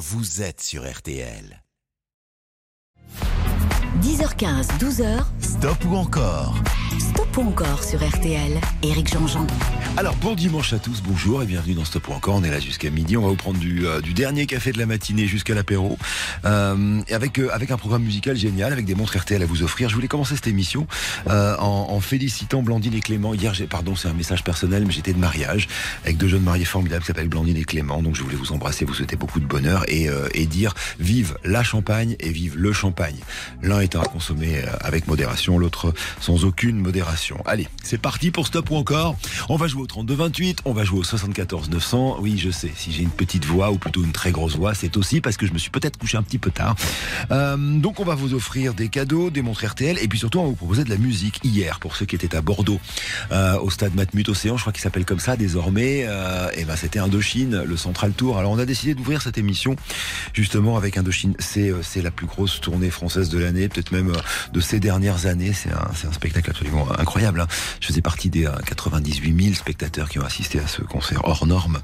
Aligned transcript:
vous 0.00 0.40
êtes 0.40 0.62
sur 0.62 0.90
RTL. 0.90 1.62
10h15, 4.00 4.78
12h. 4.78 5.22
Stop 5.42 5.84
ou 5.84 5.94
encore 5.94 6.54
Stop 7.00 7.38
ou 7.38 7.40
encore 7.48 7.82
sur 7.82 8.06
RTL. 8.06 8.60
Éric 8.82 9.10
Jean-Jean. 9.10 9.46
Alors 9.96 10.14
bon 10.16 10.34
dimanche 10.34 10.74
à 10.74 10.78
tous, 10.78 11.02
bonjour 11.02 11.42
et 11.42 11.46
bienvenue 11.46 11.74
dans 11.74 11.84
Stop 11.84 12.08
ou 12.08 12.12
encore. 12.12 12.34
On 12.34 12.44
est 12.44 12.50
là 12.50 12.60
jusqu'à 12.60 12.90
midi. 12.90 13.16
On 13.16 13.22
va 13.22 13.28
vous 13.28 13.36
prendre 13.36 13.58
du, 13.58 13.86
euh, 13.86 14.02
du 14.02 14.12
dernier 14.12 14.44
café 14.44 14.70
de 14.70 14.78
la 14.78 14.84
matinée 14.84 15.26
jusqu'à 15.26 15.54
l'apéro. 15.54 15.96
Euh, 16.44 17.00
avec, 17.10 17.38
euh, 17.38 17.48
avec 17.52 17.70
un 17.70 17.78
programme 17.78 18.02
musical 18.02 18.36
génial, 18.36 18.72
avec 18.72 18.84
des 18.84 18.94
montres 18.94 19.16
RTL 19.16 19.42
à 19.42 19.46
vous 19.46 19.62
offrir. 19.62 19.88
Je 19.88 19.94
voulais 19.94 20.08
commencer 20.08 20.34
cette 20.34 20.46
émission 20.46 20.86
euh, 21.28 21.56
en, 21.58 21.86
en 21.90 22.00
félicitant 22.00 22.62
Blandine 22.62 22.94
et 22.94 23.00
Clément. 23.00 23.32
Hier, 23.32 23.54
j'ai, 23.54 23.66
pardon, 23.66 23.96
c'est 23.96 24.08
un 24.08 24.14
message 24.14 24.44
personnel, 24.44 24.84
mais 24.86 24.92
j'étais 24.92 25.14
de 25.14 25.18
mariage 25.18 25.68
avec 26.04 26.18
deux 26.18 26.28
jeunes 26.28 26.42
mariés 26.42 26.66
formidables 26.66 27.00
qui 27.00 27.06
s'appellent 27.06 27.28
Blandine 27.28 27.56
et 27.56 27.64
Clément. 27.64 28.02
Donc 28.02 28.14
je 28.14 28.22
voulais 28.22 28.36
vous 28.36 28.52
embrasser, 28.52 28.84
vous 28.84 28.94
souhaiter 28.94 29.16
beaucoup 29.16 29.40
de 29.40 29.46
bonheur 29.46 29.84
et, 29.88 30.10
euh, 30.10 30.28
et 30.34 30.44
dire 30.44 30.74
vive 30.98 31.38
la 31.44 31.62
champagne 31.62 32.16
et 32.20 32.28
vive 32.28 32.58
le 32.58 32.74
champagne. 32.74 33.16
L'un 33.62 33.80
étant 33.80 34.02
à 34.02 34.06
consommer 34.06 34.58
euh, 34.58 34.68
avec 34.80 35.06
modération, 35.06 35.58
l'autre 35.58 35.94
sans 36.20 36.44
aucune 36.44 36.76
modération. 36.76 36.89
Allez, 37.46 37.68
c'est 37.82 37.98
parti 37.98 38.30
pour 38.30 38.46
Stop 38.46 38.70
ou 38.70 38.76
encore. 38.76 39.16
On 39.48 39.56
va 39.56 39.66
jouer 39.66 39.82
au 39.82 39.86
32 39.86 40.14
28, 40.14 40.58
on 40.64 40.72
va 40.72 40.84
jouer 40.84 41.00
au 41.00 41.04
74 41.04 41.70
900. 41.70 42.18
Oui, 42.20 42.38
je 42.38 42.50
sais, 42.50 42.72
si 42.74 42.92
j'ai 42.92 43.02
une 43.02 43.10
petite 43.10 43.44
voix 43.44 43.70
ou 43.70 43.78
plutôt 43.78 44.02
une 44.02 44.12
très 44.12 44.32
grosse 44.32 44.56
voix, 44.56 44.74
c'est 44.74 44.96
aussi 44.96 45.20
parce 45.20 45.36
que 45.36 45.46
je 45.46 45.52
me 45.52 45.58
suis 45.58 45.70
peut-être 45.70 45.98
couché 45.98 46.16
un 46.16 46.22
petit 46.22 46.38
peu 46.38 46.50
tard. 46.50 46.74
Euh, 47.30 47.56
donc 47.56 48.00
on 48.00 48.04
va 48.04 48.14
vous 48.14 48.34
offrir 48.34 48.74
des 48.74 48.88
cadeaux, 48.88 49.30
des 49.30 49.42
montres 49.42 49.64
RTL 49.66 49.98
et 49.98 50.08
puis 50.08 50.18
surtout 50.18 50.38
on 50.38 50.44
va 50.44 50.48
vous 50.48 50.54
proposer 50.54 50.84
de 50.84 50.90
la 50.90 50.96
musique 50.96 51.40
hier 51.44 51.80
pour 51.80 51.96
ceux 51.96 52.06
qui 52.06 52.16
étaient 52.16 52.34
à 52.34 52.40
Bordeaux 52.40 52.80
euh, 53.32 53.58
au 53.60 53.70
stade 53.70 53.94
Matmut 53.94 54.28
Océan, 54.28 54.56
je 54.56 54.62
crois 54.62 54.72
qu'il 54.72 54.82
s'appelle 54.82 55.04
comme 55.04 55.20
ça 55.20 55.36
désormais. 55.36 56.04
Euh, 56.06 56.50
et 56.54 56.64
ben 56.64 56.76
c'était 56.76 56.98
Indochine, 56.98 57.62
le 57.62 57.76
Central 57.76 58.12
Tour. 58.12 58.38
Alors 58.38 58.52
on 58.52 58.58
a 58.58 58.66
décidé 58.66 58.94
d'ouvrir 58.94 59.22
cette 59.22 59.38
émission 59.38 59.76
justement 60.32 60.76
avec 60.76 60.96
Indochine. 60.96 61.34
C'est 61.38 62.02
la 62.02 62.10
plus 62.10 62.26
grosse 62.26 62.60
tournée 62.60 62.90
française 62.90 63.28
de 63.28 63.38
l'année, 63.38 63.68
peut-être 63.68 63.92
même 63.92 64.12
de 64.52 64.60
ces 64.60 64.80
dernières 64.80 65.26
années. 65.26 65.52
C'est 65.52 65.70
un, 65.70 66.08
un 66.08 66.12
spectacle 66.12 66.50
absolument 66.50 66.69
incroyable. 66.98 67.40
hein. 67.40 67.46
Je 67.80 67.86
faisais 67.86 68.02
partie 68.02 68.30
des 68.30 68.46
euh, 68.46 68.52
98 68.66 69.42
000 69.44 69.54
spectateurs 69.54 70.08
qui 70.08 70.18
ont 70.18 70.24
assisté 70.24 70.58
à 70.60 70.66
ce 70.66 70.82
concert 70.82 71.20
hors 71.24 71.46
norme. 71.46 71.80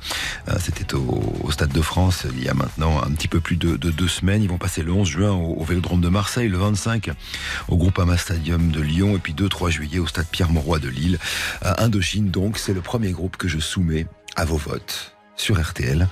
Euh, 0.48 0.54
C'était 0.60 0.94
au, 0.94 1.50
Stade 1.50 1.72
de 1.72 1.80
France 1.80 2.26
il 2.36 2.42
y 2.42 2.48
a 2.48 2.54
maintenant 2.54 3.00
un 3.02 3.10
petit 3.12 3.28
peu 3.28 3.40
plus 3.40 3.56
de, 3.56 3.76
de 3.76 3.90
deux 3.90 4.08
semaines. 4.08 4.42
Ils 4.42 4.48
vont 4.48 4.58
passer 4.58 4.82
le 4.82 4.92
11 4.92 5.08
juin 5.08 5.30
au, 5.32 5.54
au 5.54 5.64
Vélodrome 5.64 6.00
de 6.00 6.08
Marseille, 6.08 6.48
le 6.48 6.58
25 6.58 7.10
au 7.68 7.76
Groupama 7.76 8.16
Stadium 8.16 8.70
de 8.70 8.80
Lyon 8.80 9.16
et 9.16 9.18
puis 9.18 9.34
2-3 9.34 9.70
juillet 9.70 9.98
au 9.98 10.06
Stade 10.06 10.26
Pierre-Mauroy 10.30 10.78
de 10.78 10.88
Lille. 10.88 11.18
Euh, 11.64 11.72
Indochine 11.78 12.30
donc, 12.30 12.58
c'est 12.58 12.74
le 12.74 12.80
premier 12.80 13.12
groupe 13.12 13.36
que 13.36 13.48
je 13.48 13.58
soumets 13.58 14.06
à 14.36 14.44
vos 14.44 14.56
votes 14.56 15.12
sur 15.36 15.60
RTL. 15.60 16.08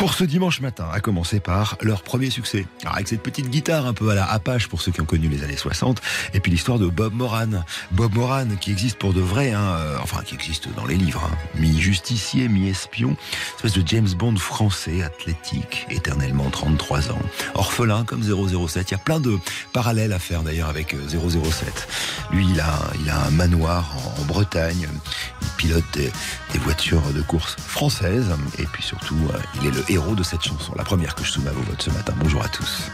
Pour 0.00 0.14
ce 0.14 0.24
dimanche 0.24 0.62
matin, 0.62 0.86
à 0.90 1.00
commencer 1.00 1.40
par 1.40 1.76
leur 1.82 2.02
premier 2.02 2.30
succès. 2.30 2.66
Alors 2.80 2.94
avec 2.94 3.06
cette 3.06 3.22
petite 3.22 3.50
guitare 3.50 3.84
un 3.84 3.92
peu 3.92 4.08
à 4.08 4.14
la 4.14 4.24
Apache 4.24 4.66
pour 4.66 4.80
ceux 4.80 4.92
qui 4.92 5.02
ont 5.02 5.04
connu 5.04 5.28
les 5.28 5.44
années 5.44 5.58
60, 5.58 6.00
et 6.32 6.40
puis 6.40 6.50
l'histoire 6.50 6.78
de 6.78 6.86
Bob 6.86 7.12
Moran. 7.12 7.50
Bob 7.90 8.14
Moran 8.14 8.46
qui 8.58 8.70
existe 8.70 8.96
pour 8.96 9.12
de 9.12 9.20
vrai, 9.20 9.52
hein, 9.52 9.60
euh, 9.60 9.98
enfin 10.02 10.22
qui 10.24 10.34
existe 10.34 10.74
dans 10.74 10.86
les 10.86 10.94
livres, 10.94 11.28
hein, 11.30 11.36
mi-justicier, 11.54 12.48
mi-espion, 12.48 13.14
espèce 13.56 13.74
de 13.74 13.86
James 13.86 14.08
Bond 14.16 14.36
français, 14.36 15.02
athlétique, 15.02 15.86
éternellement 15.90 16.48
33 16.48 17.10
ans, 17.10 17.22
orphelin 17.52 18.04
comme 18.04 18.22
007. 18.22 18.90
Il 18.90 18.92
y 18.92 18.94
a 18.94 18.98
plein 18.98 19.20
de 19.20 19.36
parallèles 19.74 20.14
à 20.14 20.18
faire 20.18 20.42
d'ailleurs 20.42 20.70
avec 20.70 20.94
euh, 20.94 21.08
007. 21.10 21.88
Lui, 22.32 22.46
il 22.50 22.58
a, 22.60 22.72
il 23.02 23.10
a 23.10 23.26
un 23.26 23.30
manoir 23.32 23.94
en, 23.98 24.22
en 24.22 24.24
Bretagne, 24.24 24.88
il 25.42 25.48
pilote 25.58 25.84
des, 25.92 26.10
des 26.54 26.58
voitures 26.60 27.02
de 27.14 27.20
course 27.20 27.56
françaises, 27.58 28.30
et 28.58 28.64
puis 28.64 28.82
surtout, 28.82 29.18
euh, 29.34 29.38
il 29.60 29.66
est 29.66 29.72
le 29.72 29.89
héros 29.90 30.14
de 30.14 30.22
cette 30.22 30.42
chanson, 30.42 30.72
la 30.76 30.84
première 30.84 31.14
que 31.14 31.24
je 31.24 31.32
soumets 31.32 31.50
à 31.50 31.52
vos 31.52 31.62
votes 31.62 31.82
ce 31.82 31.90
matin. 31.90 32.14
Bonjour 32.16 32.42
à 32.42 32.48
tous. 32.48 32.90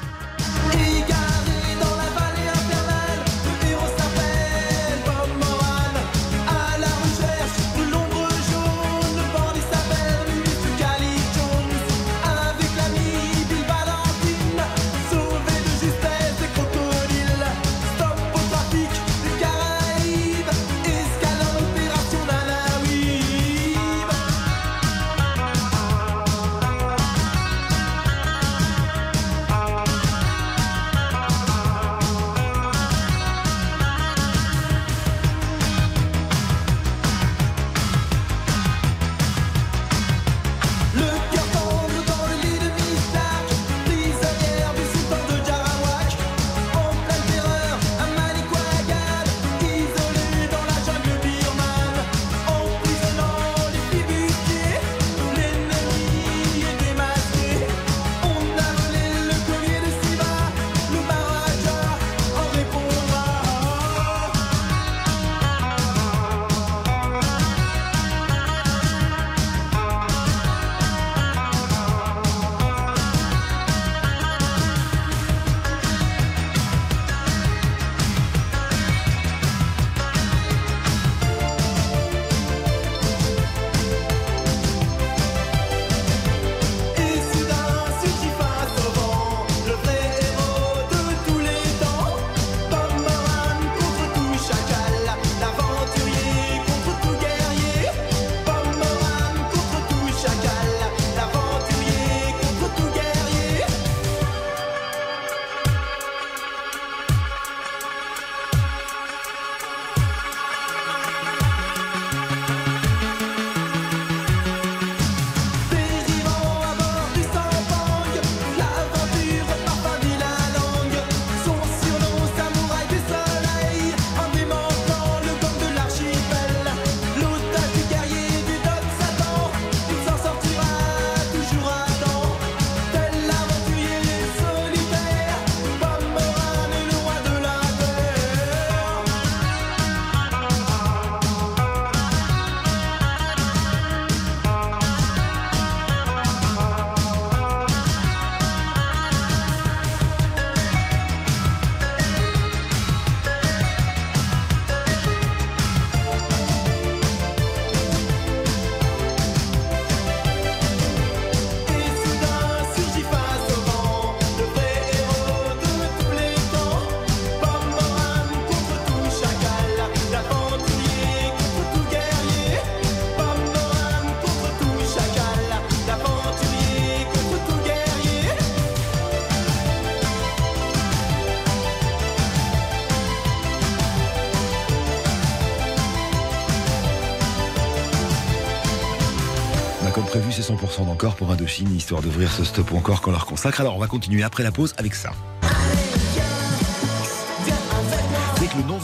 100% 190.57 190.87
d'encore 190.87 191.17
pour 191.17 191.31
Indochine, 191.31 191.75
histoire 191.75 192.03
d'ouvrir 192.03 192.31
ce 192.31 192.45
stop 192.45 192.73
encore 192.73 193.01
qu'on 193.01 193.11
leur 193.11 193.27
consacre. 193.27 193.61
Alors 193.61 193.77
on 193.77 193.81
va 193.81 193.87
continuer 193.87 194.23
après 194.23 194.43
la 194.43 194.53
pause 194.53 194.75
avec 194.79 194.95
ça. 194.95 195.13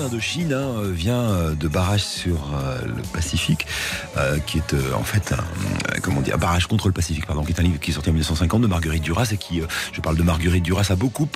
d'Indochine 0.03 0.53
hein, 0.53 0.75
euh, 0.79 0.91
vient 0.93 1.23
euh, 1.23 1.55
de 1.55 1.69
barrage 1.69 2.03
sur 2.03 2.51
euh, 2.55 2.79
le 2.85 3.03
Pacifique, 3.13 3.67
qui 4.47 4.59
est 4.59 4.75
en 4.95 5.03
fait 5.03 5.33
un, 5.33 6.01
comment 6.01 6.21
dire, 6.21 6.35
un 6.35 6.39
barrage 6.39 6.67
contre 6.67 6.89
le 6.89 6.93
Pacifique, 6.93 7.27
pardon, 7.27 7.45
qui 7.45 7.53
est 7.53 7.61
un 7.61 7.63
livre 7.63 7.79
qui 7.79 7.91
est 7.91 7.95
sorti 7.95 8.11
en 8.11 8.13
1950 8.13 8.63
de 8.63 8.67
Marguerite 8.67 9.03
Duras 9.03 9.29
et 9.33 9.37
qui, 9.37 9.61
je 9.93 10.01
parle 10.01 10.17
de 10.17 10.23
Marguerite 10.23 10.63
Duras, 10.63 10.87
a 10.91 10.97
beaucoup 10.97 11.29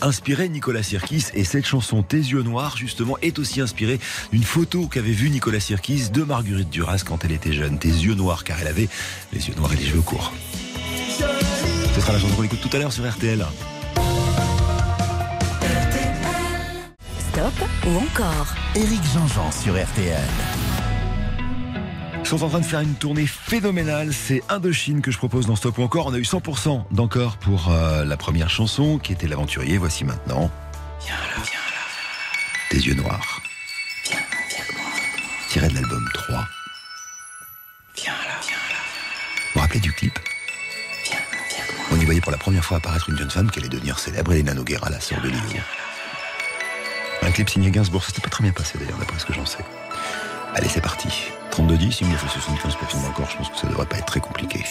inspiré 0.00 0.48
Nicolas 0.48 0.82
Sirkis. 0.82 1.26
Et 1.34 1.44
cette 1.44 1.66
chanson 1.66 2.02
Tes 2.02 2.18
yeux 2.18 2.42
noirs, 2.42 2.76
justement, 2.76 3.16
est 3.22 3.38
aussi 3.38 3.60
inspirée 3.60 4.00
d'une 4.32 4.44
photo 4.44 4.86
qu'avait 4.86 5.12
vue 5.12 5.30
Nicolas 5.30 5.60
Sirkis 5.60 6.10
de 6.10 6.22
Marguerite 6.22 6.70
Duras 6.70 7.02
quand 7.06 7.24
elle 7.24 7.32
était 7.32 7.52
jeune. 7.52 7.78
Tes 7.78 7.88
yeux 7.88 8.14
noirs, 8.14 8.44
car 8.44 8.58
elle 8.60 8.68
avait 8.68 8.88
les 9.32 9.48
yeux 9.48 9.54
noirs 9.56 9.72
et 9.72 9.76
les 9.76 9.86
cheveux 9.86 10.02
courts. 10.02 10.32
Ce 11.94 12.00
sera 12.00 12.12
la 12.12 12.18
chanson 12.18 12.34
qu'on 12.34 12.44
écoute 12.44 12.60
tout 12.60 12.76
à 12.76 12.80
l'heure 12.80 12.92
sur 12.92 13.08
RTL. 13.08 13.44
Stop 17.40 17.68
ou 17.86 17.96
encore 17.96 18.54
Éric 18.74 19.00
Jean-Jean 19.14 19.50
sur 19.50 19.72
RTL. 19.72 20.20
Ils 22.18 22.26
sont 22.26 22.42
en 22.42 22.50
train 22.50 22.60
de 22.60 22.66
faire 22.66 22.80
une 22.80 22.96
tournée 22.96 23.26
phénoménale. 23.26 24.12
C'est 24.12 24.42
Indochine 24.50 25.00
que 25.00 25.10
je 25.10 25.16
propose 25.16 25.46
dans 25.46 25.56
Stop 25.56 25.78
ou 25.78 25.82
encore. 25.82 26.08
On 26.08 26.12
a 26.12 26.18
eu 26.18 26.22
100% 26.22 26.84
d'encore 26.90 27.38
pour 27.38 27.70
euh, 27.70 28.04
la 28.04 28.18
première 28.18 28.50
chanson 28.50 28.98
qui 28.98 29.12
était 29.12 29.26
l'aventurier. 29.26 29.78
Voici 29.78 30.04
maintenant. 30.04 30.50
Viens 31.00 31.14
là, 31.14 31.42
viens 31.42 31.58
là. 31.60 32.68
Tes 32.68 32.76
yeux 32.76 32.94
noirs. 32.94 33.40
Viens, 34.04 34.18
viens 34.50 34.58
avec 34.62 34.76
moi. 34.76 34.90
Tiré 35.48 35.68
de 35.68 35.74
l'album 35.76 36.06
3. 36.12 36.44
Viens 37.96 38.12
là, 38.12 38.38
viens 38.42 38.52
là. 38.52 38.80
Vous 39.36 39.50
vous 39.54 39.60
rappelez 39.60 39.80
du 39.80 39.94
clip? 39.94 40.18
Viens, 41.06 41.16
viens 41.50 41.64
avec 41.64 41.78
moi. 41.78 41.86
On 41.92 42.00
y 42.02 42.04
voyait 42.04 42.20
pour 42.20 42.32
la 42.32 42.38
première 42.38 42.66
fois 42.66 42.76
apparaître 42.76 43.08
une 43.08 43.16
jeune 43.16 43.30
femme 43.30 43.50
qui 43.50 43.60
allait 43.60 43.70
devenir 43.70 43.98
célèbre, 43.98 44.30
Elena 44.34 44.52
Noguera, 44.52 44.90
la 44.90 45.00
sœur 45.00 45.22
de 45.22 45.28
Lilo. 45.28 45.40
Un 47.22 47.30
clip 47.30 47.50
signé 47.50 47.70
Gainsbourg, 47.70 48.02
ça 48.02 48.08
s'était 48.08 48.22
pas 48.22 48.30
très 48.30 48.42
bien 48.42 48.52
passé 48.52 48.78
d'ailleurs, 48.78 48.98
d'après 48.98 49.18
ce 49.18 49.26
que 49.26 49.32
j'en 49.32 49.46
sais. 49.46 49.64
Allez, 50.54 50.68
c'est 50.68 50.80
parti. 50.80 51.08
32-10, 51.52 51.98
il 52.00 52.08
me 52.08 52.16
fait 52.16 52.28
75 52.28 52.76
pour 52.76 52.88
finir 52.88 53.08
encore, 53.08 53.28
je 53.30 53.36
pense 53.36 53.50
que 53.50 53.56
ça 53.56 53.66
devrait 53.66 53.86
pas 53.86 53.98
être 53.98 54.06
très 54.06 54.20
compliqué. 54.20 54.64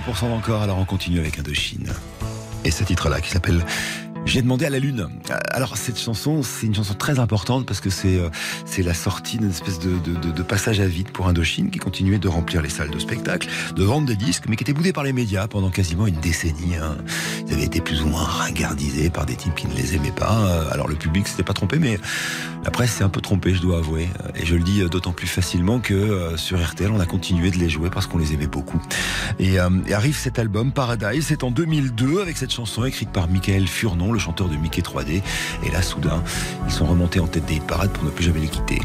100% 0.00 0.30
d'encore, 0.30 0.62
alors 0.62 0.78
on 0.78 0.84
continue 0.84 1.18
avec 1.18 1.38
Indochine. 1.38 1.92
Et 2.64 2.70
ce 2.70 2.84
titre-là 2.84 3.20
qui 3.20 3.30
s'appelle 3.30 3.64
j'ai 4.26 4.42
demandé 4.42 4.66
à 4.66 4.70
la 4.70 4.78
lune. 4.78 5.08
Alors 5.50 5.76
cette 5.76 5.98
chanson, 5.98 6.42
c'est 6.42 6.66
une 6.66 6.74
chanson 6.74 6.94
très 6.94 7.18
importante 7.18 7.66
parce 7.66 7.80
que 7.80 7.90
c'est 7.90 8.18
euh, 8.18 8.28
c'est 8.66 8.82
la 8.82 8.94
sortie 8.94 9.38
d'une 9.38 9.50
espèce 9.50 9.78
de, 9.78 9.98
de, 9.98 10.30
de, 10.30 10.42
passage 10.42 10.78
à 10.80 10.86
vide 10.86 11.10
pour 11.10 11.26
Indochine 11.26 11.70
qui 11.70 11.78
continuait 11.78 12.18
de 12.18 12.28
remplir 12.28 12.60
les 12.62 12.68
salles 12.68 12.90
de 12.90 12.98
spectacle, 12.98 13.48
de 13.74 13.82
vendre 13.82 14.06
des 14.06 14.16
disques, 14.16 14.44
mais 14.48 14.56
qui 14.56 14.64
était 14.64 14.72
boudé 14.72 14.92
par 14.92 15.04
les 15.04 15.12
médias 15.12 15.48
pendant 15.48 15.70
quasiment 15.70 16.06
une 16.06 16.20
décennie. 16.20 16.76
Hein. 16.76 16.98
Ils 17.46 17.54
avaient 17.54 17.64
été 17.64 17.80
plus 17.80 18.02
ou 18.02 18.06
moins 18.06 18.24
ringardisés 18.24 19.10
par 19.10 19.26
des 19.26 19.36
types 19.36 19.54
qui 19.54 19.66
ne 19.66 19.74
les 19.74 19.94
aimaient 19.94 20.12
pas. 20.12 20.38
Euh, 20.46 20.70
alors 20.70 20.86
le 20.86 20.96
public 20.96 21.26
s'était 21.26 21.42
pas 21.42 21.54
trompé, 21.54 21.78
mais 21.78 21.98
la 22.64 22.70
presse 22.70 22.92
s'est 22.92 23.04
un 23.04 23.08
peu 23.08 23.20
trompée, 23.20 23.54
je 23.54 23.62
dois 23.62 23.78
avouer. 23.78 24.08
Et 24.36 24.44
je 24.44 24.54
le 24.54 24.62
dis 24.62 24.82
d'autant 24.90 25.12
plus 25.12 25.28
facilement 25.28 25.80
que 25.80 25.94
euh, 25.94 26.36
sur 26.36 26.62
RTL, 26.62 26.90
on 26.90 27.00
a 27.00 27.06
continué 27.06 27.50
de 27.50 27.56
les 27.56 27.70
jouer 27.70 27.90
parce 27.90 28.06
qu'on 28.06 28.18
les 28.18 28.34
aimait 28.34 28.46
beaucoup. 28.46 28.80
Et, 29.40 29.54
et 29.54 29.94
arrive 29.94 30.16
cet 30.16 30.38
album 30.38 30.70
Paradise, 30.70 31.24
c'est 31.26 31.44
en 31.44 31.50
2002 31.50 32.20
avec 32.20 32.36
cette 32.36 32.52
chanson 32.52 32.84
écrite 32.84 33.10
par 33.10 33.26
Michael 33.28 33.66
Furnon 33.66 34.12
le 34.12 34.18
chanteur 34.18 34.48
de 34.48 34.56
Mickey 34.56 34.82
3D. 34.82 35.22
Et 35.64 35.70
là, 35.70 35.82
soudain, 35.82 36.22
ils 36.66 36.72
sont 36.72 36.86
remontés 36.86 37.20
en 37.20 37.26
tête 37.26 37.46
des 37.46 37.60
parades 37.60 37.90
pour 37.90 38.04
ne 38.04 38.10
plus 38.10 38.24
jamais 38.24 38.40
les 38.40 38.48
quitter. 38.48 38.80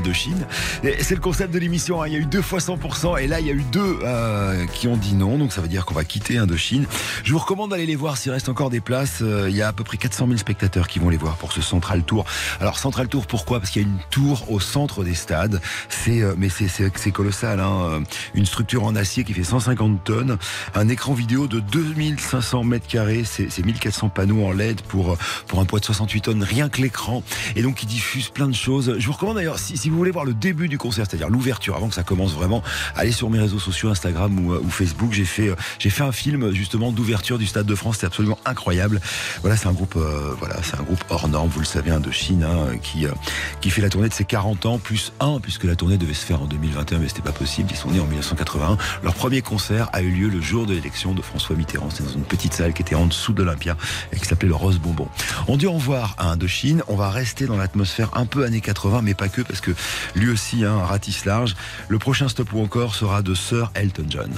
Indochine. 0.00 0.46
Et 0.82 1.02
C'est 1.02 1.14
le 1.14 1.20
concept 1.20 1.52
de 1.52 1.58
l'émission. 1.58 2.02
hein. 2.02 2.06
Il 2.08 2.12
y 2.14 2.16
a 2.16 2.18
eu 2.18 2.24
deux 2.24 2.40
fois 2.42 2.58
100% 2.58 3.20
et 3.20 3.26
là 3.26 3.40
il 3.40 3.46
y 3.46 3.50
a 3.50 3.52
eu 3.52 3.62
deux 3.70 3.98
euh, 4.02 4.66
qui 4.66 4.88
ont 4.88 4.96
dit 4.96 5.14
non. 5.14 5.36
Donc 5.38 5.52
ça 5.52 5.60
veut 5.60 5.68
dire 5.68 5.84
qu'on 5.84 5.94
va 5.94 6.04
quitter 6.04 6.38
Indochine. 6.38 6.86
Je 7.22 7.32
vous 7.32 7.38
recommande 7.38 7.70
d'aller 7.70 7.86
les 7.86 7.96
voir 7.96 8.16
s'il 8.16 8.32
reste 8.32 8.48
encore 8.48 8.70
des 8.70 8.80
places. 8.80 9.18
Euh, 9.20 9.48
il 9.50 9.56
y 9.56 9.62
a 9.62 9.68
à 9.68 9.72
peu 9.72 9.84
près 9.84 9.98
400 9.98 10.26
000 10.26 10.38
spectateurs 10.38 10.88
qui 10.88 10.98
vont 10.98 11.10
les 11.10 11.16
voir 11.18 11.36
pour 11.36 11.52
ce 11.52 11.60
Central 11.60 12.02
Tour. 12.02 12.24
Alors 12.60 12.78
Central 12.78 13.08
Tour 13.08 13.26
pourquoi? 13.26 13.60
Parce 13.60 13.70
qu'il 13.70 13.82
y 13.82 13.84
a 13.84 13.88
une 13.88 13.98
tour 14.10 14.50
au 14.50 14.58
centre 14.58 15.04
des 15.04 15.14
stades. 15.14 15.60
C'est 15.88 16.22
euh, 16.22 16.34
mais 16.38 16.48
c'est 16.48 17.10
colossal. 17.12 17.60
Hein. 17.60 18.02
Une 18.34 18.46
structure 18.46 18.84
en 18.84 18.96
acier 18.96 19.24
qui 19.24 19.34
fait 19.34 19.44
150 19.44 20.02
tonnes, 20.04 20.38
un 20.74 20.88
écran 20.88 21.12
vidéo 21.12 21.46
de 21.46 21.60
2500 21.60 22.64
mètres 22.64 22.86
carrés. 22.86 23.24
C'est 23.24 23.50
c'est 23.50 23.64
1400 23.64 24.08
panneaux 24.08 24.46
en 24.46 24.52
LED 24.52 24.80
pour 24.82 25.18
pour 25.46 25.60
un 25.60 25.64
poids 25.66 25.78
de 25.80 25.84
68 25.84 26.20
tonnes. 26.22 26.42
Rien 26.42 26.68
que 26.70 26.80
l'écran. 26.80 27.22
Et 27.56 27.62
donc 27.62 27.82
il 27.82 27.86
diffuse 27.86 28.30
plein 28.30 28.48
de 28.48 28.54
choses. 28.54 28.96
Je 28.98 29.06
vous 29.06 29.12
recommande 29.12 29.36
d'ailleurs 29.36 29.58
si, 29.58 29.76
si 29.76 29.89
vous 29.90 29.98
voulez 29.98 30.10
voir 30.10 30.24
le 30.24 30.34
début 30.34 30.68
du 30.68 30.78
concert, 30.78 31.06
c'est-à-dire 31.08 31.28
l'ouverture 31.28 31.76
avant 31.76 31.88
que 31.88 31.94
ça 31.94 32.02
commence 32.02 32.32
vraiment, 32.32 32.62
allez 32.96 33.12
sur 33.12 33.30
mes 33.30 33.38
réseaux 33.38 33.58
sociaux 33.58 33.90
Instagram 33.90 34.38
ou, 34.38 34.52
euh, 34.52 34.62
Facebook. 34.70 35.12
J'ai 35.12 35.24
fait 35.24 35.48
euh, 35.48 35.56
j'ai 35.78 35.90
fait 35.90 36.02
un 36.02 36.12
film 36.12 36.52
justement 36.52 36.92
d'ouverture 36.92 37.38
du 37.38 37.46
Stade 37.46 37.66
de 37.66 37.74
France. 37.74 37.98
C'est 38.00 38.06
absolument 38.06 38.38
incroyable. 38.44 39.00
Voilà, 39.42 39.56
c'est 39.56 39.66
un 39.66 39.72
groupe 39.72 39.94
euh, 39.96 40.34
voilà, 40.38 40.56
c'est 40.62 40.78
un 40.78 40.82
groupe 40.82 41.02
hors 41.08 41.28
norme. 41.28 41.48
Vous 41.48 41.60
le 41.60 41.66
savez, 41.66 41.90
Indochine, 41.90 42.44
hein, 42.44 42.76
qui 42.82 43.06
qui 43.60 43.70
fait 43.70 43.82
la 43.82 43.88
tournée 43.88 44.08
de 44.08 44.14
ses 44.14 44.24
40 44.24 44.66
ans 44.66 44.78
plus 44.78 45.12
1 45.20 45.40
puisque 45.40 45.64
la 45.64 45.76
tournée 45.76 45.98
devait 45.98 46.14
se 46.14 46.24
faire 46.24 46.42
en 46.42 46.46
2021, 46.46 46.98
mais 46.98 47.08
c'était 47.08 47.22
pas 47.22 47.32
possible. 47.32 47.68
Ils 47.70 47.76
sont 47.76 47.90
nés 47.90 48.00
en 48.00 48.06
1981. 48.06 48.78
Leur 49.02 49.14
premier 49.14 49.42
concert 49.42 49.88
a 49.92 50.02
eu 50.02 50.10
lieu 50.10 50.28
le 50.28 50.40
jour 50.40 50.66
de 50.66 50.74
l'élection 50.74 51.14
de 51.14 51.22
François 51.22 51.56
Mitterrand. 51.56 51.90
C'était 51.90 52.04
dans 52.04 52.14
une 52.14 52.24
petite 52.24 52.54
salle 52.54 52.72
qui 52.72 52.82
était 52.82 52.94
en 52.94 53.06
dessous 53.06 53.32
de 53.32 53.42
l'Olympia 53.42 53.76
et 54.12 54.18
qui 54.18 54.26
s'appelait 54.26 54.48
le 54.48 54.54
Rose 54.54 54.78
Bonbon. 54.78 55.08
On 55.48 55.56
dit 55.56 55.66
au 55.66 55.72
revoir 55.72 56.14
à 56.18 56.30
Indochine. 56.30 56.82
On 56.88 56.96
va 56.96 57.10
rester 57.10 57.46
dans 57.46 57.56
l'atmosphère 57.56 58.10
un 58.14 58.26
peu 58.26 58.44
années 58.44 58.60
80, 58.60 59.02
mais 59.02 59.14
pas 59.14 59.28
que, 59.28 59.42
parce 59.42 59.60
que 59.60 59.69
lui 60.14 60.30
aussi, 60.30 60.64
hein, 60.64 60.78
ratisse 60.84 61.24
large. 61.24 61.56
Le 61.88 61.98
prochain 61.98 62.28
stop 62.28 62.52
ou 62.52 62.62
encore 62.62 62.94
sera 62.94 63.22
de 63.22 63.34
Sir 63.34 63.70
Elton 63.74 64.06
John. 64.08 64.30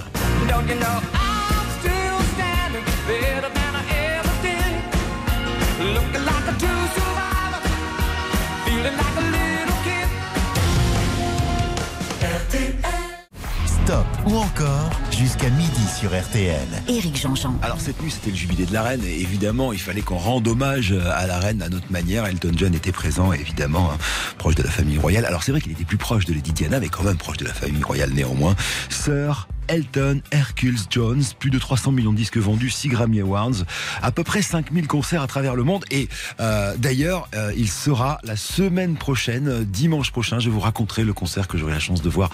Stop 13.85 14.07
ou 14.27 14.37
encore 14.37 14.91
jusqu'à 15.23 15.51
midi 15.51 15.87
sur 16.01 16.11
RTL. 16.11 16.67
Éric 16.89 17.17
Jean-Jean. 17.17 17.55
Alors 17.63 17.81
cette 17.81 18.03
nuit 18.03 18.11
c'était 18.11 18.31
le 18.31 18.37
jubilé 18.37 18.67
de 18.67 18.73
la 18.73 18.83
reine 18.83 19.03
et 19.05 19.21
évidemment 19.21 19.73
il 19.73 19.79
fallait 19.79 20.01
qu'on 20.01 20.19
rende 20.19 20.49
hommage 20.49 20.91
à 20.91 21.29
la 21.29 21.39
reine 21.39 21.63
à 21.63 21.69
notre 21.69 21.93
manière. 21.93 22.27
Elton 22.27 22.51
John 22.57 22.75
était 22.75 22.91
présent 22.91 23.33
évidemment 23.33 23.93
hein, 23.93 23.99
proche 24.39 24.57
de 24.57 24.65
la 24.65 24.71
famille 24.71 24.99
royale. 24.99 25.25
Alors 25.25 25.45
c'est 25.45 25.53
vrai 25.53 25.61
qu'il 25.61 25.71
était 25.71 25.85
plus 25.85 25.97
proche 25.97 26.25
de 26.25 26.35
Lady 26.35 26.51
Diana 26.51 26.81
mais 26.81 26.89
quand 26.89 27.05
même 27.05 27.19
proche 27.19 27.37
de 27.37 27.45
la 27.45 27.55
famille 27.55 27.85
royale 27.85 28.11
néanmoins. 28.11 28.57
Sir 28.89 29.47
Elton 29.69 30.21
Hercules 30.31 30.79
Jones, 30.91 31.23
plus 31.39 31.51
de 31.51 31.59
300 31.59 31.93
millions 31.93 32.13
de 32.13 32.17
disques 32.17 32.37
vendus, 32.37 32.71
6 32.71 32.89
Grammy 32.89 33.21
Awards, 33.21 33.65
à 34.03 34.11
peu 34.11 34.25
près 34.25 34.43
5000 34.43 34.87
concerts 34.87 35.23
à 35.23 35.27
travers 35.27 35.55
le 35.55 35.63
monde. 35.63 35.85
Et 35.91 36.09
euh, 36.41 36.75
d'ailleurs, 36.77 37.29
euh, 37.35 37.53
il 37.57 37.71
sera 37.71 38.19
la 38.25 38.37
semaine 38.37 38.97
prochaine, 38.97 39.49
euh, 39.49 39.65
dimanche 39.65 40.11
prochain, 40.11 40.39
je 40.39 40.51
vous 40.51 40.61
raconterai 40.61 41.05
le 41.05 41.13
concert 41.13 41.49
que 41.49 41.59
j'aurai 41.59 41.73
la 41.73 41.79
chance 41.79 42.03
de 42.03 42.11
voir. 42.11 42.31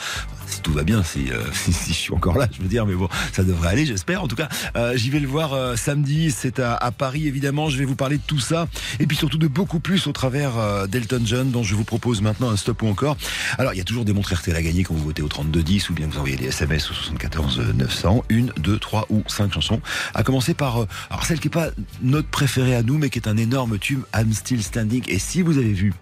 Si 0.46 0.60
tout 0.62 0.72
va 0.72 0.82
bien, 0.82 1.02
si, 1.02 1.30
euh, 1.30 1.42
si, 1.52 1.72
si 1.72 1.92
je 1.92 1.98
suis 1.98 2.14
encore 2.14 2.38
là, 2.38 2.48
je 2.50 2.62
veux 2.62 2.68
dire, 2.68 2.77
mais 2.86 2.94
bon, 2.94 3.08
ça 3.32 3.44
devrait 3.44 3.68
aller, 3.68 3.86
j'espère. 3.86 4.22
En 4.22 4.28
tout 4.28 4.36
cas, 4.36 4.48
euh, 4.76 4.96
j'y 4.96 5.10
vais 5.10 5.20
le 5.20 5.28
voir 5.28 5.52
euh, 5.52 5.76
samedi, 5.76 6.30
c'est 6.30 6.60
à, 6.60 6.90
Paris 6.96 7.26
évidemment. 7.26 7.68
Je 7.68 7.78
vais 7.78 7.84
vous 7.84 7.96
parler 7.96 8.16
de 8.16 8.22
tout 8.26 8.38
ça 8.38 8.68
et 8.98 9.06
puis 9.06 9.16
surtout 9.16 9.38
de 9.38 9.46
beaucoup 9.46 9.80
plus 9.80 10.06
au 10.06 10.12
travers 10.12 10.58
euh, 10.58 10.86
d'Elton 10.86 11.22
John, 11.24 11.50
dont 11.50 11.62
je 11.62 11.74
vous 11.74 11.84
propose 11.84 12.22
maintenant 12.22 12.50
un 12.50 12.56
stop 12.56 12.82
ou 12.82 12.88
encore. 12.88 13.16
Alors, 13.58 13.74
il 13.74 13.78
y 13.78 13.80
a 13.80 13.84
toujours 13.84 14.04
des 14.04 14.12
montres 14.12 14.34
RTL 14.34 14.56
à 14.56 14.62
gagner 14.62 14.84
quand 14.84 14.94
vous 14.94 15.04
votez 15.04 15.22
au 15.22 15.28
3210 15.28 15.90
ou 15.90 15.94
bien 15.94 16.06
vous 16.06 16.18
envoyez 16.18 16.36
des 16.36 16.46
SMS 16.46 16.90
au 16.90 16.94
74 16.94 17.74
900, 17.74 18.24
une, 18.28 18.52
deux, 18.58 18.78
trois 18.78 19.06
ou 19.10 19.22
cinq 19.26 19.52
chansons. 19.52 19.80
À 20.14 20.22
commencer 20.22 20.54
par, 20.54 20.86
celle 21.22 21.40
qui 21.40 21.48
est 21.48 21.50
pas 21.50 21.70
notre 22.02 22.28
préférée 22.28 22.74
à 22.74 22.82
nous, 22.82 22.98
mais 22.98 23.10
qui 23.10 23.18
est 23.18 23.28
un 23.28 23.36
énorme 23.36 23.78
tube, 23.78 24.02
I'm 24.16 24.32
Still 24.32 24.62
Standing. 24.62 25.02
Et 25.08 25.18
si 25.18 25.42
vous 25.42 25.58
avez 25.58 25.72
vu 25.72 25.92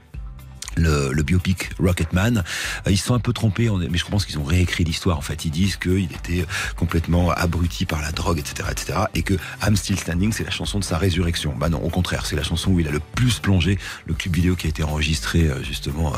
le, 0.77 1.11
le 1.13 1.23
biopic 1.23 1.71
Rocketman. 1.79 2.45
Euh, 2.87 2.91
Ils 2.91 2.99
se 2.99 3.07
sont 3.07 3.15
un 3.15 3.19
peu 3.21 3.33
trompés, 3.33 3.71
mais 3.91 3.99
je 3.99 4.05
pense 4.05 4.25
qu'ils 4.25 4.39
ont 4.39 4.45
réécrit 4.45 4.85
l'histoire. 4.85 5.19
En 5.19 5.23
fait, 5.23 5.45
ils 5.45 5.51
disent 5.51 5.77
qu'il 5.77 6.05
était 6.13 6.45
complètement 6.77 7.31
abruti 7.31 7.85
par 7.87 8.01
la 8.03 8.13
drogue, 8.13 8.39
etc., 8.39 8.69
etc., 8.71 8.99
et 9.15 9.23
que 9.23 9.35
I'm 9.67 9.77
Still 9.77 9.99
Standing, 9.99 10.33
c'est 10.33 10.45
la 10.45 10.51
chanson 10.51 10.79
de 10.79 10.85
sa 10.85 10.99
résurrection. 10.99 11.55
Bah 11.59 11.69
non, 11.69 11.83
au 11.83 11.89
contraire, 11.91 12.27
c'est 12.27 12.37
la 12.37 12.43
chanson 12.43 12.71
où 12.73 12.81
il 12.81 12.89
a 12.89 12.91
le 12.91 13.01
plus 13.01 13.39
plongé. 13.39 13.79
Le 14.07 14.15
clip 14.15 14.35
vidéo 14.35 14.57
qui 14.57 14.67
a 14.67 14.71
été 14.71 14.83
enregistré 14.83 15.45
euh, 15.49 15.63
justement 15.63 16.13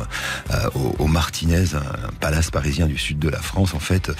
euh, 0.51 0.69
au, 0.75 0.97
au 0.99 1.07
Martinez, 1.07 1.75
un 1.75 2.13
palace 2.21 2.51
parisien 2.51 2.87
du 2.87 2.99
sud 2.99 3.19
de 3.19 3.29
la 3.29 3.41
France. 3.41 3.75
En 3.75 3.81
fait, 3.81 4.11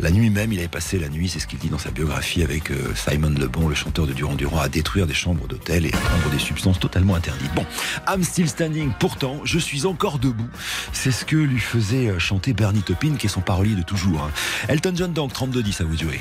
la 0.00 0.10
nuit 0.10 0.30
même, 0.30 0.52
il 0.52 0.58
avait 0.58 0.68
passé 0.68 0.98
la 0.98 1.08
nuit, 1.08 1.28
c'est 1.28 1.40
ce 1.40 1.46
qu'il 1.46 1.58
dit 1.58 1.68
dans 1.68 1.78
sa 1.78 1.90
biographie, 1.90 2.42
avec 2.42 2.70
Simon 2.94 3.30
Lebon, 3.30 3.68
le 3.68 3.74
chanteur 3.74 4.06
de 4.06 4.12
Durand 4.12 4.34
Durand, 4.34 4.60
à 4.60 4.68
détruire 4.68 5.06
des 5.06 5.14
chambres 5.14 5.46
d'hôtel 5.48 5.86
et 5.86 5.92
à 5.92 5.96
prendre 5.98 6.30
des 6.30 6.38
substances 6.38 6.78
totalement 6.78 7.14
interdites. 7.14 7.52
Bon, 7.54 7.66
I'm 8.08 8.22
still 8.24 8.48
standing. 8.48 8.92
Pourtant, 8.98 9.40
je 9.44 9.58
suis 9.58 9.86
encore 9.88 10.18
debout. 10.18 10.48
C'est 10.92 11.10
ce 11.12 11.24
que 11.24 11.36
lui 11.36 11.58
faisait 11.58 12.08
euh, 12.08 12.18
chanter 12.18 12.52
Bernie 12.52 12.82
Taupin, 12.82 13.14
qui 13.16 13.26
est 13.26 13.30
son 13.30 13.40
parolier 13.40 13.74
de 13.74 13.82
toujours. 13.82 14.22
hein. 14.22 14.30
Elton 14.68 14.92
John, 14.94 15.12
donc, 15.12 15.32
32-10 15.32 15.82
à 15.82 15.84
vous 15.84 15.96
jouer. 15.98 16.20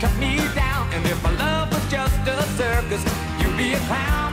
Cut 0.00 0.16
me 0.16 0.36
down. 0.54 0.88
And 0.92 1.04
if 1.06 1.22
my 1.22 1.32
love 1.36 1.70
was 1.72 1.86
just 1.90 2.16
a 2.26 2.42
circus, 2.56 3.04
you'd 3.38 3.56
be 3.56 3.74
a 3.74 3.80
clown 3.80 4.29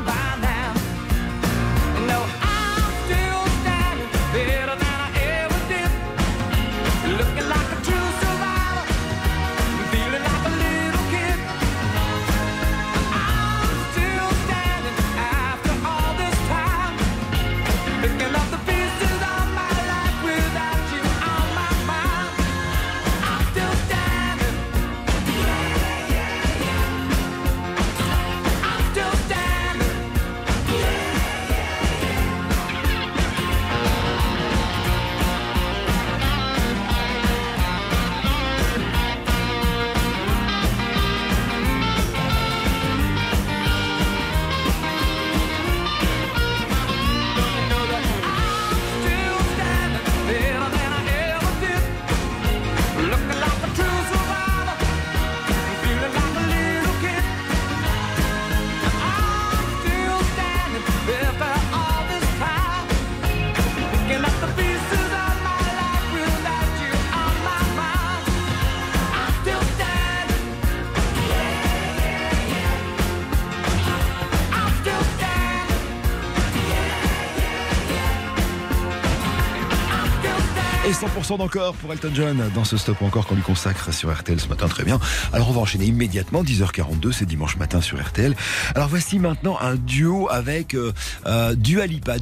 100% 81.28 81.40
d'encore 81.40 81.74
pour 81.74 81.92
Elton 81.92 82.12
John 82.14 82.52
dans 82.56 82.64
ce 82.64 82.78
stop 82.78 83.02
encore 83.02 83.28
qu'on 83.28 83.36
lui 83.36 83.42
consacre 83.42 83.94
sur 83.94 84.14
RTL 84.14 84.40
ce 84.40 84.48
matin. 84.48 84.70
Très 84.70 84.86
bien. 84.86 84.98
Alors 85.34 85.50
on 85.50 85.52
va 85.52 85.60
enchaîner 85.60 85.84
immédiatement. 85.84 86.42
10h42, 86.42 87.12
c'est 87.12 87.26
dimanche 87.26 87.58
matin 87.58 87.82
sur 87.82 88.02
RTL. 88.02 88.34
Alors 88.76 88.88
voici 88.88 89.20
maintenant 89.20 89.58
un 89.60 89.76
duo 89.76 90.30
avec 90.32 90.74
euh, 90.74 90.94
euh. 91.26 91.54
Dua 91.56 91.86
Lipa, 91.86 92.16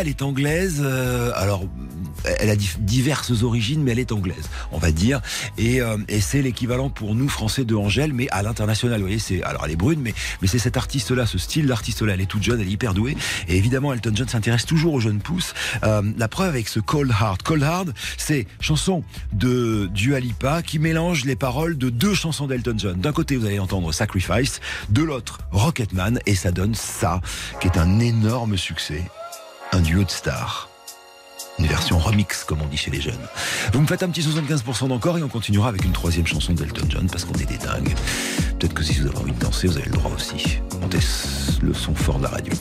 elle 0.00 0.08
est 0.08 0.20
anglaise. 0.20 0.82
euh, 0.84 1.32
alors 1.36 1.64
elle 2.24 2.50
a 2.50 2.56
diverses 2.56 3.42
origines, 3.42 3.82
mais 3.82 3.92
elle 3.92 3.98
est 3.98 4.12
anglaise, 4.12 4.48
on 4.72 4.78
va 4.78 4.92
dire. 4.92 5.20
Et, 5.58 5.80
euh, 5.80 5.96
et 6.08 6.20
c'est 6.20 6.42
l'équivalent 6.42 6.90
pour 6.90 7.14
nous 7.14 7.28
français 7.28 7.64
de 7.64 7.74
Angèle, 7.74 8.12
mais 8.12 8.28
à 8.30 8.42
l'international. 8.42 8.98
Vous 9.00 9.06
voyez, 9.06 9.18
c'est 9.18 9.42
alors 9.42 9.64
elle 9.64 9.72
est 9.72 9.76
brune, 9.76 10.00
mais 10.00 10.14
mais 10.42 10.48
c'est 10.48 10.58
cet 10.58 10.76
artiste-là, 10.76 11.26
ce 11.26 11.38
style 11.38 11.66
d'artiste-là. 11.66 12.14
Elle 12.14 12.20
est 12.20 12.26
toute 12.26 12.42
jeune, 12.42 12.60
elle 12.60 12.68
est 12.68 12.72
hyper 12.72 12.94
douée. 12.94 13.16
Et 13.48 13.56
évidemment, 13.56 13.92
Elton 13.92 14.12
John 14.14 14.28
s'intéresse 14.28 14.66
toujours 14.66 14.94
aux 14.94 15.00
jeunes 15.00 15.20
pousses. 15.20 15.54
Euh, 15.84 16.02
la 16.16 16.28
preuve 16.28 16.50
avec 16.50 16.68
ce 16.68 16.80
Cold 16.80 17.10
Heart. 17.10 17.42
Cold 17.42 17.62
Heart, 17.62 17.88
c'est 18.16 18.46
chanson 18.60 19.02
de 19.32 19.88
Dua 19.92 20.20
Lipa 20.20 20.62
qui 20.62 20.78
mélange 20.78 21.24
les 21.24 21.36
paroles 21.36 21.78
de 21.78 21.90
deux 21.90 22.14
chansons 22.14 22.46
d'Elton 22.46 22.74
John. 22.76 23.00
D'un 23.00 23.12
côté, 23.12 23.36
vous 23.36 23.46
allez 23.46 23.58
entendre 23.58 23.92
Sacrifice, 23.92 24.60
de 24.88 25.02
l'autre, 25.02 25.40
Rocketman, 25.50 26.20
et 26.26 26.34
ça 26.34 26.52
donne 26.52 26.74
ça, 26.74 27.20
qui 27.60 27.68
est 27.68 27.78
un 27.78 27.98
énorme 27.98 28.56
succès. 28.56 29.02
Un 29.72 29.80
duo 29.80 30.04
de 30.04 30.10
stars. 30.10 30.69
Une 31.60 31.66
version 31.66 31.98
remix, 31.98 32.42
comme 32.44 32.62
on 32.62 32.66
dit 32.66 32.78
chez 32.78 32.90
les 32.90 33.02
jeunes. 33.02 33.20
Vous 33.74 33.82
me 33.82 33.86
faites 33.86 34.02
un 34.02 34.08
petit 34.08 34.22
75% 34.22 34.88
d'encore 34.88 35.18
et 35.18 35.22
on 35.22 35.28
continuera 35.28 35.68
avec 35.68 35.84
une 35.84 35.92
troisième 35.92 36.26
chanson 36.26 36.54
d'Elton 36.54 36.86
John 36.88 37.06
parce 37.06 37.26
qu'on 37.26 37.34
est 37.34 37.44
des 37.44 37.58
dingues. 37.58 37.94
Peut-être 38.58 38.72
que 38.72 38.82
si 38.82 38.94
vous 38.94 39.08
avez 39.08 39.18
envie 39.18 39.32
de 39.32 39.38
danser, 39.38 39.68
vous 39.68 39.76
avez 39.76 39.84
le 39.84 39.92
droit 39.92 40.10
aussi. 40.14 40.58
Montez 40.80 41.00
le 41.60 41.74
son 41.74 41.94
fort 41.94 42.16
de 42.16 42.22
la 42.22 42.30
radio. 42.30 42.54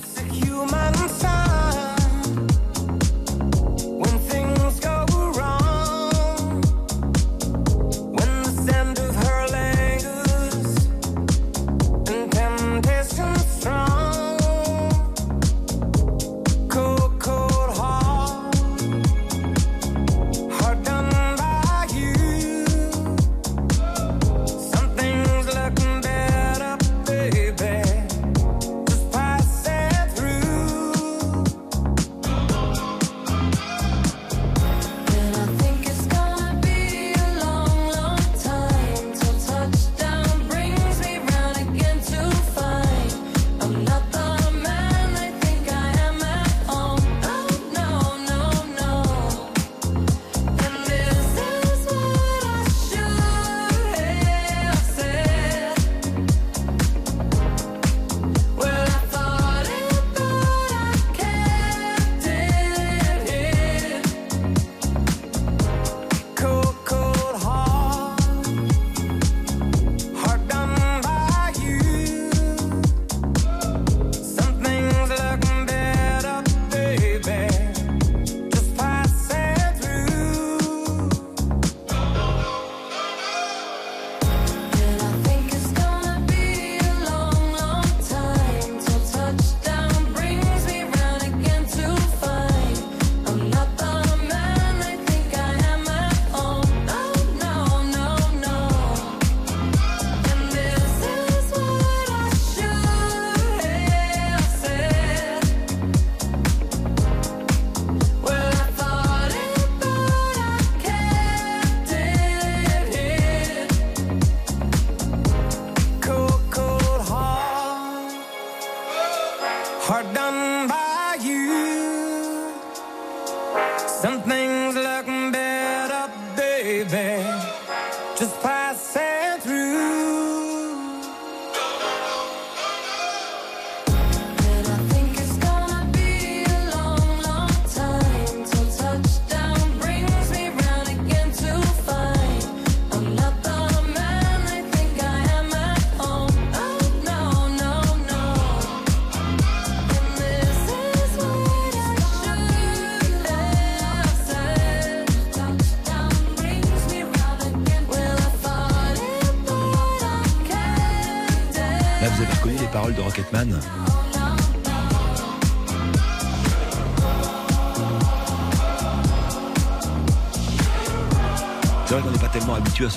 Paroles 163.46 163.79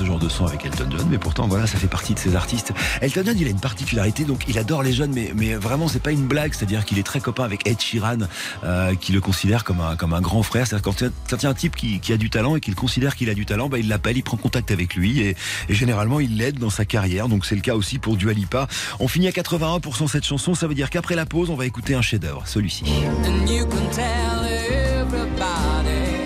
ce 0.03 0.07
genre 0.07 0.19
de 0.19 0.29
son 0.29 0.47
avec 0.47 0.65
Elton 0.67 0.87
John, 0.91 1.07
mais 1.11 1.19
pourtant 1.19 1.47
voilà, 1.47 1.67
ça 1.69 1.79
fait 1.79 1.87
partie 1.87 2.13
de 2.15 2.19
ces 2.19 2.35
artistes. 2.35 2.73
Elton 3.01 3.23
John, 3.25 3.37
il 3.39 3.47
a 3.47 3.51
une 3.51 3.61
particularité, 3.61 4.25
donc 4.25 4.45
il 4.49 4.59
adore 4.59 4.83
les 4.83 4.93
jeunes, 4.93 5.13
mais, 5.15 5.33
mais 5.37 5.55
vraiment 5.55 5.87
c'est 5.87 6.03
pas 6.03 6.11
une 6.11 6.27
blague, 6.27 6.55
c'est-à-dire 6.55 6.85
qu'il 6.85 6.99
est 6.99 7.03
très 7.05 7.21
copain 7.21 7.45
avec 7.45 7.67
Ed 7.69 7.81
Sheeran, 7.81 8.19
euh, 8.65 8.95
qui 8.97 9.13
le 9.13 9.21
considère 9.21 9.63
comme 9.65 9.81
un, 9.81 9.95
comme 9.97 10.13
un 10.13 10.21
grand 10.21 10.43
frère. 10.43 10.67
C'est-à-dire 10.67 10.83
quand 10.83 11.01
il 11.01 11.05
y 11.05 11.47
a- 11.47 11.49
un 11.51 11.55
type 11.55 11.77
qui, 11.77 12.01
qui 12.01 12.13
a 12.13 12.17
du 12.17 12.31
talent 12.31 12.57
et 12.57 12.61
qu'il 12.61 12.75
considère 12.75 13.15
qu'il 13.15 13.29
a 13.31 13.35
du 13.35 13.47
talent, 13.47 13.69
bah, 13.69 13.79
il 13.79 13.87
l'appelle, 13.89 14.17
il 14.17 14.23
prend 14.23 14.37
contact 14.37 14.71
avec 14.73 14.95
lui 14.97 15.21
et, 15.21 15.37
et 15.69 15.75
généralement 15.75 16.19
il 16.21 16.37
l'aide 16.37 16.59
dans 16.59 16.71
sa 16.71 16.85
carrière. 16.85 17.29
Donc 17.29 17.47
c'est 17.47 17.55
le 17.57 17.61
cas 17.63 17.75
aussi 17.77 17.99
pour 17.99 18.17
Dua 18.17 18.33
Lipa. 18.33 18.67
On 18.99 19.07
finit 19.09 19.29
à 19.29 19.31
81% 19.33 20.09
cette 20.09 20.25
chanson, 20.25 20.55
ça 20.55 20.67
veut 20.67 20.75
dire 20.75 20.91
qu'après 20.91 21.15
la 21.15 21.27
pause, 21.27 21.49
on 21.51 21.57
va 21.57 21.67
écouter 21.67 21.95
un 21.95 22.03
chef-d'œuvre, 22.03 22.43
celui-ci, 22.47 22.85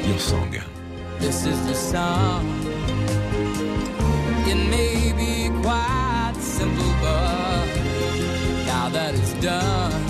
Your 0.09 0.21
Song. 0.21 0.49
this 1.21 1.45
is 1.45 1.59
the 1.67 1.75
song. 1.75 2.56
It 4.49 4.71
may 4.71 5.13
be 5.13 5.51
quite 5.61 6.35
simple, 6.39 6.93
but 7.01 7.67
now 8.65 8.89
that 8.91 9.15
it's 9.15 9.35
done. 9.43 10.06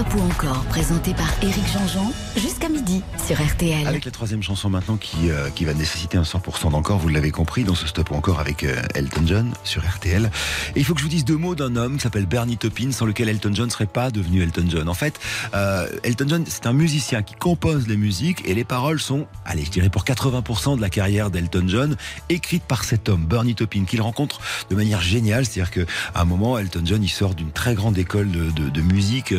Stop 0.00 0.14
ou 0.14 0.22
encore, 0.22 0.64
présenté 0.64 1.12
par 1.12 1.28
Éric 1.42 1.66
Jean-Jean, 1.74 2.10
jusqu'à 2.34 2.70
midi 2.70 3.02
sur 3.26 3.36
RTL. 3.36 3.86
Avec 3.86 4.06
la 4.06 4.10
troisième 4.10 4.42
chanson 4.42 4.70
maintenant 4.70 4.96
qui, 4.96 5.28
euh, 5.28 5.50
qui 5.50 5.66
va 5.66 5.74
nécessiter 5.74 6.16
un 6.16 6.22
100% 6.22 6.70
d'encore, 6.70 6.98
vous 6.98 7.08
l'avez 7.08 7.30
compris, 7.30 7.64
dans 7.64 7.74
ce 7.74 7.86
stop 7.86 8.10
ou 8.10 8.14
encore 8.14 8.40
avec 8.40 8.64
euh, 8.64 8.80
Elton 8.94 9.26
John 9.26 9.52
sur 9.62 9.82
RTL. 9.82 10.30
Et 10.74 10.78
il 10.78 10.84
faut 10.86 10.94
que 10.94 11.00
je 11.00 11.04
vous 11.04 11.10
dise 11.10 11.26
deux 11.26 11.36
mots 11.36 11.54
d'un 11.54 11.76
homme 11.76 11.96
qui 11.96 12.02
s'appelle 12.02 12.24
Bernie 12.24 12.56
Taupin, 12.56 12.92
sans 12.92 13.04
lequel 13.04 13.28
Elton 13.28 13.50
John 13.52 13.66
ne 13.66 13.70
serait 13.70 13.84
pas 13.84 14.10
devenu 14.10 14.42
Elton 14.42 14.64
John. 14.70 14.88
En 14.88 14.94
fait, 14.94 15.20
euh, 15.52 15.86
Elton 16.02 16.26
John, 16.28 16.44
c'est 16.48 16.66
un 16.66 16.72
musicien 16.72 17.22
qui 17.22 17.34
compose 17.34 17.86
les 17.86 17.98
musiques 17.98 18.48
et 18.48 18.54
les 18.54 18.64
paroles 18.64 19.00
sont, 19.00 19.26
allez, 19.44 19.66
je 19.66 19.70
dirais 19.70 19.90
pour 19.90 20.04
80% 20.04 20.76
de 20.76 20.80
la 20.80 20.88
carrière 20.88 21.30
d'Elton 21.30 21.64
John, 21.66 21.96
écrites 22.30 22.64
par 22.64 22.84
cet 22.84 23.10
homme, 23.10 23.26
Bernie 23.26 23.54
Taupin, 23.54 23.84
qu'il 23.84 24.00
rencontre 24.00 24.40
de 24.70 24.76
manière 24.76 25.02
géniale. 25.02 25.44
C'est-à-dire 25.44 25.70
qu'à 25.70 26.20
un 26.20 26.24
moment, 26.24 26.56
Elton 26.56 26.82
John, 26.86 27.02
il 27.02 27.10
sort 27.10 27.34
d'une 27.34 27.52
très 27.52 27.74
grande 27.74 27.98
école 27.98 28.30
de, 28.30 28.80
musique 28.80 29.34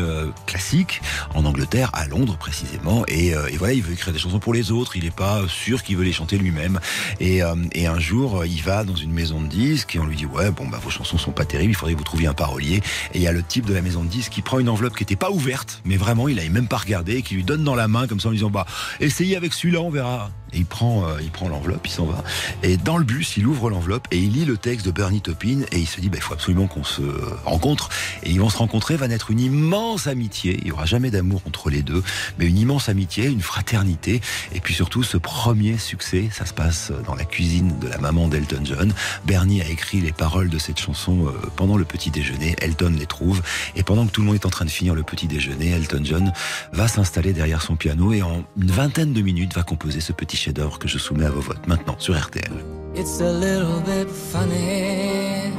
classique 0.52 1.02
en 1.34 1.46
Angleterre, 1.46 1.90
à 1.94 2.08
Londres 2.08 2.36
précisément, 2.38 3.06
et, 3.08 3.34
euh, 3.34 3.48
et 3.48 3.56
voilà, 3.56 3.74
il 3.74 3.82
veut 3.82 3.94
écrire 3.94 4.12
des 4.12 4.20
chansons 4.20 4.40
pour 4.40 4.54
les 4.54 4.72
autres. 4.72 4.98
Il 4.98 5.06
n'est 5.06 5.12
pas 5.12 5.44
sûr 5.48 5.82
qu'il 5.82 5.96
veut 5.96 6.04
les 6.04 6.12
chanter 6.12 6.38
lui-même. 6.38 6.80
Et, 7.22 7.42
euh, 7.42 7.56
un 7.92 8.00
jour, 8.00 8.42
euh, 8.42 8.48
il 8.48 8.62
va 8.62 8.84
dans 8.84 8.96
une 8.96 9.12
maison 9.12 9.42
de 9.42 9.48
disques 9.48 9.96
et 9.96 10.00
on 10.00 10.06
lui 10.06 10.16
dit 10.16 10.26
ouais, 10.26 10.52
bon 10.52 10.68
bah 10.68 10.80
vos 10.82 10.90
chansons 10.90 11.18
sont 11.18 11.32
pas 11.32 11.46
terribles, 11.46 11.72
il 11.72 11.76
faudrait 11.76 11.94
que 11.94 11.98
vous 11.98 12.04
trouviez 12.04 12.28
un 12.28 12.34
parolier. 12.34 12.82
Et 13.14 13.18
il 13.18 13.22
y 13.22 13.28
a 13.28 13.32
le 13.32 13.44
type 13.44 13.66
de 13.66 13.74
la 13.74 13.82
maison 13.82 14.04
de 14.04 14.10
disques 14.10 14.32
qui 14.32 14.42
prend 14.42 14.60
une 14.60 14.70
enveloppe 14.70 14.96
qui 14.96 15.04
était 15.04 15.16
pas 15.16 15.32
ouverte, 15.32 15.82
mais 15.86 15.98
vraiment 15.98 16.28
il 16.28 16.38
avait 16.40 16.50
même 16.50 16.68
pas 16.68 16.78
regardé, 16.78 17.22
qui 17.22 17.36
lui 17.36 17.44
donne 17.44 17.64
dans 17.64 17.76
la 17.76 17.88
main 17.88 18.08
comme 18.08 18.20
ça 18.20 18.28
en 18.28 18.32
lui 18.32 18.38
disant 18.38 18.50
bah 18.50 18.66
essayez 19.00 19.36
avec 19.36 19.54
celui-là, 19.54 19.82
on 19.82 19.90
verra. 19.90 20.32
Il 20.54 20.66
prend, 20.66 21.08
euh, 21.08 21.22
il 21.22 21.32
prend 21.32 21.48
l'enveloppe, 21.48 21.86
il 21.86 21.92
s'en 21.92 22.06
va. 22.06 22.24
Et 22.64 22.78
dans 22.78 22.98
le 22.98 23.04
bus, 23.04 23.38
il 23.38 23.48
ouvre 23.48 23.70
l'enveloppe 23.70 24.08
et 24.12 24.18
il 24.18 24.34
lit 24.34 24.46
le 24.46 24.58
texte 24.58 24.86
de 24.86 24.92
Bernie 24.92 25.22
Taupin 25.22 25.62
et 25.72 25.80
il 25.80 25.88
se 25.88 26.02
dit, 26.02 26.10
bah, 26.10 26.18
il 26.18 26.24
faut 26.24 26.34
absolument 26.34 26.68
qu'on 26.68 26.84
se 26.84 27.02
rencontre. 27.46 27.90
Et 28.24 28.32
ils 28.32 28.40
vont 28.40 28.50
se 28.50 28.58
rencontrer, 28.58 28.96
va 28.98 29.08
naître 29.08 29.32
une 29.32 29.40
immense 29.40 30.08
amitié. 30.08 30.60
Il 30.62 30.68
y 30.68 30.72
aura 30.72 30.86
jamais 30.86 31.12
d'amour 31.12 31.42
entre 31.48 31.70
les 31.70 31.82
deux, 31.82 32.04
mais 32.38 32.46
une 32.46 32.58
immense 32.58 32.90
amitié, 32.90 33.26
une 33.26 33.42
fraternité. 33.42 34.22
Et 34.54 34.60
puis 34.60 34.74
surtout, 34.74 35.04
ce 35.04 35.18
premier 35.18 35.78
succès, 35.78 36.30
ça 36.32 36.46
se 36.46 36.54
passe 36.54 36.92
dans 37.06 37.16
la 37.16 37.26
cuisine 37.26 37.80
de 37.80 37.88
la 37.88 37.98
maman 37.98 38.28
d'Elton 38.28 38.62
John. 38.64 38.94
Bernie 39.26 39.62
a 39.62 39.70
écrit 39.70 40.02
les 40.02 40.12
paroles 40.12 40.50
de 40.50 40.58
cette 40.58 40.80
chanson 40.80 41.28
euh, 41.28 41.32
pendant 41.56 41.78
le 41.78 41.86
petit 41.86 42.12
déjeuner. 42.12 42.56
Elton 42.62 42.94
les 42.98 43.06
trouve. 43.06 43.42
Et 43.76 43.84
pendant 43.84 44.06
que 44.06 44.12
tout 44.12 44.22
le 44.22 44.28
monde 44.28 44.36
est 44.36 44.46
en 44.46 44.50
train 44.50 44.66
de 44.66 44.70
finir 44.70 44.96
le 44.96 45.04
petit 45.04 45.28
déjeuner, 45.28 45.70
Elton 45.72 46.02
John 46.04 46.34
va 46.74 46.88
s'installer 46.88 47.34
derrière 47.34 47.62
son 47.62 47.76
piano 47.76 48.14
et 48.14 48.22
en 48.22 48.44
une 48.58 48.72
vingtaine 48.72 49.14
de 49.14 49.22
minutes 49.22 49.54
va 49.54 49.64
composer 49.64 50.02
ce 50.02 50.12
petit 50.12 50.38
que 50.80 50.88
je 50.88 50.98
soumets 50.98 51.26
à 51.26 51.30
vos 51.30 51.42
votes 51.42 51.68
maintenant 51.68 51.96
sur 52.00 52.16
RTL. 52.16 52.52
It's 52.96 53.22
a 53.22 53.32
little 53.32 53.80
bit 53.86 54.10
funny, 54.10 55.52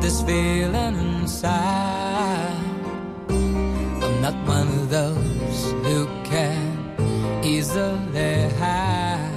this 0.00 0.22
feeling 0.22 0.96
inside. 0.96 2.54
I'm 3.28 4.22
not 4.22 4.34
one 4.46 4.68
of 4.68 4.90
those 4.90 5.74
who 5.82 6.06
can 6.24 7.42
easily 7.42 8.48
hide. 8.60 9.30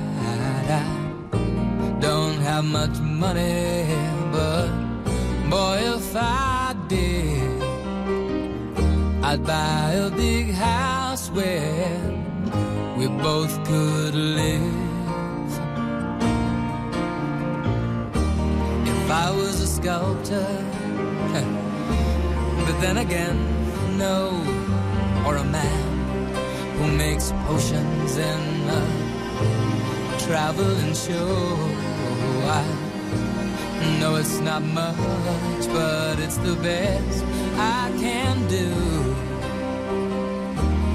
I 0.70 2.00
don't 2.00 2.40
have 2.42 2.64
much 2.64 3.00
money, 3.00 3.86
but 4.32 4.70
boy, 5.50 5.80
if 5.96 6.16
I 6.16 6.76
did, 6.88 7.64
I'd 9.24 9.44
buy 9.44 9.94
a 9.94 10.10
big 10.12 10.54
house 10.54 11.30
where 11.32 12.17
both 13.22 13.54
could 13.66 14.16
live. 14.16 14.74
If 18.88 19.12
I 19.12 19.32
was 19.32 19.62
a 19.62 19.68
sculptor, 19.68 20.48
but 22.66 22.78
then 22.82 22.98
again, 22.98 23.38
no, 23.98 24.30
or 25.26 25.38
a 25.38 25.44
man 25.44 25.98
who 26.78 26.88
makes 26.96 27.32
potions 27.48 28.18
in 28.18 28.70
a 28.70 29.08
traveling 30.20 30.94
show. 30.94 31.56
I 32.50 32.64
know 34.00 34.16
it's 34.16 34.40
not 34.40 34.62
much, 34.62 35.64
but 35.78 36.20
it's 36.20 36.38
the 36.38 36.56
best 36.56 37.24
I 37.58 37.92
can 38.00 38.48
do. 38.48 38.70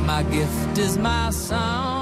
My 0.07 0.23
gift 0.25 0.79
is 0.79 0.99
my 0.99 1.31
song, 1.31 2.02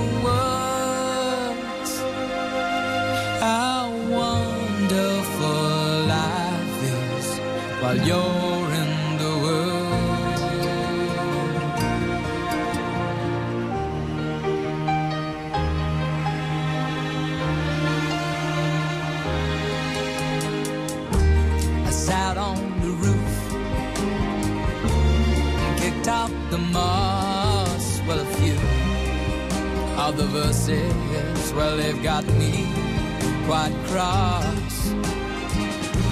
while 7.91 8.07
you're 8.07 8.71
in 8.81 9.17
the 9.17 9.33
world. 9.43 9.91
I 21.85 21.91
sat 21.91 22.37
on 22.37 22.57
the 22.79 22.91
roof 23.05 23.53
and 25.63 25.79
kicked 25.81 26.07
out 26.07 26.31
the 26.49 26.57
moss. 26.57 28.01
Well, 28.07 28.19
a 28.19 28.25
few 28.35 28.57
of 29.97 30.15
the 30.15 30.27
verses, 30.27 31.53
well, 31.53 31.75
they've 31.75 32.01
got 32.01 32.25
me 32.39 32.67
quite 33.45 33.75
cross. 33.87 34.60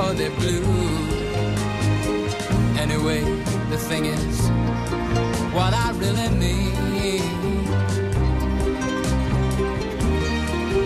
oh, 0.00 0.14
they're 0.16 0.30
blue. 0.30 0.64
Anyway, 2.78 3.20
the 3.70 3.78
thing 3.78 4.06
is, 4.06 4.48
what 5.52 5.72
I 5.74 5.90
really 5.96 6.28
mean. 6.38 6.88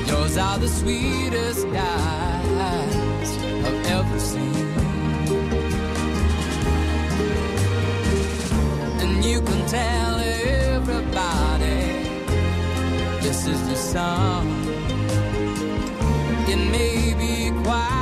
Yours 0.06 0.36
are 0.38 0.58
the 0.58 0.68
sweetest 0.68 1.66
eyes 1.66 3.30
I've 3.66 3.86
ever 3.86 4.18
seen. 4.18 4.68
And 9.02 9.24
you 9.24 9.40
can 9.40 9.66
tell 9.68 10.18
everybody 10.74 11.80
this 13.20 13.46
is 13.46 13.60
the 13.68 13.76
song. 13.76 14.46
It 16.48 16.56
may 16.70 17.14
be 17.14 17.50
quiet 17.62 18.01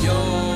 有 0.00 0.51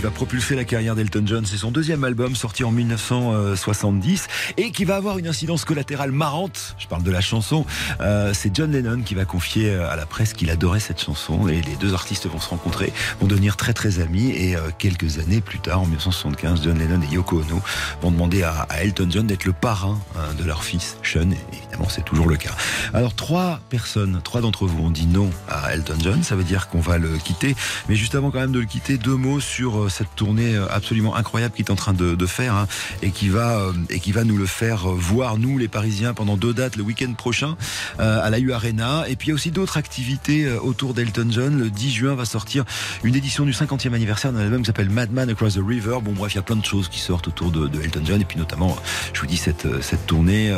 qui 0.00 0.04
va 0.06 0.10
propulser 0.10 0.56
la 0.56 0.64
carrière 0.64 0.96
d'Elton 0.96 1.24
John. 1.26 1.44
C'est 1.44 1.58
son 1.58 1.70
deuxième 1.70 2.04
album 2.04 2.34
sorti 2.34 2.64
en 2.64 2.72
1970 2.72 4.28
et 4.56 4.70
qui 4.70 4.86
va 4.86 4.96
avoir 4.96 5.18
une 5.18 5.28
incidence 5.28 5.66
collatérale 5.66 6.10
marrante. 6.10 6.74
Je 6.78 6.86
parle 6.86 7.02
de 7.02 7.10
la 7.10 7.20
chanson. 7.20 7.66
Euh, 8.00 8.32
c'est 8.32 8.56
John 8.56 8.72
Lennon 8.72 9.02
qui 9.02 9.14
va 9.14 9.26
confier 9.26 9.74
à 9.74 9.96
la 9.96 10.06
presse 10.06 10.32
qu'il 10.32 10.48
adorait 10.48 10.80
cette 10.80 11.02
chanson 11.02 11.48
et 11.48 11.60
les 11.60 11.76
deux 11.76 11.92
artistes 11.92 12.26
vont 12.28 12.40
se 12.40 12.48
rencontrer, 12.48 12.94
vont 13.20 13.26
devenir 13.26 13.58
très 13.58 13.74
très 13.74 14.00
amis 14.00 14.30
et 14.30 14.56
euh, 14.56 14.70
quelques 14.78 15.18
années 15.18 15.42
plus 15.42 15.58
tard, 15.58 15.82
en 15.82 15.84
1975, 15.84 16.62
John 16.64 16.78
Lennon 16.78 17.02
et 17.02 17.14
Yoko 17.14 17.42
Ono 17.42 17.60
vont 18.00 18.10
demander 18.10 18.42
à, 18.42 18.66
à 18.70 18.82
Elton 18.84 19.08
John 19.10 19.26
d'être 19.26 19.44
le 19.44 19.52
parrain 19.52 20.00
hein, 20.16 20.32
de 20.38 20.44
leur 20.44 20.64
fils 20.64 20.96
Sean. 21.02 21.30
Et 21.30 21.56
évidemment, 21.58 21.90
c'est 21.90 22.06
toujours 22.06 22.26
le 22.26 22.38
cas. 22.38 22.52
Alors 22.94 23.12
trois 23.12 23.60
personnes, 23.68 24.22
trois 24.24 24.40
d'entre 24.40 24.66
vous 24.66 24.82
ont 24.82 24.90
dit 24.90 25.06
non 25.06 25.28
à 25.46 25.74
Elton 25.74 25.98
John. 26.02 26.22
Ça 26.22 26.36
veut 26.36 26.44
dire 26.44 26.68
qu'on 26.68 26.80
va 26.80 26.96
le 26.96 27.18
quitter. 27.18 27.54
Mais 27.90 27.96
juste 27.96 28.14
avant 28.14 28.30
quand 28.30 28.40
même 28.40 28.52
de 28.52 28.60
le 28.60 28.66
quitter, 28.66 28.96
deux 28.96 29.16
mots 29.16 29.40
sur 29.40 29.78
euh, 29.78 29.89
cette 29.90 30.14
tournée 30.16 30.54
euh, 30.54 30.66
absolument 30.70 31.16
incroyable 31.16 31.54
qu'il 31.54 31.64
est 31.66 31.70
en 31.70 31.76
train 31.76 31.92
de, 31.92 32.26
faire 32.26 32.54
hein, 32.54 32.66
et 33.02 33.10
qui 33.10 33.28
va 33.28 33.58
euh, 33.58 33.72
et 33.88 33.98
qui 34.00 34.12
va 34.12 34.24
nous 34.24 34.36
le 34.36 34.46
faire 34.46 34.88
euh, 34.88 34.94
voir 34.94 35.36
nous 35.36 35.58
les 35.58 35.68
Parisiens 35.68 36.14
pendant 36.14 36.36
deux 36.36 36.54
dates 36.54 36.76
le 36.76 36.82
week-end 36.82 37.12
prochain 37.14 37.56
à 37.98 38.30
la 38.30 38.38
U 38.38 38.52
Arena. 38.52 39.04
Et 39.08 39.16
puis 39.16 39.28
il 39.28 39.30
y 39.30 39.32
a 39.32 39.34
aussi 39.34 39.50
d'autres 39.50 39.76
activités 39.76 40.50
autour 40.50 40.94
d'Elton 40.94 41.26
John. 41.30 41.58
Le 41.58 41.70
10 41.70 41.92
juin 41.92 42.14
va 42.14 42.24
sortir 42.24 42.64
une 43.02 43.14
édition 43.14 43.44
du 43.44 43.52
50e 43.52 43.92
anniversaire 43.92 44.32
d'un 44.32 44.40
album 44.40 44.62
qui 44.62 44.66
s'appelle 44.66 44.90
Madman 44.90 45.28
Across 45.28 45.54
the 45.54 45.60
River. 45.66 45.98
Bon 46.02 46.12
bref, 46.12 46.32
il 46.34 46.36
y 46.36 46.38
a 46.38 46.42
plein 46.42 46.56
de 46.56 46.64
choses 46.64 46.88
qui 46.88 46.98
sortent 46.98 47.28
autour 47.28 47.50
de, 47.50 47.68
Elton 47.82 48.02
John 48.04 48.20
et 48.20 48.24
puis 48.24 48.38
notamment, 48.38 48.76
je 49.12 49.20
vous 49.20 49.26
dis 49.26 49.36
cette 49.36 49.66
cette 49.82 50.06
tournée 50.06 50.54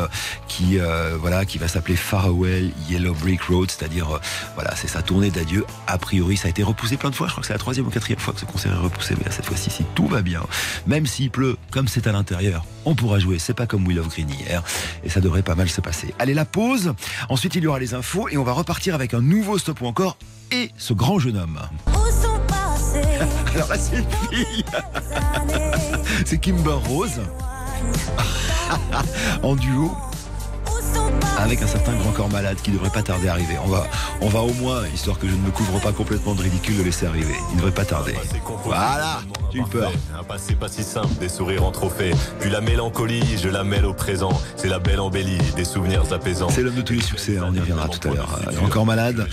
qui 0.49 0.79
voilà 1.21 1.45
qui 1.45 1.59
va 1.59 1.69
s'appeler 1.69 1.97
Farewell 1.97 2.71
Yellow 2.89 3.15
Brick 3.15 3.43
Road, 3.43 3.71
c'est-à-dire 3.71 4.21
voilà 4.55 4.75
c'est 4.77 4.89
sa 4.89 5.03
tournée 5.03 5.31
d'adieu. 5.31 5.65
A 5.87 5.99
priori, 5.99 6.37
ça 6.37 6.49
a 6.49 6.51
été 6.51 6.63
repoussé 6.63 6.97
plein 6.97 7.11
de 7.11 7.15
fois. 7.15 7.27
Je 7.27 7.33
crois 7.33 7.41
que 7.43 7.47
c'est 7.47 7.55
la 7.55 7.59
troisième 7.59 7.87
ou 7.87 7.91
quatrième 7.91 8.21
fois 8.21 8.35
que 8.35 8.41
ce 8.41 8.45
concert 8.45 8.73
est 8.73 8.77
repoussé, 8.77 9.15
cette 9.31 9.47
fois-ci, 9.47 9.71
si 9.71 9.85
tout 9.95 10.07
va 10.07 10.23
bien, 10.23 10.43
même 10.87 11.07
s'il 11.07 11.31
pleut, 11.31 11.57
comme 11.71 11.89
c'est 11.89 12.07
à 12.07 12.13
l'intérieur, 12.13 12.65
on 12.85 12.95
pourra 12.95 13.19
jouer. 13.19 13.39
C'est 13.39 13.55
pas 13.55 13.67
comme 13.67 13.89
Love 13.91 14.09
Green 14.09 14.29
hier, 14.31 14.63
et 15.05 15.09
ça 15.09 15.21
devrait 15.21 15.43
pas 15.43 15.55
mal 15.55 15.69
se 15.69 15.81
passer. 15.81 16.15
Allez, 16.19 16.35
la 16.35 16.45
pause. 16.45 16.95
Ensuite, 17.29 17.55
il 17.55 17.65
y 17.65 17.67
aura 17.67 17.79
les 17.79 17.95
infos 17.95 18.29
et 18.29 18.37
on 18.37 18.45
va 18.45 18.53
repartir 18.53 18.95
avec 18.95 19.15
un 19.15 19.21
nouveau 19.21 19.59
stop 19.59 19.81
ou 19.81 19.87
encore 19.87 20.17
et 20.51 20.71
ce 20.77 20.93
grand 20.93 21.19
jeune 21.19 21.39
homme. 21.39 21.61
Alors 23.55 23.69
là, 23.69 23.77
c'est 23.79 23.99
une 23.99 24.05
fille. 24.31 24.65
c'est 26.27 26.39
Kimber 26.39 26.79
Rose 26.87 27.21
en 29.43 29.57
duo 29.57 29.93
avec 31.39 31.61
un 31.63 31.67
certain 31.67 31.95
grand 31.97 32.13
corps 32.13 32.31
malade 32.31 32.57
qui 32.63 32.71
devrait 32.71 32.91
pas 32.91 33.03
tarder 33.03 33.29
à 33.29 33.33
arriver. 33.33 33.57
On 33.65 33.69
va, 33.69 33.87
on 34.21 34.29
va 34.29 34.41
au 34.41 34.53
moins, 34.55 34.83
histoire 34.95 35.19
que 35.19 35.27
je 35.27 35.33
ne 35.35 35.41
me 35.41 35.51
couvre 35.51 35.81
pas 35.81 35.93
complètement 35.93 36.35
de 36.35 36.43
ridicule, 36.43 36.79
le 36.79 36.85
laisser 36.85 37.07
arriver. 37.07 37.35
Il 37.51 37.55
ne 37.55 37.57
devrait 37.57 37.75
pas 37.75 37.85
tarder. 37.85 38.15
Voilà, 38.65 39.21
j'ai 39.53 39.59
eu 39.59 39.65
peur. 39.65 39.93
Un 40.19 40.23
passé 40.23 40.55
pas 40.55 40.69
si 40.69 40.83
simple, 40.85 41.15
des 41.21 41.29
sourires 41.29 41.65
en 41.65 41.71
trophée. 41.73 42.13
Puis 42.41 42.51
la 42.51 42.61
mélancolie, 42.61 43.39
je 43.43 43.49
la 43.49 43.65
mêle 43.65 43.87
au 43.87 43.95
présent. 43.95 44.31
C'est 44.57 44.69
la 44.69 44.79
belle 44.79 45.01
embellie, 45.01 45.39
des 45.57 45.65
souvenirs 45.65 46.13
apaisants. 46.13 46.49
C'est 46.49 46.63
l'homme 46.63 46.77
de 46.77 46.83
tous 46.83 46.95
les 46.95 47.03
succès, 47.03 47.39
hein, 47.39 47.47
on 47.49 47.55
y 47.55 47.61
reviendra 47.61 47.89
tout 47.89 48.09
à 48.09 48.13
l'heure. 48.13 48.39
Euh, 48.47 48.65
Encore 48.65 48.87
malade, 48.87 49.27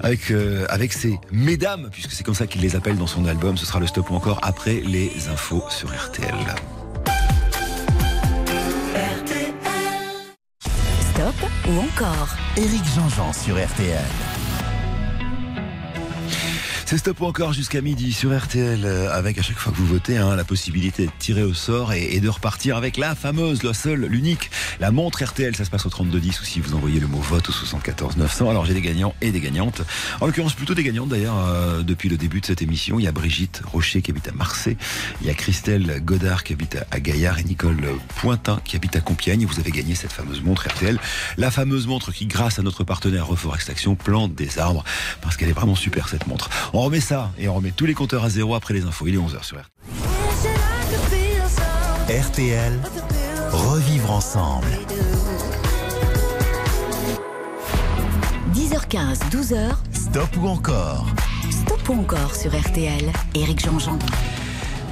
avec, 0.00 0.30
euh, 0.30 0.64
avec 0.68 0.92
ses 0.92 1.18
mesdames, 1.30 1.88
puisque 1.92 2.12
c'est 2.12 2.24
comme 2.24 2.34
ça 2.34 2.46
qu'il 2.46 2.62
les 2.62 2.76
appelle 2.76 2.96
dans 2.96 3.06
son 3.06 3.26
album. 3.26 3.56
Ce 3.56 3.66
sera 3.66 3.78
le 3.78 3.86
stop 3.86 4.10
ou 4.10 4.14
encore 4.14 4.38
après 4.42 4.80
les 4.84 5.28
infos 5.30 5.64
sur 5.68 5.88
RTL. 5.88 6.34
Stop 11.14 11.34
ou 11.68 11.78
encore 11.78 12.36
Éric 12.56 12.84
Jean-Jean 12.94 13.34
sur 13.34 13.62
RTL. 13.62 14.31
C'est 16.92 16.98
stop 16.98 17.22
encore 17.22 17.54
jusqu'à 17.54 17.80
midi 17.80 18.12
sur 18.12 18.38
RTL, 18.38 18.84
euh, 18.84 19.10
avec 19.10 19.38
à 19.38 19.42
chaque 19.42 19.56
fois 19.56 19.72
que 19.72 19.78
vous 19.78 19.86
votez 19.86 20.18
hein, 20.18 20.36
la 20.36 20.44
possibilité 20.44 21.04
d'être 21.06 21.16
tiré 21.18 21.42
au 21.42 21.54
sort 21.54 21.94
et, 21.94 22.16
et 22.16 22.20
de 22.20 22.28
repartir 22.28 22.76
avec 22.76 22.98
la 22.98 23.14
fameuse, 23.14 23.62
la 23.62 23.72
seule, 23.72 24.04
l'unique, 24.04 24.50
la 24.78 24.90
montre 24.90 25.24
RTL. 25.24 25.56
Ça 25.56 25.64
se 25.64 25.70
passe 25.70 25.86
au 25.86 25.88
3210 25.88 26.42
ou 26.42 26.44
si 26.44 26.60
vous 26.60 26.74
envoyez 26.74 27.00
le 27.00 27.06
mot 27.06 27.16
vote 27.16 27.48
au 27.48 27.52
74 27.52 28.18
900. 28.18 28.50
Alors 28.50 28.66
j'ai 28.66 28.74
des 28.74 28.82
gagnants 28.82 29.14
et 29.22 29.32
des 29.32 29.40
gagnantes. 29.40 29.80
En 30.20 30.26
l'occurrence 30.26 30.52
plutôt 30.52 30.74
des 30.74 30.82
gagnantes 30.84 31.08
d'ailleurs 31.08 31.38
euh, 31.38 31.82
depuis 31.82 32.10
le 32.10 32.18
début 32.18 32.42
de 32.42 32.46
cette 32.46 32.60
émission. 32.60 32.98
Il 32.98 33.04
y 33.04 33.08
a 33.08 33.12
Brigitte 33.12 33.62
Rocher 33.64 34.02
qui 34.02 34.10
habite 34.10 34.28
à 34.28 34.32
Marseille, 34.32 34.76
il 35.22 35.28
y 35.28 35.30
a 35.30 35.34
Christelle 35.34 36.02
Godard 36.04 36.44
qui 36.44 36.52
habite 36.52 36.76
à- 36.90 37.00
Gaillard 37.00 37.38
et 37.38 37.44
Nicole 37.44 37.80
Pointin 38.16 38.60
qui 38.66 38.76
habite 38.76 38.96
à 38.96 39.00
Compiègne. 39.00 39.46
Vous 39.46 39.58
avez 39.60 39.70
gagné 39.70 39.94
cette 39.94 40.12
fameuse 40.12 40.42
montre 40.42 40.68
RTL, 40.68 40.98
la 41.38 41.50
fameuse 41.50 41.86
montre 41.86 42.12
qui, 42.12 42.26
grâce 42.26 42.58
à 42.58 42.62
notre 42.62 42.84
partenaire 42.84 43.26
Reforestation, 43.26 43.94
plante 43.94 44.34
des 44.34 44.58
arbres 44.58 44.84
parce 45.22 45.38
qu'elle 45.38 45.48
est 45.48 45.54
vraiment 45.54 45.74
super 45.74 46.10
cette 46.10 46.26
montre. 46.26 46.50
On 46.82 46.86
remet 46.86 46.98
ça 46.98 47.30
et 47.38 47.48
on 47.48 47.54
remet 47.54 47.70
tous 47.70 47.86
les 47.86 47.94
compteurs 47.94 48.24
à 48.24 48.28
zéro 48.28 48.56
après 48.56 48.74
les 48.74 48.84
infos. 48.84 49.06
Il 49.06 49.14
est 49.14 49.18
11h 49.18 49.44
sur 49.44 49.56
RTL. 52.08 52.20
RTL, 52.24 52.80
revivre 53.52 54.10
ensemble. 54.10 54.66
10h15, 58.52 59.30
12h, 59.30 59.76
Stop 59.92 60.36
ou 60.36 60.48
encore? 60.48 61.06
Stop 61.52 61.88
ou 61.88 62.00
encore 62.00 62.34
sur 62.34 62.50
RTL. 62.50 63.12
Éric 63.36 63.64
Jean-Jean. 63.64 64.00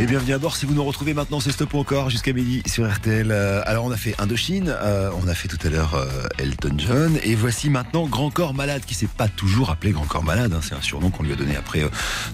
Et 0.01 0.07
bienvenue 0.07 0.33
à 0.33 0.39
bord 0.39 0.57
si 0.57 0.65
vous 0.65 0.73
nous 0.73 0.83
retrouvez 0.83 1.13
maintenant, 1.13 1.41
c'est 1.41 1.53
Stop 1.53 1.75
encore 1.75 2.09
jusqu'à 2.09 2.33
midi 2.33 2.63
sur 2.65 2.91
RTL. 2.91 3.31
Euh, 3.31 3.61
alors 3.67 3.85
on 3.85 3.91
a 3.91 3.99
fait 3.99 4.15
Indochine, 4.19 4.75
euh, 4.75 5.11
on 5.23 5.29
a 5.29 5.35
fait 5.35 5.47
tout 5.47 5.59
à 5.63 5.69
l'heure 5.69 5.95
euh, 5.95 6.27
Elton 6.39 6.75
John, 6.79 7.19
et 7.23 7.35
voici 7.35 7.69
maintenant 7.69 8.07
Grand 8.07 8.31
Corps 8.31 8.55
Malade, 8.55 8.83
qui 8.87 8.95
s'est 8.95 9.09
pas 9.15 9.29
toujours 9.29 9.69
appelé 9.69 9.93
Grand 9.93 10.07
Corps 10.07 10.25
Malade, 10.25 10.55
hein, 10.55 10.61
c'est 10.63 10.75
un 10.75 10.81
surnom 10.81 11.11
qu'on 11.11 11.23
lui 11.23 11.35
a 11.35 11.37
donné 11.37 11.55
après 11.55 11.83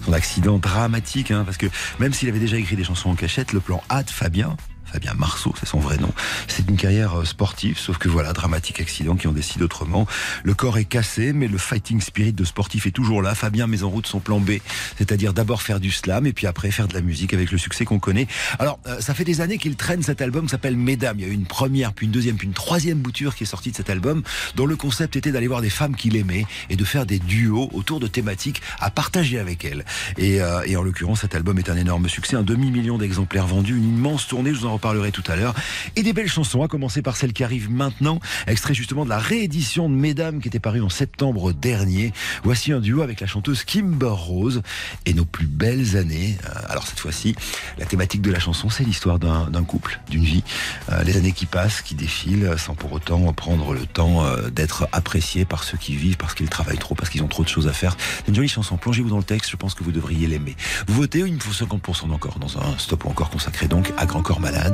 son 0.05 0.13
accident 0.13 0.59
dramatique, 0.59 1.29
hein, 1.29 1.43
parce 1.43 1.57
que 1.57 1.67
même 1.99 2.13
s'il 2.13 2.29
avait 2.29 2.39
déjà 2.39 2.55
écrit 2.55 2.77
des 2.77 2.85
chansons 2.85 3.09
en 3.09 3.15
cachette, 3.15 3.51
le 3.51 3.59
plan 3.59 3.83
A 3.89 4.01
de 4.01 4.11
Fabien, 4.11 4.55
Fabien 4.97 5.13
Marceau, 5.13 5.53
c'est 5.59 5.67
son 5.67 5.77
vrai 5.77 5.97
nom. 5.97 6.11
C'est 6.47 6.67
une 6.67 6.75
carrière 6.75 7.19
euh, 7.19 7.23
sportive, 7.23 7.77
sauf 7.77 7.99
que 7.99 8.09
voilà, 8.09 8.33
dramatique 8.33 8.81
accident 8.81 9.15
qui 9.15 9.27
en 9.27 9.31
décide 9.31 9.61
autrement. 9.61 10.07
Le 10.43 10.55
corps 10.55 10.79
est 10.79 10.85
cassé, 10.85 11.33
mais 11.33 11.47
le 11.47 11.59
fighting 11.59 12.01
spirit 12.01 12.33
de 12.33 12.43
sportif 12.43 12.87
est 12.87 12.91
toujours 12.91 13.21
là. 13.21 13.35
Fabien 13.35 13.67
met 13.67 13.83
en 13.83 13.89
route 13.89 14.07
son 14.07 14.19
plan 14.19 14.39
B, 14.39 14.53
c'est-à-dire 14.97 15.33
d'abord 15.33 15.61
faire 15.61 15.79
du 15.79 15.91
slam 15.91 16.25
et 16.25 16.33
puis 16.33 16.47
après 16.47 16.71
faire 16.71 16.87
de 16.87 16.95
la 16.95 17.01
musique 17.01 17.35
avec 17.35 17.51
le 17.51 17.59
succès 17.59 17.85
qu'on 17.85 17.99
connaît. 17.99 18.25
Alors, 18.57 18.79
euh, 18.87 18.99
ça 18.99 19.13
fait 19.13 19.23
des 19.23 19.39
années 19.39 19.59
qu'il 19.59 19.75
traîne 19.75 20.01
cet 20.01 20.19
album 20.19 20.45
qui 20.45 20.49
s'appelle 20.49 20.75
Mesdames. 20.75 21.19
Il 21.19 21.27
y 21.27 21.29
a 21.29 21.31
eu 21.31 21.35
une 21.35 21.45
première, 21.45 21.93
puis 21.93 22.07
une 22.07 22.11
deuxième, 22.11 22.37
puis 22.37 22.47
une 22.47 22.55
troisième 22.55 22.97
bouture 22.97 23.35
qui 23.35 23.43
est 23.43 23.47
sortie 23.47 23.69
de 23.69 23.75
cet 23.75 23.91
album, 23.91 24.23
dont 24.55 24.65
le 24.65 24.75
concept 24.75 25.15
était 25.15 25.31
d'aller 25.31 25.47
voir 25.47 25.61
des 25.61 25.69
femmes 25.69 25.95
qu'il 25.95 26.15
aimait 26.15 26.47
et 26.71 26.75
de 26.75 26.83
faire 26.83 27.05
des 27.05 27.19
duos 27.19 27.69
autour 27.71 27.99
de 27.99 28.07
thématiques 28.07 28.63
à 28.79 28.89
partager 28.89 29.37
avec 29.37 29.63
elles. 29.63 29.85
Et, 30.17 30.41
euh, 30.41 30.63
et 30.65 30.75
en 30.75 30.81
l'occurrence, 30.81 31.21
cet 31.21 31.35
album 31.35 31.59
est 31.59 31.69
un 31.69 31.77
énorme 31.77 32.09
succès, 32.09 32.35
un 32.35 32.41
demi-million 32.41 32.97
d'exemplaires 32.97 33.45
vendus, 33.45 33.77
une 33.77 33.97
immense 33.97 34.27
tournée, 34.27 34.55
je 34.55 34.61
vous 34.61 34.65
en 34.65 34.79
reparlerai 34.87 35.11
tout 35.11 35.23
à 35.27 35.35
l'heure, 35.35 35.53
et 35.95 36.03
des 36.03 36.13
belles 36.13 36.29
chansons, 36.29 36.63
à 36.63 36.67
commencer 36.67 37.01
par 37.01 37.17
celle 37.17 37.33
qui 37.33 37.43
arrive 37.43 37.69
maintenant, 37.69 38.19
extrait 38.47 38.73
justement 38.73 39.03
de 39.03 39.09
la 39.09 39.19
réédition 39.19 39.89
de 39.89 39.95
Mesdames 39.95 40.39
qui 40.39 40.47
était 40.47 40.59
parue 40.59 40.81
en 40.81 40.89
septembre 40.89 41.51
dernier. 41.51 42.13
Voici 42.43 42.71
un 42.71 42.79
duo 42.79 43.01
avec 43.01 43.19
la 43.19 43.27
chanteuse 43.27 43.63
Kimber 43.63 44.07
Rose 44.11 44.61
et 45.05 45.13
nos 45.13 45.25
plus 45.25 45.47
belles 45.47 45.97
années. 45.97 46.37
Euh, 46.45 46.59
Alors 46.69 46.87
cette 46.87 46.99
fois-ci, 46.99 47.35
la 47.77 47.85
thématique 47.85 48.21
de 48.21 48.31
la 48.31 48.39
chanson, 48.39 48.69
c'est 48.69 48.83
l'histoire 48.83 49.19
d'un 49.19 49.63
couple, 49.63 49.99
d'une 50.09 50.23
vie, 50.23 50.43
Euh, 50.89 51.03
les 51.03 51.17
années 51.17 51.33
qui 51.33 51.45
passent, 51.45 51.81
qui 51.81 51.95
défilent, 51.95 52.53
sans 52.57 52.75
pour 52.75 52.93
autant 52.93 53.33
prendre 53.33 53.73
le 53.73 53.85
temps 53.85 54.23
euh, 54.23 54.49
d'être 54.49 54.87
appréciés 54.91 55.43
par 55.43 55.63
ceux 55.63 55.77
qui 55.77 55.95
vivent, 55.95 56.17
parce 56.17 56.33
qu'ils 56.33 56.49
travaillent 56.49 56.77
trop, 56.77 56.95
parce 56.95 57.09
qu'ils 57.09 57.23
ont 57.23 57.27
trop 57.27 57.43
de 57.43 57.49
choses 57.49 57.67
à 57.67 57.73
faire. 57.73 57.97
C'est 58.19 58.29
une 58.29 58.35
jolie 58.35 58.47
chanson. 58.47 58.77
Plongez-vous 58.77 59.09
dans 59.09 59.17
le 59.17 59.23
texte, 59.23 59.49
je 59.51 59.57
pense 59.57 59.73
que 59.73 59.83
vous 59.83 59.91
devriez 59.91 60.27
l'aimer. 60.27 60.55
Vous 60.87 60.93
votez, 60.93 61.19
il 61.19 61.33
me 61.33 61.39
faut 61.39 61.51
50% 61.65 62.11
encore 62.11 62.39
dans 62.39 62.57
un 62.57 62.77
stop 62.77 63.05
ou 63.05 63.09
encore 63.09 63.29
consacré 63.29 63.67
donc 63.67 63.91
à 63.97 64.05
Grand 64.05 64.21
Corps 64.21 64.39
Malade 64.39 64.66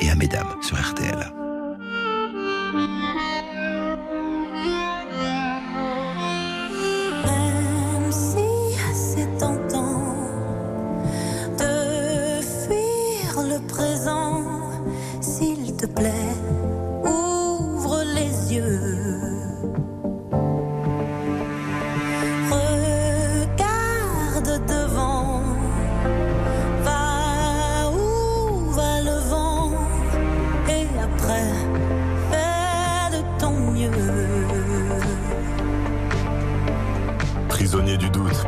et 0.00 0.10
à 0.10 0.14
Mesdames 0.14 0.54
sur 0.62 0.76
RTL. 0.76 1.47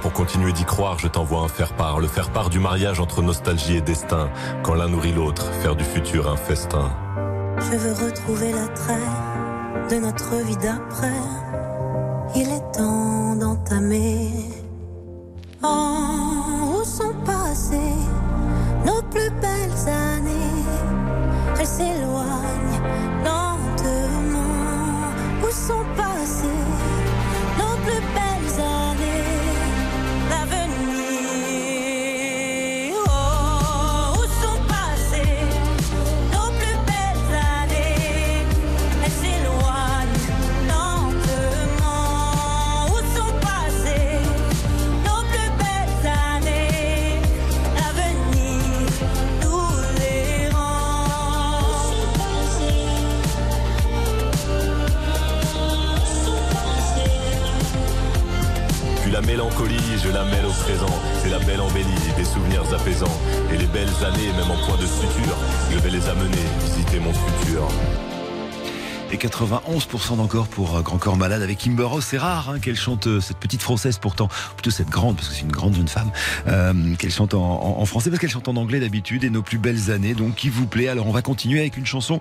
Pour 0.00 0.12
continuer 0.12 0.52
d'y 0.52 0.64
croire, 0.64 0.98
je 0.98 1.08
t'envoie 1.08 1.40
un 1.40 1.48
faire-part. 1.48 2.00
Le 2.00 2.06
faire-part 2.06 2.50
du 2.50 2.58
mariage 2.58 3.00
entre 3.00 3.22
nostalgie 3.22 3.76
et 3.76 3.80
destin. 3.80 4.30
Quand 4.62 4.74
l'un 4.74 4.88
nourrit 4.88 5.12
l'autre, 5.12 5.52
faire 5.62 5.76
du 5.76 5.84
futur 5.84 6.30
un 6.30 6.36
festin. 6.36 6.90
Je 7.58 7.76
veux 7.76 8.06
retrouver 8.06 8.52
l'attrait 8.52 8.94
de 9.90 9.96
notre 9.96 10.36
vie 10.44 10.56
d'après. 10.56 11.20
Il 12.34 12.48
est 12.48 12.72
temps 12.72 13.36
d'entamer. 13.36 14.30
91% 69.26 70.16
d'encore 70.16 70.46
pour 70.46 70.76
euh, 70.76 70.82
Grand 70.82 70.98
Corps 70.98 71.16
Malade 71.16 71.42
avec 71.42 71.58
Kimber. 71.58 71.88
C'est 72.00 72.18
rare 72.18 72.50
hein, 72.50 72.58
qu'elle 72.60 72.76
chante 72.76 73.06
euh, 73.06 73.20
cette 73.20 73.38
petite 73.38 73.62
française 73.62 73.98
pourtant, 73.98 74.28
plutôt 74.56 74.70
cette 74.70 74.88
grande, 74.88 75.16
parce 75.16 75.28
que 75.28 75.34
c'est 75.34 75.42
une 75.42 75.52
grande 75.52 75.74
jeune 75.74 75.88
femme, 75.88 76.10
euh, 76.46 76.72
qu'elle 76.96 77.10
chante 77.10 77.34
en, 77.34 77.84
français, 77.86 78.10
parce 78.10 78.20
qu'elle 78.20 78.30
chante 78.30 78.48
en 78.48 78.56
anglais 78.56 78.80
d'habitude, 78.80 79.24
et 79.24 79.30
nos 79.30 79.42
plus 79.42 79.58
belles 79.58 79.90
années, 79.90 80.14
donc 80.14 80.34
qui 80.36 80.48
vous 80.48 80.66
plaît. 80.66 80.88
Alors 80.88 81.06
on 81.06 81.12
va 81.12 81.22
continuer 81.22 81.60
avec 81.60 81.76
une 81.76 81.86
chanson 81.86 82.20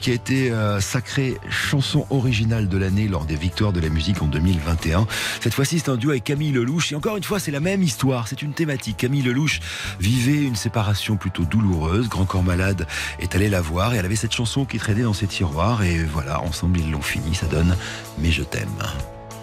qui 0.00 0.10
a 0.10 0.14
été 0.14 0.52
sacrée 0.80 1.38
chanson 1.50 2.06
originale 2.10 2.68
de 2.68 2.78
l'année 2.78 3.08
lors 3.08 3.24
des 3.24 3.36
victoires 3.36 3.72
de 3.72 3.80
la 3.80 3.88
musique 3.88 4.22
en 4.22 4.26
2021. 4.26 5.06
Cette 5.40 5.54
fois-ci 5.54 5.78
c'est 5.78 5.90
un 5.90 5.96
duo 5.96 6.10
avec 6.10 6.24
Camille 6.24 6.52
Lelouch, 6.52 6.92
et 6.92 6.94
encore 6.94 7.16
une 7.16 7.22
fois 7.22 7.38
c'est 7.38 7.50
la 7.50 7.60
même 7.60 7.82
histoire, 7.82 8.28
c'est 8.28 8.42
une 8.42 8.52
thématique. 8.52 8.96
Camille 8.98 9.22
Lelouch 9.22 9.60
vivait 10.00 10.42
une 10.42 10.56
séparation 10.56 11.16
plutôt 11.16 11.44
douloureuse, 11.44 12.08
Grand 12.08 12.24
Corps 12.24 12.44
Malade 12.44 12.86
est 13.20 13.34
allé 13.34 13.48
la 13.48 13.60
voir, 13.60 13.94
et 13.94 13.98
elle 13.98 14.04
avait 14.04 14.16
cette 14.16 14.32
chanson 14.32 14.64
qui 14.64 14.78
traînait 14.78 15.02
dans 15.02 15.14
ses 15.14 15.26
tiroirs, 15.26 15.82
et 15.82 16.04
voilà, 16.04 16.21
ensemble 16.30 16.80
ils 16.80 16.90
l'ont 16.90 17.02
fini, 17.02 17.34
ça 17.34 17.46
donne 17.46 17.76
Mais 18.18 18.30
je 18.30 18.42
t'aime. 18.42 18.82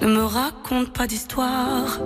Ne 0.01 0.07
me 0.07 0.23
raconte 0.23 0.93
pas 0.93 1.07
d'histoire. 1.07 1.99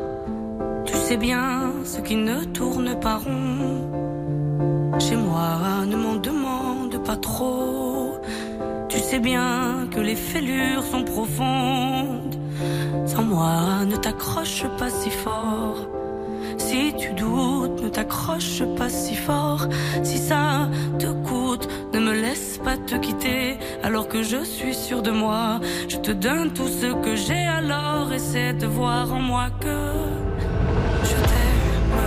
Tu 0.86 0.94
sais 0.94 1.18
bien 1.18 1.72
ce 1.86 2.00
qui 2.02 2.16
ne 2.16 2.44
tourne 2.44 3.00
pas 3.00 3.18
rond. 3.18 3.90
Chez 5.00 5.16
moi, 5.16 5.86
ne 5.86 5.96
m'en 5.96 6.16
demande 6.16 7.04
pas 7.04 7.18
trop. 7.18 8.20
Tu 8.90 9.00
sais 9.00 9.20
bien 9.20 9.88
que 9.92 10.00
les 10.00 10.16
fêlures 10.16 10.84
sont 10.84 11.04
profondes. 11.04 12.36
Sans 13.06 13.24
moi, 13.24 13.86
ne 13.86 13.96
t'accroche 13.96 14.66
pas 14.78 14.90
si 14.90 15.10
fort. 15.10 15.88
Si 16.66 16.93
tu 16.97 17.09
doutes, 17.14 17.82
ne 17.84 17.89
t'accroche 17.89 18.64
pas 18.78 18.89
si 18.89 19.16
fort. 19.16 19.68
Si 20.03 20.18
ça 20.18 20.70
te 20.97 21.07
coûte, 21.28 21.68
ne 21.93 21.99
me 21.99 22.14
laisse 22.14 22.59
pas 22.64 22.78
te 22.78 22.95
quitter. 22.95 23.57
Alors 23.84 24.07
que 24.07 24.24
je 24.24 24.43
suis 24.43 24.74
sûr 24.74 25.01
de 25.01 25.11
moi, 25.11 25.59
je 25.88 25.97
te 25.97 26.11
donne 26.11 26.53
tout 26.53 26.68
ce 26.68 26.89
que 27.03 27.16
j'ai. 27.16 27.45
Alors 27.59 28.11
essaie 28.14 28.53
de 28.53 28.66
voir 28.66 29.14
en 29.14 29.20
moi 29.20 29.47
que 29.59 29.78
je 31.09 31.18
t'aime. 31.30 31.99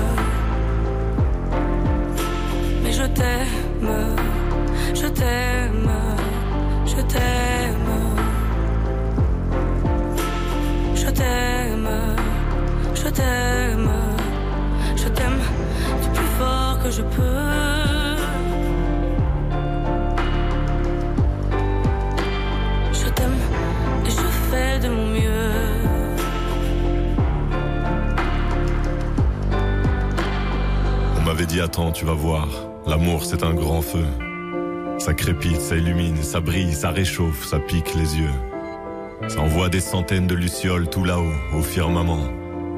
Mais 2.83 2.93
je 2.93 3.07
t'aime, 3.19 3.95
je 4.95 5.07
t'aime, 5.19 5.91
je 6.87 7.01
t'aime. 7.13 7.47
Je 13.07 13.13
t'aime, 13.13 13.89
je 14.97 15.09
t'aime, 15.09 15.39
du 16.03 16.09
plus 16.09 16.31
fort 16.39 16.79
que 16.83 16.91
je 16.91 17.03
peux. 17.03 18.17
Je 22.93 23.09
t'aime 23.11 23.39
et 24.07 24.11
je 24.11 24.27
fais 24.51 24.79
de 24.81 24.89
mon 24.89 25.07
mieux. 25.07 25.53
On 31.19 31.25
m'avait 31.25 31.47
dit 31.47 31.61
attends, 31.61 31.93
tu 31.93 32.05
vas 32.05 32.15
voir, 32.15 32.49
l'amour 32.87 33.25
c'est 33.25 33.43
un 33.43 33.55
grand 33.55 33.83
feu. 33.83 34.07
Ça 34.99 35.13
crépite, 35.13 35.61
ça 35.61 35.77
illumine, 35.77 36.23
ça 36.23 36.41
brille, 36.41 36.73
ça 36.73 36.91
réchauffe, 36.91 37.45
ça 37.45 37.59
pique 37.59 37.95
les 37.95 38.19
yeux. 38.19 38.35
Ça 39.29 39.41
envoie 39.41 39.69
des 39.69 39.81
centaines 39.81 40.27
de 40.27 40.35
lucioles 40.35 40.89
tout 40.89 41.05
là-haut, 41.05 41.35
au 41.55 41.63
firmament. 41.63 42.29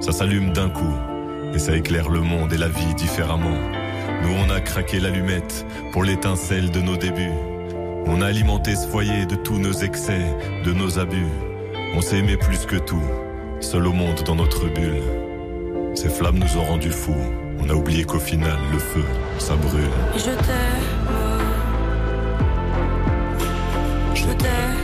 Ça 0.00 0.12
s'allume 0.12 0.52
d'un 0.52 0.68
coup, 0.68 0.94
et 1.54 1.58
ça 1.58 1.76
éclaire 1.76 2.08
le 2.08 2.20
monde 2.20 2.52
et 2.52 2.58
la 2.58 2.68
vie 2.68 2.94
différemment. 2.94 3.58
Nous 4.22 4.34
on 4.34 4.50
a 4.50 4.60
craqué 4.60 5.00
l'allumette 5.00 5.66
pour 5.92 6.04
l'étincelle 6.04 6.70
de 6.70 6.80
nos 6.80 6.96
débuts. 6.96 7.32
On 8.06 8.20
a 8.22 8.26
alimenté 8.26 8.74
ce 8.74 8.86
foyer 8.86 9.26
de 9.26 9.36
tous 9.36 9.58
nos 9.58 9.72
excès, 9.72 10.24
de 10.64 10.72
nos 10.72 10.98
abus. 10.98 11.26
On 11.94 12.00
s'est 12.00 12.18
aimé 12.18 12.36
plus 12.36 12.64
que 12.66 12.76
tout, 12.76 13.02
seul 13.60 13.86
au 13.86 13.92
monde 13.92 14.22
dans 14.24 14.34
notre 14.34 14.66
bulle. 14.66 15.02
Ces 15.94 16.08
flammes 16.08 16.38
nous 16.38 16.56
ont 16.58 16.64
rendus 16.64 16.92
fous. 16.92 17.14
On 17.60 17.68
a 17.68 17.74
oublié 17.74 18.04
qu'au 18.04 18.20
final, 18.20 18.56
le 18.72 18.78
feu, 18.78 19.04
ça 19.38 19.56
brûle. 19.56 19.82
Je 20.16 20.24
t'aime. 20.24 20.98
Je 24.14 24.32
t'aime, 24.34 24.77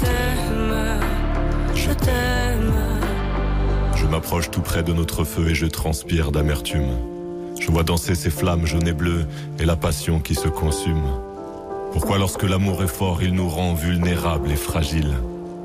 t'aime, 0.00 1.00
je 1.74 1.90
t'aime. 1.92 2.74
Je 3.96 4.06
m'approche 4.06 4.50
tout 4.50 4.62
près 4.62 4.82
de 4.82 4.92
notre 4.92 5.24
feu 5.24 5.50
et 5.50 5.54
je 5.54 5.66
transpire 5.66 6.32
d'amertume. 6.32 6.90
Je 7.60 7.70
vois 7.70 7.82
danser 7.82 8.14
ces 8.14 8.30
flammes 8.30 8.66
jaunes 8.66 8.88
et 8.88 8.92
bleues 8.92 9.26
et 9.58 9.64
la 9.64 9.76
passion 9.76 10.20
qui 10.20 10.34
se 10.34 10.48
consume. 10.48 11.04
Pourquoi 11.92 12.18
lorsque 12.18 12.44
l'amour 12.44 12.82
est 12.82 12.88
fort, 12.88 13.22
il 13.22 13.34
nous 13.34 13.48
rend 13.48 13.74
vulnérables 13.74 14.50
et 14.50 14.56
fragiles? 14.56 15.16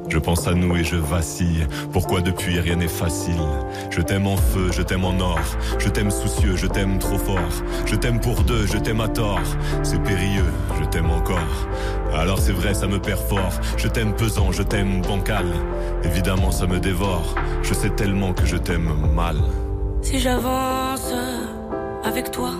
Je 0.07 0.17
pense 0.19 0.47
à 0.47 0.53
nous 0.53 0.75
et 0.75 0.83
je 0.83 0.95
vacille. 0.95 1.67
Pourquoi 1.91 2.21
depuis 2.21 2.59
rien 2.59 2.75
n'est 2.75 2.87
facile? 2.87 3.41
Je 3.89 4.01
t'aime 4.01 4.27
en 4.27 4.37
feu, 4.37 4.71
je 4.71 4.81
t'aime 4.81 5.03
en 5.03 5.19
or. 5.19 5.39
Je 5.79 5.89
t'aime 5.89 6.11
soucieux, 6.11 6.55
je 6.55 6.67
t'aime 6.67 6.99
trop 6.99 7.17
fort. 7.17 7.63
Je 7.85 7.95
t'aime 7.95 8.19
pour 8.19 8.43
deux, 8.43 8.65
je 8.65 8.77
t'aime 8.77 9.01
à 9.01 9.07
tort. 9.07 9.39
C'est 9.83 10.01
périlleux, 10.03 10.51
je 10.79 10.85
t'aime 10.85 11.09
encore. 11.09 11.67
Alors 12.13 12.39
c'est 12.39 12.53
vrai, 12.53 12.73
ça 12.73 12.87
me 12.87 12.99
perd 12.99 13.19
fort. 13.19 13.53
Je 13.77 13.87
t'aime 13.87 14.13
pesant, 14.13 14.51
je 14.51 14.63
t'aime 14.63 15.01
bancal. 15.01 15.45
Évidemment, 16.03 16.51
ça 16.51 16.67
me 16.67 16.79
dévore. 16.79 17.35
Je 17.63 17.73
sais 17.73 17.89
tellement 17.89 18.33
que 18.33 18.45
je 18.45 18.57
t'aime 18.57 18.93
mal. 19.13 19.37
Si 20.01 20.19
j'avance 20.19 21.11
avec 22.03 22.31
toi, 22.31 22.51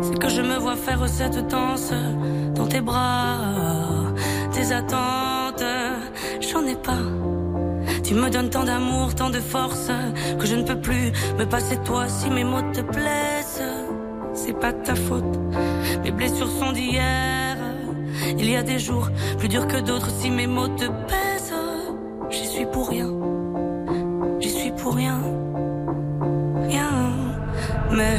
c'est 0.00 0.18
que 0.18 0.28
je 0.28 0.40
me 0.40 0.58
vois 0.58 0.76
faire 0.76 1.06
cette 1.08 1.46
danse 1.48 1.92
dans 2.54 2.66
tes 2.66 2.80
bras. 2.80 3.36
Tes 4.52 4.72
attentes, 4.72 5.35
j'en 6.40 6.64
ai 6.66 6.76
pas. 6.76 6.98
Tu 8.02 8.14
me 8.14 8.30
donnes 8.30 8.50
tant 8.50 8.64
d'amour, 8.64 9.14
tant 9.14 9.30
de 9.30 9.40
force 9.40 9.90
que 10.38 10.46
je 10.46 10.54
ne 10.54 10.62
peux 10.62 10.80
plus 10.80 11.12
me 11.38 11.44
passer 11.44 11.76
de 11.76 11.82
toi 11.82 12.08
si 12.08 12.30
mes 12.30 12.44
mots 12.44 12.62
te 12.72 12.80
blessent. 12.80 13.62
C'est 14.34 14.58
pas 14.58 14.72
ta 14.72 14.94
faute, 14.94 15.24
mes 16.02 16.10
blessures 16.10 16.50
sont 16.50 16.72
d'hier. 16.72 17.56
Il 18.38 18.50
y 18.50 18.56
a 18.56 18.62
des 18.62 18.78
jours 18.78 19.08
plus 19.38 19.48
durs 19.48 19.66
que 19.66 19.80
d'autres 19.80 20.10
si 20.10 20.30
mes 20.30 20.46
mots 20.46 20.68
te 20.68 20.84
pèsent. 20.84 21.54
J'y 22.30 22.46
suis 22.46 22.66
pour 22.66 22.88
rien, 22.88 23.10
j'y 24.40 24.50
suis 24.50 24.72
pour 24.72 24.94
rien, 24.94 25.20
rien. 26.68 26.90
Mais 27.92 28.18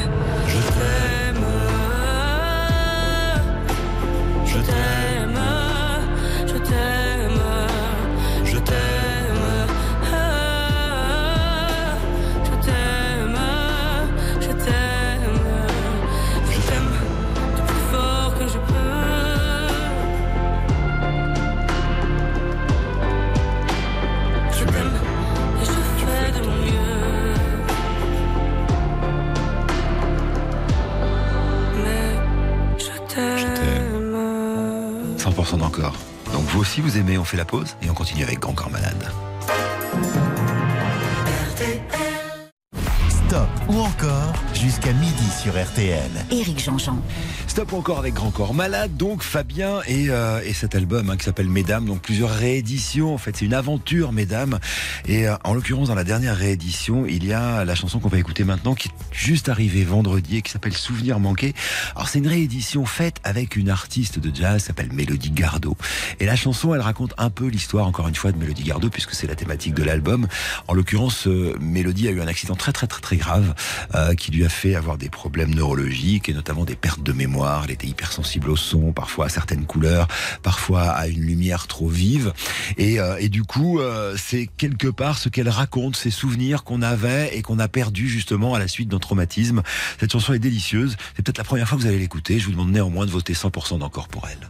100% 35.48 35.58
d'encore. 35.58 35.96
Donc 36.34 36.44
vous 36.46 36.60
aussi 36.60 36.82
vous 36.82 36.98
aimez, 36.98 37.18
on 37.18 37.24
fait 37.24 37.38
la 37.38 37.46
pause 37.46 37.76
et 37.82 37.90
on 37.90 37.94
continue 37.94 38.24
avec 38.24 38.40
Grand 38.40 38.70
Malade. 38.70 39.12
Stop 43.10 43.48
ou 43.70 43.80
encore 43.80 44.34
jusqu'à 44.58 44.92
midi 44.94 45.30
sur 45.42 45.54
RTL. 45.54 46.10
Éric 46.32 46.64
Jean-Jean. 46.64 47.00
Stop 47.46 47.74
encore 47.74 48.00
avec 48.00 48.16
Grand 48.16 48.32
Corps 48.32 48.56
Malade, 48.56 48.98
donc 48.98 49.22
Fabien 49.22 49.82
et, 49.88 50.10
euh, 50.10 50.42
et 50.44 50.54
cet 50.54 50.74
album 50.74 51.10
hein, 51.10 51.18
qui 51.18 51.26
s'appelle 51.26 51.48
Mesdames, 51.48 51.86
donc 51.86 52.02
plusieurs 52.02 52.32
rééditions. 52.32 53.14
En 53.14 53.18
fait, 53.20 53.38
c'est 53.38 53.46
une 53.46 53.54
aventure, 53.54 54.12
Mesdames. 54.12 54.60
Et 55.08 55.28
euh, 55.28 55.36
en 55.44 55.54
l'occurrence, 55.54 55.90
dans 55.90 55.96
la 55.96 56.04
dernière 56.04 56.36
réédition, 56.36 57.06
il 57.06 57.26
y 57.26 57.34
a 57.34 57.66
la 57.66 57.76
chanson 57.76 58.00
qu'on 58.00 58.10
va 58.10 58.18
écouter 58.18 58.44
maintenant, 58.44 58.74
qui 58.74 58.88
est 58.88 58.92
juste 59.12 59.48
arrivée 59.48 59.84
vendredi 59.84 60.38
et 60.38 60.42
qui 60.42 60.52
s'appelle 60.52 60.74
Souvenir 60.74 61.20
manqué. 61.20 61.54
Alors, 61.96 62.10
c'est 62.10 62.20
une 62.20 62.28
réédition 62.28 62.86
faite 62.86 63.18
avec 63.24 63.56
une 63.56 63.70
artiste 63.70 64.18
de 64.18 64.36
jazz 64.36 64.62
qui 64.62 64.68
s'appelle 64.68 64.92
Mélodie 64.92 65.32
Gardot. 65.32 65.78
Et 66.20 66.26
la 66.26 66.36
chanson, 66.36 66.74
elle 66.74 66.82
raconte 66.82 67.14
un 67.20 67.30
peu 67.30 67.48
l'histoire, 67.48 67.86
encore 67.86 68.08
une 68.08 68.16
fois, 68.16 68.32
de 68.32 68.38
Mélodie 68.38 68.64
Gardot, 68.64 68.90
puisque 68.90 69.14
c'est 69.14 69.28
la 69.28 69.36
thématique 69.36 69.76
de 69.76 69.84
l'album. 69.84 70.28
En 70.68 70.74
l'occurrence, 70.74 71.28
euh, 71.28 71.56
Mélodie 71.60 72.08
a 72.08 72.12
eu 72.12 72.22
un 72.22 72.28
accident 72.28 72.56
très 72.56 72.72
très 72.72 72.88
très 72.88 73.02
très 73.02 73.18
grave 73.18 73.54
euh, 73.94 74.16
qui 74.16 74.32
lui 74.32 74.46
a 74.46 74.47
fait 74.50 74.76
avoir 74.76 74.98
des 74.98 75.10
problèmes 75.10 75.54
neurologiques 75.54 76.30
et 76.30 76.34
notamment 76.34 76.66
des 76.66 76.76
pertes 76.76 77.04
de 77.04 77.12
mémoire. 77.12 77.64
Elle 77.66 77.72
était 77.72 77.88
hypersensible 77.88 78.50
au 78.50 78.56
son, 78.56 78.92
parfois 78.94 79.26
à 79.26 79.30
certaines 79.30 79.66
couleurs, 79.66 80.08
parfois 80.44 80.84
à 80.90 81.08
une 81.08 81.22
lumière 81.22 81.68
trop 81.68 81.88
vive. 81.88 82.34
Et, 82.78 83.00
euh, 83.00 83.28
du 83.28 83.44
coup, 83.44 83.80
euh, 83.80 84.16
c'est 84.18 84.48
quelque 84.58 84.88
part 84.88 85.18
ce 85.18 85.30
qu'elle 85.30 85.50
raconte, 85.50 85.96
ces 85.96 86.12
souvenirs 86.12 86.64
qu'on 86.64 86.82
avait 86.82 87.38
et 87.38 87.42
qu'on 87.42 87.60
a 87.60 87.68
perdu 87.68 88.08
justement 88.08 88.54
à 88.54 88.60
la 88.60 88.68
suite 88.68 88.90
d'un 88.90 89.00
traumatisme. 89.00 89.64
Cette 90.00 90.12
chanson 90.12 90.34
est 90.34 90.40
délicieuse. 90.40 90.96
C'est 91.16 91.24
peut-être 91.24 91.38
la 91.38 91.44
première 91.44 91.68
fois 91.68 91.78
que 91.78 91.84
vous 91.84 91.90
allez 91.90 92.00
l'écouter. 92.00 92.40
Je 92.40 92.46
vous 92.46 92.52
demande 92.52 92.72
néanmoins 92.72 93.06
de 93.06 93.12
voter 93.12 93.34
100% 93.34 93.80
d'encore 93.80 94.08
pour 94.08 94.28
elle. 94.28 94.50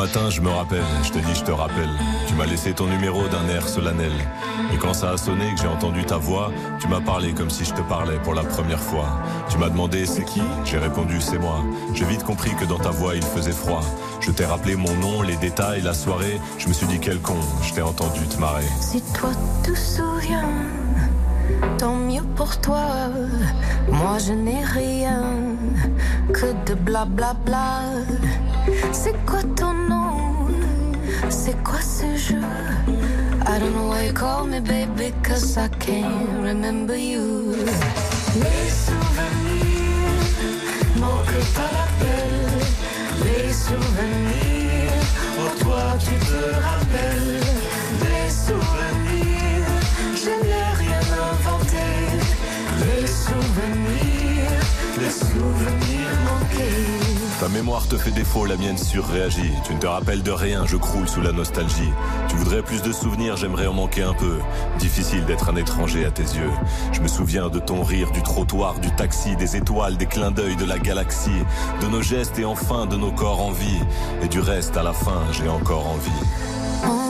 Matin, 0.00 0.30
je 0.30 0.40
me 0.40 0.48
rappelle, 0.48 0.82
je 1.02 1.10
te 1.10 1.18
dis, 1.18 1.34
je 1.34 1.44
te 1.44 1.50
rappelle. 1.50 1.90
Tu 2.26 2.32
m'as 2.32 2.46
laissé 2.46 2.72
ton 2.72 2.86
numéro 2.86 3.28
d'un 3.28 3.46
air 3.48 3.68
solennel. 3.68 4.12
Et 4.72 4.78
quand 4.78 4.94
ça 4.94 5.10
a 5.10 5.18
sonné, 5.18 5.54
que 5.54 5.60
j'ai 5.60 5.68
entendu 5.68 6.06
ta 6.06 6.16
voix, 6.16 6.50
tu 6.80 6.88
m'as 6.88 7.02
parlé 7.02 7.34
comme 7.34 7.50
si 7.50 7.66
je 7.66 7.74
te 7.74 7.82
parlais 7.82 8.18
pour 8.20 8.32
la 8.32 8.42
première 8.42 8.80
fois. 8.80 9.20
Tu 9.50 9.58
m'as 9.58 9.68
demandé 9.68 10.06
c'est 10.06 10.24
qui? 10.24 10.40
J'ai 10.64 10.78
répondu 10.78 11.20
c'est 11.20 11.38
moi. 11.38 11.62
J'ai 11.92 12.06
vite 12.06 12.24
compris 12.24 12.52
que 12.54 12.64
dans 12.64 12.78
ta 12.78 12.88
voix 12.88 13.14
il 13.14 13.22
faisait 13.22 13.52
froid. 13.52 13.82
Je 14.20 14.30
t'ai 14.30 14.46
rappelé 14.46 14.74
mon 14.74 14.94
nom, 14.94 15.20
les 15.20 15.36
détails, 15.36 15.82
la 15.82 15.92
soirée. 15.92 16.40
Je 16.56 16.68
me 16.68 16.72
suis 16.72 16.86
dit 16.86 16.98
quel 16.98 17.20
con, 17.20 17.36
je 17.62 17.74
t'ai 17.74 17.82
entendu 17.82 18.26
te 18.26 18.40
marrer. 18.40 18.68
Si 18.80 19.02
toi 19.12 19.32
te 19.62 19.74
souviens, 19.74 20.48
tant 21.78 21.96
mieux 21.96 22.26
pour 22.36 22.60
toi. 22.60 23.10
Moi 23.88 24.18
je 24.18 24.32
n'ai 24.32 24.64
rien 24.64 25.22
que 26.32 26.46
de 26.66 26.74
blablabla. 26.74 27.82
C'est 28.92 29.16
quoi 29.24 29.42
ton 29.56 29.72
nom? 29.72 30.48
C'est 31.28 31.62
quoi 31.62 31.80
ce 31.80 32.16
jeu? 32.16 32.42
I 33.46 33.58
don't 33.58 33.72
know 33.74 33.88
why 33.88 34.06
you 34.06 34.12
call 34.12 34.46
me 34.46 34.60
baby, 34.60 35.12
cause 35.22 35.56
I 35.56 35.68
can't 35.80 36.42
remember 36.42 36.96
you. 36.96 37.54
Les 38.36 38.70
souvenirs 38.70 40.20
manquent 40.96 41.44
pas 41.56 41.70
l'appel. 41.74 42.32
Les 43.24 43.52
souvenirs, 43.52 45.02
oh 45.38 45.50
toi 45.58 45.96
tu 45.98 46.14
te 46.26 46.40
rappelles. 46.66 47.40
Les 48.02 48.30
souvenirs, 48.30 48.99
Ta 57.40 57.48
mémoire 57.48 57.88
te 57.88 57.96
fait 57.96 58.10
défaut, 58.10 58.44
la 58.44 58.58
mienne 58.58 58.76
surréagit. 58.76 59.52
Tu 59.64 59.74
ne 59.74 59.78
te 59.78 59.86
rappelles 59.86 60.22
de 60.22 60.30
rien, 60.30 60.66
je 60.66 60.76
croule 60.76 61.08
sous 61.08 61.22
la 61.22 61.32
nostalgie. 61.32 61.90
Tu 62.28 62.36
voudrais 62.36 62.62
plus 62.62 62.82
de 62.82 62.92
souvenirs, 62.92 63.38
j'aimerais 63.38 63.66
en 63.66 63.72
manquer 63.72 64.02
un 64.02 64.12
peu. 64.12 64.40
Difficile 64.78 65.24
d'être 65.24 65.48
un 65.48 65.56
étranger 65.56 66.04
à 66.04 66.10
tes 66.10 66.22
yeux. 66.22 66.50
Je 66.92 67.00
me 67.00 67.08
souviens 67.08 67.48
de 67.48 67.58
ton 67.58 67.82
rire, 67.82 68.10
du 68.10 68.22
trottoir, 68.22 68.78
du 68.78 68.90
taxi, 68.90 69.36
des 69.36 69.56
étoiles, 69.56 69.96
des 69.96 70.04
clins 70.04 70.32
d'œil 70.32 70.56
de 70.56 70.66
la 70.66 70.78
galaxie, 70.78 71.30
de 71.80 71.86
nos 71.86 72.02
gestes 72.02 72.38
et 72.38 72.44
enfin 72.44 72.84
de 72.84 72.96
nos 72.96 73.10
corps 73.10 73.40
en 73.40 73.52
vie. 73.52 73.80
Et 74.22 74.28
du 74.28 74.40
reste, 74.40 74.76
à 74.76 74.82
la 74.82 74.92
fin, 74.92 75.22
j'ai 75.32 75.48
encore 75.48 75.86
envie. 75.86 77.09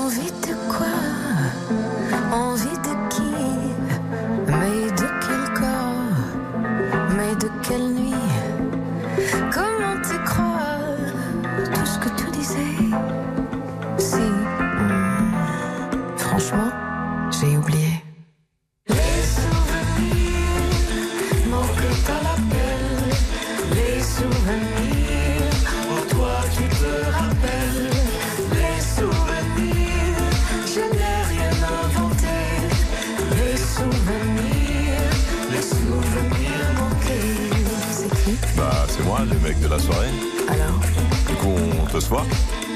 Soit 42.10 42.26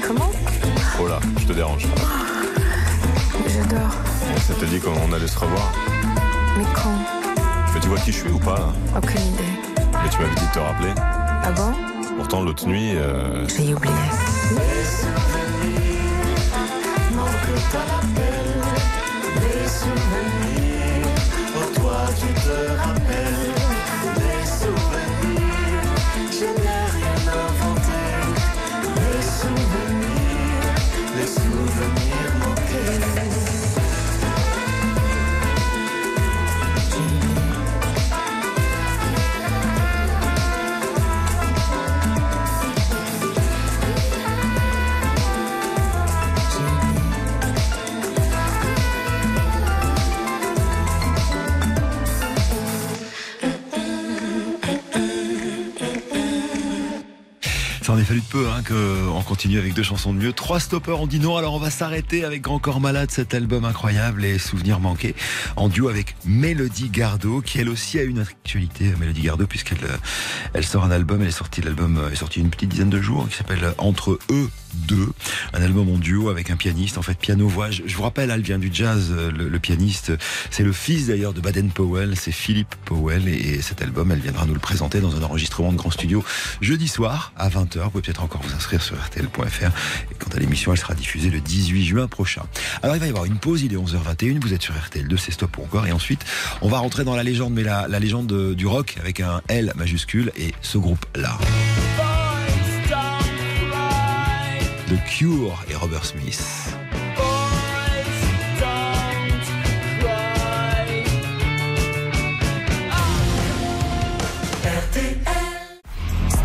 Comment 0.07 0.31
Oh 1.01 1.07
là, 1.07 1.19
je 1.41 1.45
te 1.45 1.51
dérange. 1.51 1.85
J'adore. 3.47 3.91
On 4.33 4.39
s'était 4.39 4.65
dit 4.67 4.79
qu'on 4.79 5.11
allait 5.11 5.27
se 5.27 5.37
revoir. 5.37 5.73
Mais 6.57 6.63
quand 6.73 6.97
Mais 7.73 7.79
tu 7.81 7.89
vois 7.89 7.97
qui 7.97 8.13
je 8.13 8.19
suis 8.19 8.29
ou 8.29 8.39
pas 8.39 8.57
là? 8.57 8.73
Aucune 8.97 9.19
idée. 9.19 9.43
Mais 9.75 10.09
tu 10.09 10.19
m'avais 10.19 10.35
dit 10.35 10.47
de 10.47 10.53
te 10.53 10.59
rappeler. 10.59 10.93
Ah 10.97 11.51
bon? 11.51 11.73
Pourtant, 12.17 12.43
l'autre 12.43 12.65
nuit, 12.65 12.93
euh, 12.95 13.45
J'ai 13.49 13.73
oublié. 13.73 13.93
Ça 17.71 17.95
qu'on 58.65 59.21
continue 59.21 59.59
avec 59.59 59.73
deux 59.73 59.83
chansons 59.83 60.13
de 60.13 60.19
mieux. 60.19 60.33
Trois 60.33 60.59
stoppers 60.59 60.99
ont 60.99 61.07
dit 61.07 61.19
non, 61.19 61.37
alors 61.37 61.53
on 61.53 61.59
va 61.59 61.69
s'arrêter 61.69 62.23
avec 62.23 62.41
Grand 62.41 62.59
Corps 62.59 62.81
Malade, 62.81 63.11
cet 63.11 63.33
album 63.33 63.65
incroyable 63.65 64.25
et 64.25 64.37
souvenirs 64.39 64.79
manqués, 64.79 65.15
en 65.55 65.69
duo 65.69 65.87
avec 65.87 66.15
Mélodie 66.25 66.89
Gardot, 66.89 67.41
qui 67.41 67.59
elle 67.59 67.69
aussi 67.69 67.99
a 67.99 68.03
une 68.03 68.19
actualité, 68.19 68.93
Mélodie 68.99 69.21
Gardot, 69.21 69.47
puisqu'elle 69.47 69.83
euh, 69.83 70.61
sort 70.61 70.83
un 70.83 70.91
album, 70.91 71.21
elle 71.21 71.31
sortie, 71.31 71.61
euh, 71.65 72.09
est 72.11 72.15
sorti 72.15 72.39
une 72.39 72.49
petite 72.49 72.69
dizaine 72.69 72.89
de 72.89 73.01
jours, 73.01 73.27
qui 73.29 73.37
s'appelle 73.37 73.73
Entre 73.77 74.19
eux 74.29 74.49
deux, 74.87 75.09
un 75.53 75.61
album 75.61 75.89
en 75.89 75.97
duo 75.97 76.29
avec 76.29 76.49
un 76.49 76.55
pianiste, 76.55 76.97
en 76.97 77.01
fait 77.01 77.17
piano-voix. 77.17 77.71
Je, 77.71 77.83
je 77.85 77.95
vous 77.95 78.03
rappelle, 78.03 78.29
elle 78.31 78.41
vient 78.41 78.59
du 78.59 78.69
jazz, 78.73 79.07
euh, 79.11 79.31
le, 79.31 79.59
pianiste, 79.59 80.11
c'est 80.51 80.63
le 80.63 80.71
fils 80.73 81.07
d'ailleurs 81.07 81.33
de 81.33 81.41
Baden 81.41 81.69
Powell, 81.71 82.15
c'est 82.15 82.31
Philippe 82.31 82.75
Powell, 82.85 83.27
et, 83.27 83.31
et 83.55 83.61
cet 83.61 83.81
album, 83.81 84.11
elle 84.11 84.19
viendra 84.19 84.45
nous 84.45 84.53
le 84.53 84.59
présenter 84.59 84.99
dans 84.99 85.15
un 85.15 85.23
enregistrement 85.23 85.71
de 85.71 85.77
grand 85.77 85.91
studio 85.91 86.23
jeudi 86.61 86.87
soir 86.87 87.33
à 87.37 87.49
20h. 87.49 87.83
Vous 87.83 87.89
pouvez 87.91 88.01
peut-être 88.03 88.23
encore 88.23 88.41
vous 88.41 88.53
inscrire 88.53 88.81
sur 88.81 88.95
RTL.fr. 88.97 89.65
Et 90.11 90.15
quant 90.19 90.29
à 90.35 90.39
l'émission, 90.39 90.71
elle 90.71 90.79
sera 90.79 90.93
diffusée 90.93 91.29
le 91.29 91.39
18 91.41 91.85
juin 91.85 92.07
prochain. 92.07 92.43
Alors 92.83 92.95
il 92.95 92.99
va 92.99 93.05
y 93.05 93.09
avoir 93.09 93.25
une 93.25 93.37
pause, 93.37 93.61
il 93.63 93.73
est 93.73 93.77
11h21, 93.77 94.39
vous 94.41 94.53
êtes 94.53 94.61
sur 94.61 94.73
RTL2, 94.73 95.17
c'est 95.17 95.31
stop 95.31 95.57
encore. 95.59 95.87
Et 95.87 95.91
ensuite, 95.91 96.21
on 96.61 96.69
va 96.69 96.79
rentrer 96.79 97.03
dans 97.03 97.15
la 97.15 97.23
légende, 97.23 97.53
mais 97.53 97.63
la, 97.63 97.87
légende 97.99 98.27
de- 98.27 98.53
du 98.53 98.67
rock 98.67 98.95
avec 98.99 99.19
un 99.19 99.41
L 99.47 99.73
majuscule 99.75 100.31
et 100.37 100.53
ce 100.61 100.77
groupe-là. 100.77 101.37
The 104.87 104.97
Cure 105.07 105.63
et 105.67 105.75
Robert 105.75 106.05
Smith. 106.05 106.64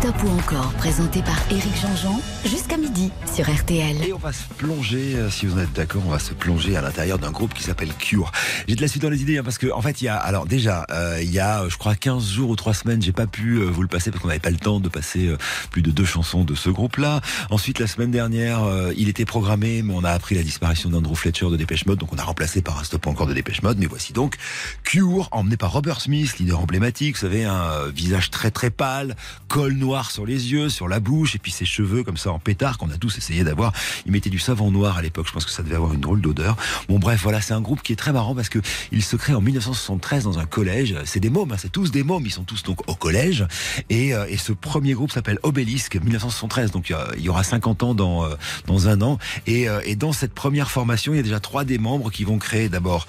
Stop 0.01 0.23
ou 0.23 0.29
encore, 0.29 0.73
présenté 0.79 1.21
par 1.21 1.37
Éric 1.51 1.75
Jean-Jean, 1.79 2.19
jusqu'à 2.43 2.75
midi 2.75 3.11
sur 3.31 3.47
RTL. 3.47 3.97
Et 4.03 4.13
on 4.13 4.17
va 4.17 4.33
se 4.33 4.45
plonger, 4.57 5.13
euh, 5.13 5.29
si 5.29 5.45
vous 5.45 5.59
en 5.59 5.61
êtes 5.61 5.73
d'accord, 5.73 6.01
on 6.07 6.09
va 6.09 6.17
se 6.17 6.33
plonger 6.33 6.75
à 6.75 6.81
l'intérieur 6.81 7.19
d'un 7.19 7.29
groupe 7.29 7.53
qui 7.53 7.61
s'appelle 7.61 7.93
Cure. 7.93 8.31
J'ai 8.67 8.75
de 8.75 8.81
la 8.81 8.87
suite 8.87 9.03
dans 9.03 9.11
les 9.11 9.21
idées, 9.21 9.37
hein, 9.37 9.43
parce 9.43 9.59
que 9.59 9.71
en 9.71 9.79
fait, 9.83 10.01
il 10.01 10.05
y 10.05 10.07
a, 10.07 10.15
alors 10.15 10.47
déjà, 10.47 10.87
euh, 10.89 11.19
il 11.21 11.29
y 11.29 11.37
a, 11.37 11.61
euh, 11.61 11.69
je 11.69 11.77
crois, 11.77 11.93
15 11.93 12.31
jours 12.31 12.49
ou 12.49 12.55
3 12.55 12.73
semaines, 12.73 12.99
j'ai 12.99 13.11
pas 13.11 13.27
pu 13.27 13.57
euh, 13.57 13.65
vous 13.65 13.83
le 13.83 13.87
passer 13.87 14.09
parce 14.09 14.23
qu'on 14.23 14.29
n'avait 14.29 14.39
pas 14.39 14.49
le 14.49 14.57
temps 14.57 14.79
de 14.79 14.89
passer 14.89 15.35
plus 15.69 15.83
de 15.83 15.91
deux 15.91 16.05
chansons 16.05 16.45
de 16.45 16.55
ce 16.55 16.71
groupe-là. 16.71 17.21
Ensuite, 17.51 17.77
la 17.77 17.85
semaine 17.85 18.09
dernière, 18.09 18.61
il 18.97 19.07
était 19.07 19.25
programmé, 19.25 19.83
mais 19.83 19.93
on 19.95 20.03
a 20.03 20.09
appris 20.09 20.33
la 20.33 20.41
disparition 20.41 20.89
d'Andrew 20.89 21.15
Fletcher 21.15 21.49
de 21.51 21.57
Dépêche 21.57 21.85
Mode, 21.85 21.99
donc 21.99 22.11
on 22.11 22.17
a 22.17 22.23
remplacé 22.23 22.63
par 22.63 22.79
un 22.79 22.83
stop 22.83 23.05
encore 23.05 23.27
de 23.27 23.35
Dépêche 23.35 23.61
Mode. 23.61 23.77
Mais 23.77 23.85
voici 23.85 24.13
donc 24.13 24.37
Cure, 24.83 25.29
emmené 25.31 25.57
par 25.57 25.71
Robert 25.71 26.01
Smith, 26.01 26.39
leader 26.39 26.59
emblématique. 26.59 27.17
Vous 27.17 27.21
savez, 27.21 27.45
un 27.45 27.87
visage 27.93 28.31
très 28.31 28.49
très 28.49 28.71
pâle, 28.71 29.15
col 29.47 29.73
noir 29.73 29.90
sur 29.99 30.25
les 30.25 30.51
yeux, 30.51 30.69
sur 30.69 30.87
la 30.87 30.99
bouche, 30.99 31.35
et 31.35 31.39
puis 31.39 31.51
ses 31.51 31.65
cheveux 31.65 32.03
comme 32.03 32.17
ça 32.17 32.31
en 32.31 32.39
pétard 32.39 32.77
qu'on 32.77 32.89
a 32.89 32.97
tous 32.97 33.17
essayé 33.17 33.43
d'avoir. 33.43 33.73
Il 34.05 34.11
mettait 34.11 34.29
du 34.29 34.39
savon 34.39 34.71
noir 34.71 34.97
à 34.97 35.01
l'époque. 35.01 35.27
Je 35.27 35.33
pense 35.33 35.45
que 35.45 35.51
ça 35.51 35.63
devait 35.63 35.75
avoir 35.75 35.93
une 35.93 35.99
drôle 35.99 36.21
d'odeur. 36.21 36.55
Bon 36.87 36.97
bref, 36.97 37.19
voilà, 37.21 37.41
c'est 37.41 37.53
un 37.53 37.61
groupe 37.61 37.81
qui 37.81 37.91
est 37.91 37.97
très 37.97 38.13
marrant 38.13 38.33
parce 38.33 38.47
que 38.47 38.59
il 38.91 39.03
se 39.03 39.15
crée 39.17 39.33
en 39.33 39.41
1973 39.41 40.23
dans 40.23 40.39
un 40.39 40.45
collège. 40.45 40.95
C'est 41.03 41.19
des 41.19 41.29
mômes, 41.29 41.51
hein, 41.51 41.57
c'est 41.59 41.71
tous 41.71 41.91
des 41.91 42.03
mômes. 42.03 42.25
Ils 42.25 42.31
sont 42.31 42.43
tous 42.43 42.63
donc 42.63 42.89
au 42.89 42.95
collège. 42.95 43.45
Et, 43.89 44.13
euh, 44.13 44.25
ce 44.37 44.53
premier 44.53 44.93
groupe 44.93 45.11
s'appelle 45.11 45.37
Obélisque 45.43 45.97
1973. 45.97 46.71
Donc 46.71 46.93
il 47.17 47.23
y 47.23 47.29
aura 47.29 47.43
50 47.43 47.83
ans 47.83 47.93
dans 47.93 48.23
euh, 48.23 48.35
dans 48.65 48.87
un 48.87 49.01
an. 49.01 49.19
Et, 49.45 49.67
euh, 49.67 49.81
et 49.85 49.95
dans 49.95 50.13
cette 50.13 50.33
première 50.33 50.71
formation, 50.71 51.13
il 51.13 51.17
y 51.17 51.19
a 51.19 51.23
déjà 51.23 51.39
trois 51.39 51.63
des 51.63 51.77
membres 51.77 52.09
qui 52.09 52.23
vont 52.23 52.37
créer 52.37 52.69
d'abord 52.69 53.07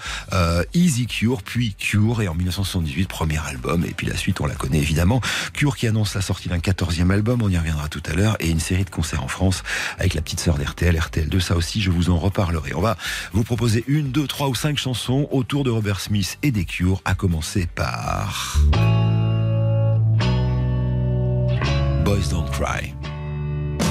Easy 0.74 1.06
Cure, 1.06 1.42
puis 1.42 1.74
Cure, 1.74 2.22
et 2.22 2.28
en 2.28 2.34
1978 2.34 3.08
premier 3.08 3.38
album. 3.38 3.84
Et 3.84 3.92
puis 3.92 4.06
la 4.06 4.16
suite, 4.16 4.40
on 4.40 4.46
la 4.46 4.54
connaît 4.54 4.78
évidemment. 4.78 5.20
Cure 5.52 5.76
qui 5.76 5.86
annonce 5.86 6.14
la 6.14 6.20
sortie 6.20 6.48
d'un 6.48 6.60
14e 6.72 7.10
album, 7.10 7.42
on 7.42 7.48
y 7.48 7.58
reviendra 7.58 7.88
tout 7.88 8.02
à 8.06 8.14
l'heure, 8.14 8.36
et 8.40 8.48
une 8.48 8.60
série 8.60 8.84
de 8.84 8.90
concerts 8.90 9.22
en 9.22 9.28
France 9.28 9.62
avec 9.98 10.14
la 10.14 10.22
petite 10.22 10.40
sœur 10.40 10.58
d'RTL, 10.58 10.96
RTL2. 10.96 11.40
Ça 11.40 11.56
aussi, 11.56 11.80
je 11.80 11.90
vous 11.90 12.10
en 12.10 12.18
reparlerai. 12.18 12.74
On 12.74 12.80
va 12.80 12.96
vous 13.32 13.44
proposer 13.44 13.84
une, 13.86 14.10
deux, 14.10 14.26
trois 14.26 14.48
ou 14.48 14.54
cinq 14.54 14.78
chansons 14.78 15.28
autour 15.30 15.64
de 15.64 15.70
Robert 15.70 16.00
Smith 16.00 16.38
et 16.42 16.50
des 16.50 16.64
Cure, 16.64 17.00
à 17.04 17.14
commencer 17.14 17.66
par 17.74 18.58
Boys 22.04 22.28
Don't 22.30 22.50
Cry. 22.50 22.94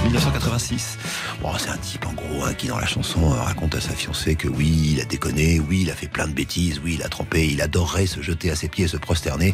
1986. 0.03 0.97
Bon, 1.41 1.49
c'est 1.57 1.69
un 1.69 1.77
type 1.77 2.05
en 2.05 2.13
gros 2.13 2.43
hein, 2.43 2.53
qui 2.53 2.67
dans 2.67 2.79
la 2.79 2.85
chanson 2.85 3.31
euh, 3.31 3.41
raconte 3.41 3.75
à 3.75 3.81
sa 3.81 3.93
fiancée 3.93 4.35
que 4.35 4.47
oui, 4.47 4.93
il 4.93 5.01
a 5.01 5.05
déconné, 5.05 5.59
oui, 5.59 5.81
il 5.83 5.91
a 5.91 5.95
fait 5.95 6.07
plein 6.07 6.27
de 6.27 6.33
bêtises, 6.33 6.81
oui, 6.83 6.95
il 6.95 7.03
a 7.03 7.09
trompé, 7.09 7.47
il 7.47 7.61
adorerait 7.61 8.07
se 8.07 8.21
jeter 8.21 8.49
à 8.51 8.55
ses 8.55 8.67
pieds 8.67 8.85
et 8.85 8.87
se 8.87 8.97
prosterner. 8.97 9.53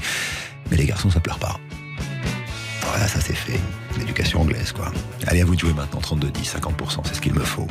Mais 0.72 0.78
les 0.78 0.86
garçons, 0.86 1.10
ça 1.10 1.20
pleure 1.20 1.40
pas. 1.40 1.60
Voilà, 2.90 3.08
ça 3.08 3.20
c'est 3.22 3.36
fait. 3.36 3.60
L'éducation 3.98 4.42
anglaise, 4.42 4.72
quoi. 4.72 4.92
Allez, 5.28 5.42
à 5.42 5.46
vous 5.46 5.56
de 5.56 5.60
jouer 5.60 5.74
maintenant. 5.74 6.00
32, 6.00 6.30
10, 6.30 6.56
50%, 6.58 7.02
c'est 7.06 7.16
ce 7.16 7.22
qu'il 7.22 7.34
me 7.34 7.44
faut. 7.44 7.68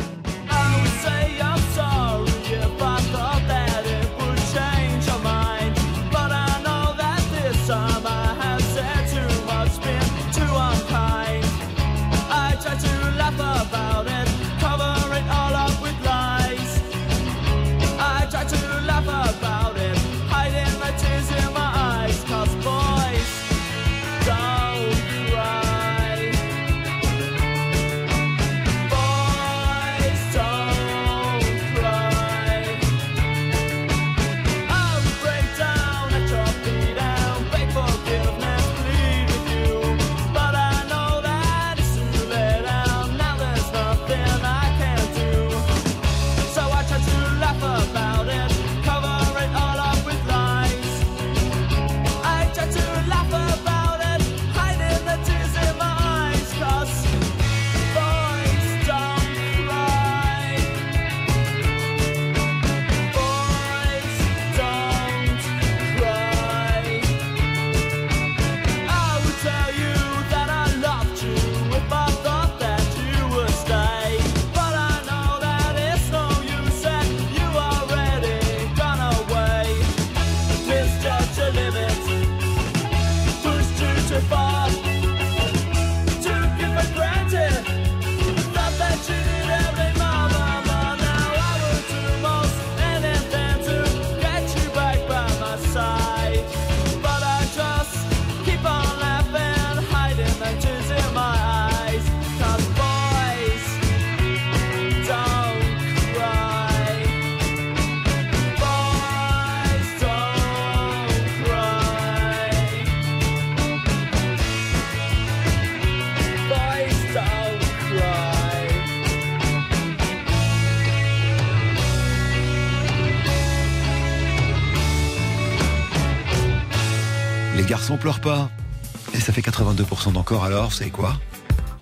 82% 130.26 130.28
d'encore 130.28 130.44
alors, 130.44 130.68
vous 130.70 130.74
savez 130.74 130.90
quoi? 130.90 131.16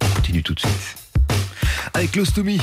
On 0.03 0.15
continue 0.17 0.43
tout 0.43 0.55
de 0.55 0.61
suite. 0.61 0.97
Avec 1.95 2.13
Close 2.13 2.33
to 2.35 2.45
Me. 2.45 2.59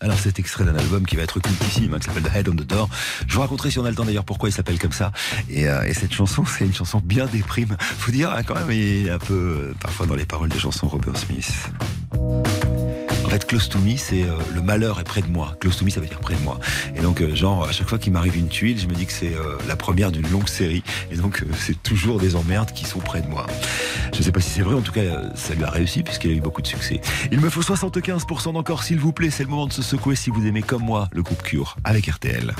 Alors 0.00 0.18
cet 0.18 0.38
extrait 0.38 0.64
d'un 0.64 0.76
album 0.76 1.06
qui 1.06 1.16
va 1.16 1.22
être 1.22 1.40
cultissime, 1.40 1.94
hein, 1.94 1.98
qui 1.98 2.06
s'appelle 2.06 2.22
The 2.22 2.36
Head 2.36 2.48
on 2.48 2.52
the 2.52 2.66
Door. 2.66 2.88
Je 3.26 3.34
vous 3.34 3.40
raconterai 3.40 3.70
si 3.70 3.78
on 3.78 3.84
a 3.84 3.90
le 3.90 3.96
temps 3.96 4.04
d'ailleurs 4.04 4.24
pourquoi 4.24 4.48
il 4.48 4.52
s'appelle 4.52 4.78
comme 4.78 4.92
ça. 4.92 5.12
Et, 5.48 5.68
euh, 5.68 5.82
et 5.82 5.94
cette 5.94 6.12
chanson, 6.12 6.44
c'est 6.44 6.64
une 6.64 6.74
chanson 6.74 7.00
bien 7.02 7.26
déprime. 7.26 7.76
Faut 7.80 8.12
dire 8.12 8.30
hein, 8.30 8.42
quand 8.42 8.54
même, 8.54 8.70
il 8.70 9.06
est 9.06 9.10
un 9.10 9.18
peu 9.18 9.34
euh, 9.34 9.74
parfois 9.80 10.06
dans 10.06 10.14
les 10.14 10.26
paroles 10.26 10.50
des 10.50 10.58
chansons 10.58 10.86
Robert 10.86 11.16
Smith. 11.16 11.70
Fait, 13.34 13.44
close 13.46 13.68
to 13.68 13.80
me, 13.80 13.96
c'est 13.96 14.22
euh, 14.22 14.38
le 14.54 14.62
malheur 14.62 15.00
est 15.00 15.04
près 15.04 15.20
de 15.20 15.26
moi. 15.26 15.56
Close 15.58 15.76
to 15.76 15.84
me, 15.84 15.90
ça 15.90 15.98
veut 15.98 16.06
dire 16.06 16.20
près 16.20 16.36
de 16.36 16.42
moi. 16.42 16.60
Et 16.94 17.00
donc, 17.00 17.20
euh, 17.20 17.34
genre, 17.34 17.64
à 17.64 17.72
chaque 17.72 17.88
fois 17.88 17.98
qu'il 17.98 18.12
m'arrive 18.12 18.36
une 18.36 18.46
tuile, 18.46 18.78
je 18.78 18.86
me 18.86 18.94
dis 18.94 19.06
que 19.06 19.12
c'est 19.12 19.34
euh, 19.34 19.58
la 19.66 19.74
première 19.74 20.12
d'une 20.12 20.30
longue 20.30 20.46
série. 20.46 20.84
Et 21.10 21.16
donc, 21.16 21.42
c'est 21.58 21.82
toujours 21.82 22.20
des 22.20 22.36
emmerdes 22.36 22.70
qui 22.70 22.84
sont 22.84 23.00
près 23.00 23.22
de 23.22 23.26
moi. 23.26 23.44
Je 24.12 24.18
ne 24.18 24.22
sais 24.22 24.30
pas 24.30 24.40
si 24.40 24.50
c'est 24.50 24.62
vrai, 24.62 24.76
en 24.76 24.82
tout 24.82 24.92
cas, 24.92 25.02
ça 25.34 25.54
lui 25.54 25.64
a 25.64 25.70
réussi 25.70 26.04
puisqu'il 26.04 26.30
a 26.30 26.34
eu 26.34 26.40
beaucoup 26.40 26.62
de 26.62 26.68
succès. 26.68 27.00
Il 27.32 27.40
me 27.40 27.50
faut 27.50 27.62
75% 27.62 28.52
d'encore, 28.52 28.84
s'il 28.84 29.00
vous 29.00 29.12
plaît. 29.12 29.30
C'est 29.30 29.42
le 29.42 29.50
moment 29.50 29.66
de 29.66 29.72
se 29.72 29.82
secouer 29.82 30.14
si 30.14 30.30
vous 30.30 30.46
aimez 30.46 30.62
comme 30.62 30.84
moi 30.84 31.08
le 31.10 31.24
groupe 31.24 31.42
Cure 31.42 31.74
avec 31.82 32.06
RTL. 32.06 32.54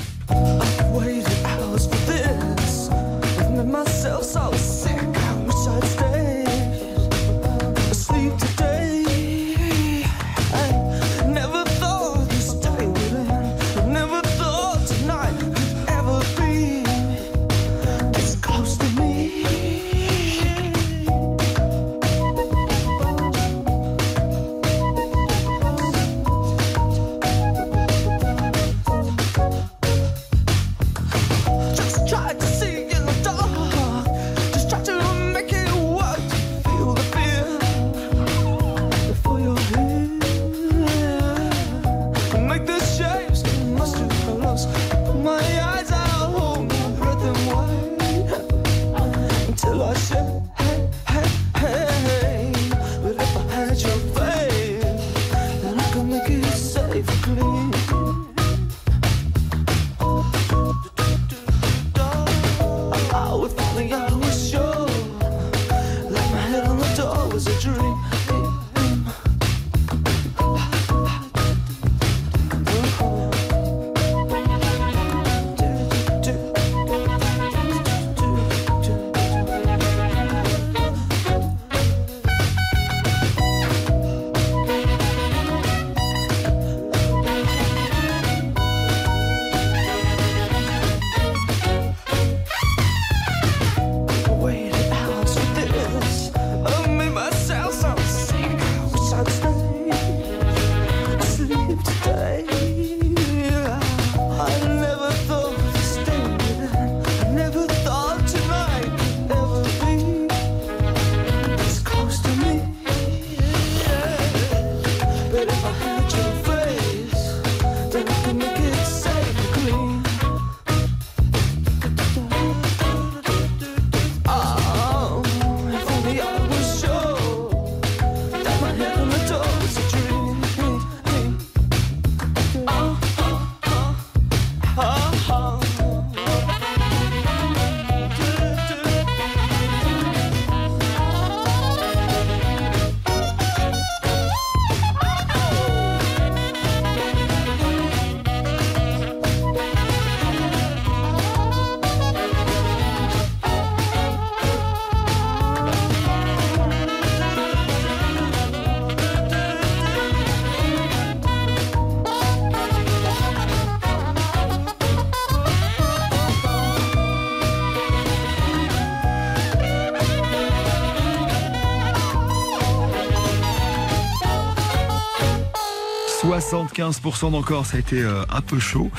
75% 176.74 177.30
d'encore, 177.30 177.66
ça 177.66 177.76
a 177.76 177.80
été 177.80 178.02
euh, 178.02 178.24
un 178.30 178.40
peu 178.40 178.58
chaud. 178.58 178.90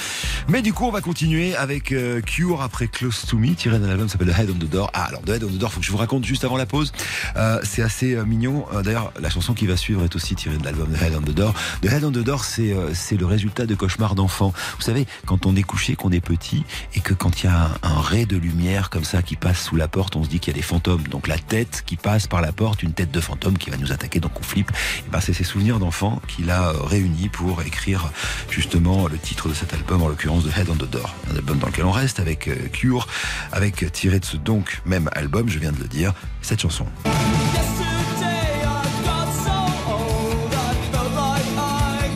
Mais 0.47 0.61
du 0.61 0.73
coup, 0.73 0.85
on 0.85 0.91
va 0.91 1.01
continuer 1.01 1.55
avec 1.55 1.91
euh, 1.91 2.21
Cure 2.21 2.61
après 2.61 2.87
Close 2.87 3.25
to 3.27 3.37
Me, 3.37 3.53
tiré 3.53 3.79
d'un 3.79 3.89
album 3.89 4.05
qui 4.05 4.13
s'appelle 4.13 4.33
The 4.33 4.39
Head 4.39 4.49
on 4.49 4.53
the 4.53 4.69
Door. 4.69 4.91
Ah, 4.93 5.05
alors 5.05 5.21
The 5.23 5.29
Head 5.29 5.43
on 5.43 5.47
the 5.49 5.57
Door, 5.57 5.73
faut 5.73 5.79
que 5.81 5.85
je 5.85 5.91
vous 5.91 5.97
raconte 5.97 6.23
juste 6.25 6.45
avant 6.45 6.57
la 6.57 6.65
pause. 6.65 6.93
Euh, 7.35 7.59
c'est 7.63 7.81
assez 7.81 8.15
mignon. 8.25 8.65
D'ailleurs, 8.83 9.11
la 9.19 9.29
chanson 9.29 9.53
qui 9.53 9.67
va 9.67 9.75
suivre 9.75 10.03
est 10.03 10.15
aussi 10.15 10.35
tirée 10.35 10.57
de 10.57 10.63
l'album 10.63 10.87
The 10.89 11.01
Head 11.01 11.15
on 11.15 11.21
the 11.21 11.35
Door. 11.35 11.53
The 11.81 11.87
Head 11.87 12.03
on 12.05 12.11
the 12.11 12.23
Door, 12.23 12.45
c'est 12.45 13.17
le 13.17 13.25
résultat 13.25 13.65
de 13.65 13.75
cauchemars 13.75 14.15
d'enfants. 14.15 14.53
Vous 14.77 14.83
savez, 14.83 15.05
quand 15.25 15.45
on 15.45 15.55
est 15.55 15.63
couché, 15.63 15.95
qu'on 15.95 16.11
est 16.11 16.21
petit, 16.21 16.63
et 16.93 17.01
que 17.01 17.13
quand 17.13 17.43
il 17.43 17.47
y 17.47 17.49
a 17.49 17.71
un, 17.83 17.89
un 17.89 17.99
ray 17.99 18.25
de 18.25 18.37
lumière 18.37 18.89
comme 18.89 19.03
ça 19.03 19.21
qui 19.21 19.35
passe 19.35 19.63
sous 19.63 19.75
la 19.75 19.87
porte, 19.87 20.15
on 20.15 20.23
se 20.23 20.29
dit 20.29 20.39
qu'il 20.39 20.53
y 20.53 20.55
a 20.55 20.59
des 20.59 20.65
fantômes. 20.65 21.03
Donc 21.09 21.27
la 21.27 21.37
tête 21.37 21.83
qui 21.85 21.97
passe 21.97 22.27
par 22.27 22.41
la 22.41 22.51
porte, 22.51 22.83
une 22.83 22.93
tête 22.93 23.11
de 23.11 23.19
fantôme 23.19 23.57
qui 23.57 23.69
va 23.69 23.77
nous 23.77 23.91
attaquer, 23.91 24.19
donc 24.19 24.31
on 24.39 24.43
flippe. 24.43 24.71
Ben, 25.11 25.19
c'est 25.19 25.33
ces 25.33 25.43
souvenirs 25.43 25.79
d'enfants 25.79 26.21
qu'il 26.27 26.49
a 26.49 26.71
réunis 26.71 27.29
pour 27.29 27.64
écrire 27.65 28.11
justement 28.49 29.07
le 29.07 29.17
titre 29.17 29.49
de 29.49 29.53
cet 29.53 29.73
album, 29.73 30.01
en 30.01 30.07
l'occurrence 30.07 30.43
The 30.43 30.57
Head 30.57 30.69
on 30.69 30.75
the 30.75 30.89
Door. 30.89 31.13
Un 31.31 31.35
album 31.35 31.57
dans 31.59 31.67
lequel 31.67 31.85
on 31.85 31.91
reste 31.91 32.19
avec 32.19 32.47
euh, 32.47 32.55
Cure, 32.71 33.07
avec 33.51 33.91
tiré 33.91 34.19
de 34.19 34.25
ce 34.25 34.37
donc 34.37 34.81
même 34.85 35.09
album, 35.13 35.49
je 35.49 35.59
viens 35.59 35.71
de 35.71 35.79
le 35.79 35.87
dire, 35.87 36.13
cette 36.41 36.61
chanson. 36.61 36.85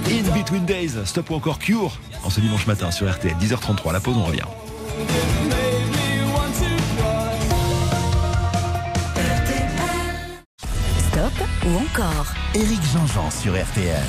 In 0.10 0.36
Between 0.36 0.66
Days, 0.66 0.92
stop 1.06 1.30
ou 1.30 1.36
encore 1.36 1.60
Cure, 1.60 2.00
en 2.24 2.30
ce 2.30 2.40
dimanche 2.40 2.68
matin 2.68 2.92
sur 2.92 3.12
RTL, 3.12 3.36
10h33, 3.40 3.94
la 3.94 4.00
pause, 4.00 4.18
on 4.18 4.26
revient. 4.26 4.42
Stop 11.12 11.48
ou 11.66 11.78
encore? 11.78 12.34
Éric 12.56 12.82
Jean-Jean 12.94 13.30
sur 13.30 13.54
RTL. 13.54 14.04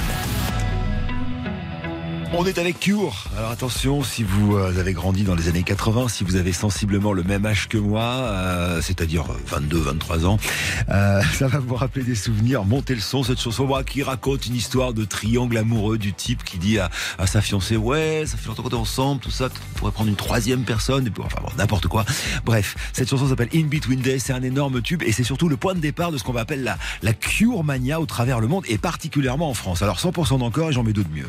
On 2.33 2.47
est 2.47 2.59
avec 2.59 2.78
Cure. 2.78 3.24
Alors 3.37 3.51
attention, 3.51 4.05
si 4.05 4.22
vous 4.22 4.55
euh, 4.55 4.78
avez 4.78 4.93
grandi 4.93 5.24
dans 5.24 5.35
les 5.35 5.49
années 5.49 5.64
80, 5.64 6.07
si 6.07 6.22
vous 6.22 6.37
avez 6.37 6.53
sensiblement 6.53 7.12
le 7.12 7.24
même 7.24 7.45
âge 7.45 7.68
que 7.68 7.76
moi, 7.76 8.03
euh, 8.03 8.81
c'est-à-dire 8.81 9.24
22, 9.49 9.78
23 9.78 10.26
ans, 10.26 10.37
euh, 10.91 11.20
ça 11.35 11.49
va 11.49 11.59
vous 11.59 11.74
rappeler 11.74 12.05
des 12.05 12.14
souvenirs. 12.14 12.64
Montez 12.64 12.95
le 12.95 13.01
son, 13.01 13.24
cette 13.24 13.41
chanson 13.41 13.66
moi, 13.66 13.83
qui 13.83 14.05
raconte 14.05 14.47
une 14.47 14.55
histoire 14.55 14.95
de 14.95 15.05
triangle 15.05 15.57
amoureux 15.57 15.99
du 15.99 16.12
type 16.12 16.45
qui 16.45 16.59
dit 16.59 16.78
à, 16.78 16.89
à 17.18 17.26
sa 17.26 17.41
fiancée, 17.41 17.76
ouais, 17.76 18.22
ça 18.26 18.37
fait 18.37 18.47
longtemps 18.47 18.62
qu'on 18.62 18.70
est 18.70 18.74
ensemble, 18.74 19.20
tout 19.20 19.33
ça, 19.33 19.49
on 19.74 19.78
pourrait 19.81 19.93
prendre 19.93 20.09
une 20.09 20.16
troisième 20.16 20.62
personne, 20.62 21.09
et 21.09 21.12
enfin 21.18 21.41
bon, 21.43 21.51
n'importe 21.59 21.89
quoi. 21.89 22.05
Bref, 22.45 22.76
cette 22.93 23.11
chanson 23.11 23.28
s'appelle 23.28 23.51
In 23.53 23.66
Between 23.66 24.01
Days, 24.01 24.20
c'est 24.20 24.33
un 24.33 24.45
énorme 24.45 24.83
tube 24.83 25.03
et 25.03 25.11
c'est 25.11 25.24
surtout 25.24 25.49
le 25.49 25.57
point 25.57 25.74
de 25.74 25.81
départ 25.81 26.12
de 26.12 26.16
ce 26.16 26.22
qu'on 26.22 26.33
va 26.33 26.43
appeler 26.43 26.62
la, 26.62 26.78
la 27.03 27.12
Cure 27.12 27.64
Mania 27.64 28.01
au 28.01 28.07
travers 28.07 28.39
le 28.39 28.47
monde 28.47 28.62
et 28.68 28.78
particulièrement 28.78 29.51
en 29.51 29.55
France. 29.55 29.83
Alors 29.83 29.99
100% 29.99 30.39
d'encore 30.39 30.70
et 30.70 30.72
j'en 30.72 30.85
mets 30.85 30.93
deux 30.93 31.05
de 31.05 31.12
mieux. 31.12 31.28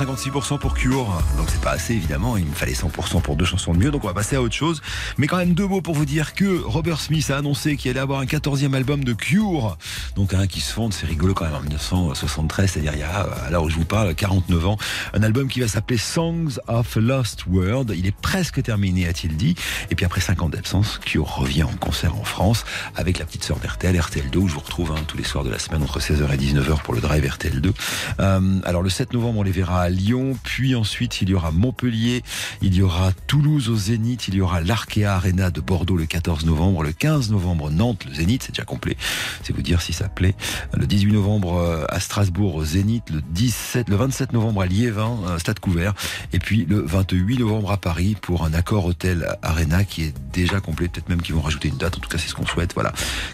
56% 0.00 0.58
pour 0.58 0.72
Cure. 0.72 1.22
Donc 1.36 1.48
c'est 1.48 1.60
pas 1.60 1.72
assez 1.72 1.92
évidemment, 1.92 2.38
il 2.38 2.46
me 2.46 2.54
fallait 2.54 2.72
100% 2.72 3.20
pour 3.20 3.36
deux 3.36 3.44
chansons 3.44 3.74
de 3.74 3.78
mieux, 3.78 3.90
donc 3.90 4.02
on 4.04 4.06
va 4.06 4.14
passer 4.14 4.34
à 4.34 4.40
autre 4.40 4.54
chose. 4.54 4.80
Mais 5.18 5.26
quand 5.26 5.36
même 5.36 5.52
deux 5.52 5.66
mots 5.66 5.82
pour 5.82 5.94
vous 5.94 6.06
dire 6.06 6.32
que 6.32 6.62
Robert 6.62 7.00
Smith 7.00 7.30
a 7.30 7.36
annoncé 7.36 7.76
qu'il 7.76 7.90
allait 7.90 8.00
avoir 8.00 8.20
un 8.20 8.24
14e 8.24 8.72
album 8.72 9.04
de 9.04 9.12
Cure. 9.12 9.76
Donc 10.16 10.32
un 10.32 10.46
qui 10.46 10.60
se 10.60 10.72
fonde, 10.72 10.94
c'est 10.94 11.04
rigolo 11.04 11.34
quand 11.34 11.44
même, 11.44 11.54
en 11.54 11.60
1973, 11.60 12.70
c'est-à-dire 12.70 12.94
il 12.94 13.00
y 13.00 13.02
a, 13.02 13.20
à 13.20 13.50
l'heure 13.50 13.62
où 13.62 13.68
je 13.68 13.76
vous 13.76 13.84
parle, 13.84 14.14
49 14.14 14.66
ans. 14.68 14.78
Un 15.12 15.22
album 15.22 15.48
qui 15.48 15.60
va 15.60 15.68
s'appeler 15.68 15.98
Songs 15.98 16.58
of 16.66 16.96
a 16.96 17.00
Lost 17.00 17.44
World. 17.46 17.92
Il 17.94 18.06
est 18.06 18.16
presque 18.16 18.62
terminé, 18.62 19.06
a-t-il 19.06 19.36
dit. 19.36 19.54
Et 19.90 19.96
puis 19.96 20.06
après 20.06 20.22
5 20.22 20.40
ans 20.40 20.48
d'absence, 20.48 20.98
Cure 21.04 21.28
revient 21.28 21.64
en 21.64 21.76
concert 21.76 22.16
en 22.16 22.24
France 22.24 22.64
avec 22.96 23.18
la 23.18 23.26
petite 23.26 23.44
sœur 23.44 23.58
d'RTL, 23.58 23.96
RTL2, 23.96 24.36
où 24.38 24.48
je 24.48 24.54
vous 24.54 24.60
retrouve 24.60 24.92
hein, 24.92 25.02
tous 25.06 25.18
les 25.18 25.24
soirs 25.24 25.44
de 25.44 25.50
la 25.50 25.58
semaine 25.58 25.82
entre 25.82 26.00
16h 26.00 26.32
et 26.32 26.38
19h 26.38 26.80
pour 26.82 26.94
le 26.94 27.02
drive 27.02 27.26
RTL2. 27.26 27.72
Euh, 28.20 28.60
alors 28.64 28.80
le 28.80 28.88
7 28.88 29.12
novembre, 29.12 29.40
on 29.40 29.42
les 29.42 29.50
verra 29.50 29.89
Lyon, 29.90 30.36
puis 30.42 30.74
ensuite 30.74 31.20
il 31.22 31.30
y 31.30 31.34
aura 31.34 31.50
Montpellier, 31.50 32.22
il 32.62 32.74
y 32.74 32.82
aura 32.82 33.12
Toulouse 33.26 33.68
au 33.68 33.76
Zénith, 33.76 34.28
il 34.28 34.34
y 34.34 34.40
aura 34.40 34.60
l'Arkea 34.60 35.04
Arena 35.04 35.50
de 35.50 35.60
Bordeaux 35.60 35.96
le 35.96 36.06
14 36.06 36.44
novembre, 36.44 36.82
le 36.82 36.92
15 36.92 37.30
novembre 37.30 37.70
Nantes, 37.70 38.04
le 38.06 38.14
Zénith, 38.14 38.44
c'est 38.44 38.52
déjà 38.52 38.64
complet, 38.64 38.96
c'est 39.42 39.54
vous 39.54 39.62
dire 39.62 39.82
si 39.82 39.92
ça 39.92 40.08
plaît. 40.08 40.34
Le 40.74 40.86
18 40.86 41.12
novembre 41.12 41.56
euh, 41.56 41.84
à 41.88 42.00
Strasbourg 42.00 42.54
au 42.54 42.64
Zénith, 42.64 43.10
le 43.10 43.20
17, 43.30 43.88
le 43.88 43.96
27 43.96 44.32
novembre 44.32 44.62
à 44.62 44.66
Liévin, 44.66 45.18
euh, 45.26 45.38
stade 45.38 45.60
couvert, 45.60 45.94
et 46.32 46.38
puis 46.38 46.66
le 46.68 46.80
28 46.80 47.38
novembre 47.38 47.72
à 47.72 47.76
Paris 47.76 48.16
pour 48.20 48.44
un 48.44 48.54
accord 48.54 48.86
hôtel 48.86 49.36
Arena 49.42 49.84
qui 49.84 50.04
est 50.04 50.14
déjà 50.32 50.60
complet, 50.60 50.88
peut-être 50.88 51.08
même 51.08 51.22
qu'ils 51.22 51.34
vont 51.34 51.42
rajouter 51.42 51.68
une 51.68 51.76
date, 51.76 51.96
en 51.96 52.00
tout 52.00 52.08
cas 52.08 52.18
c'est 52.18 52.28
ce 52.28 52.34
qu'on 52.34 52.46
souhaite, 52.46 52.74
voilà. 52.74 52.92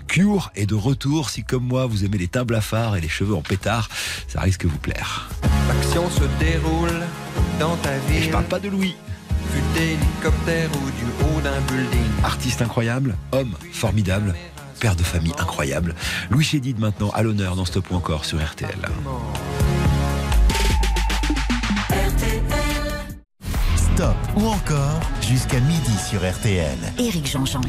Cure 0.08 0.50
est 0.54 0.66
de 0.66 0.74
retour, 0.74 1.30
si 1.30 1.44
comme 1.44 1.64
moi 1.64 1.86
vous 1.86 2.04
aimez 2.04 2.18
les 2.18 2.28
teints 2.28 2.44
blafards 2.44 2.96
et 2.96 3.00
les 3.00 3.08
cheveux 3.08 3.34
en 3.34 3.42
pétard, 3.42 3.88
ça 4.28 4.40
risque 4.40 4.64
de 4.64 4.68
vous 4.68 4.78
plaire. 4.78 5.28
Se 5.82 5.98
déroule 6.46 7.02
dans 7.58 7.76
ta 7.76 7.90
Et 8.14 8.22
je 8.22 8.30
parle 8.30 8.44
pas 8.44 8.60
de 8.60 8.68
Louis, 8.68 8.94
d'hélicoptère 9.74 10.70
ou 10.76 10.90
du 10.90 11.04
haut 11.22 11.40
d'un 11.40 11.60
building. 11.62 12.10
artiste 12.24 12.62
incroyable, 12.62 13.16
homme 13.32 13.54
formidable, 13.72 14.34
père 14.80 14.94
de 14.94 15.02
famille 15.02 15.34
incroyable. 15.38 15.94
Louis 16.30 16.44
Chédid 16.44 16.78
maintenant 16.78 17.10
à 17.10 17.22
l'honneur 17.22 17.56
dans 17.56 17.64
Stop 17.64 17.90
ou 17.90 17.96
encore 17.96 18.24
sur 18.24 18.38
RTL. 18.42 18.78
Stop 23.76 24.16
ou 24.36 24.46
encore 24.46 25.00
jusqu'à 25.22 25.60
midi 25.60 25.96
sur 26.08 26.20
RTL. 26.20 26.78
Éric 26.98 27.26
Jean-Jean. 27.26 27.62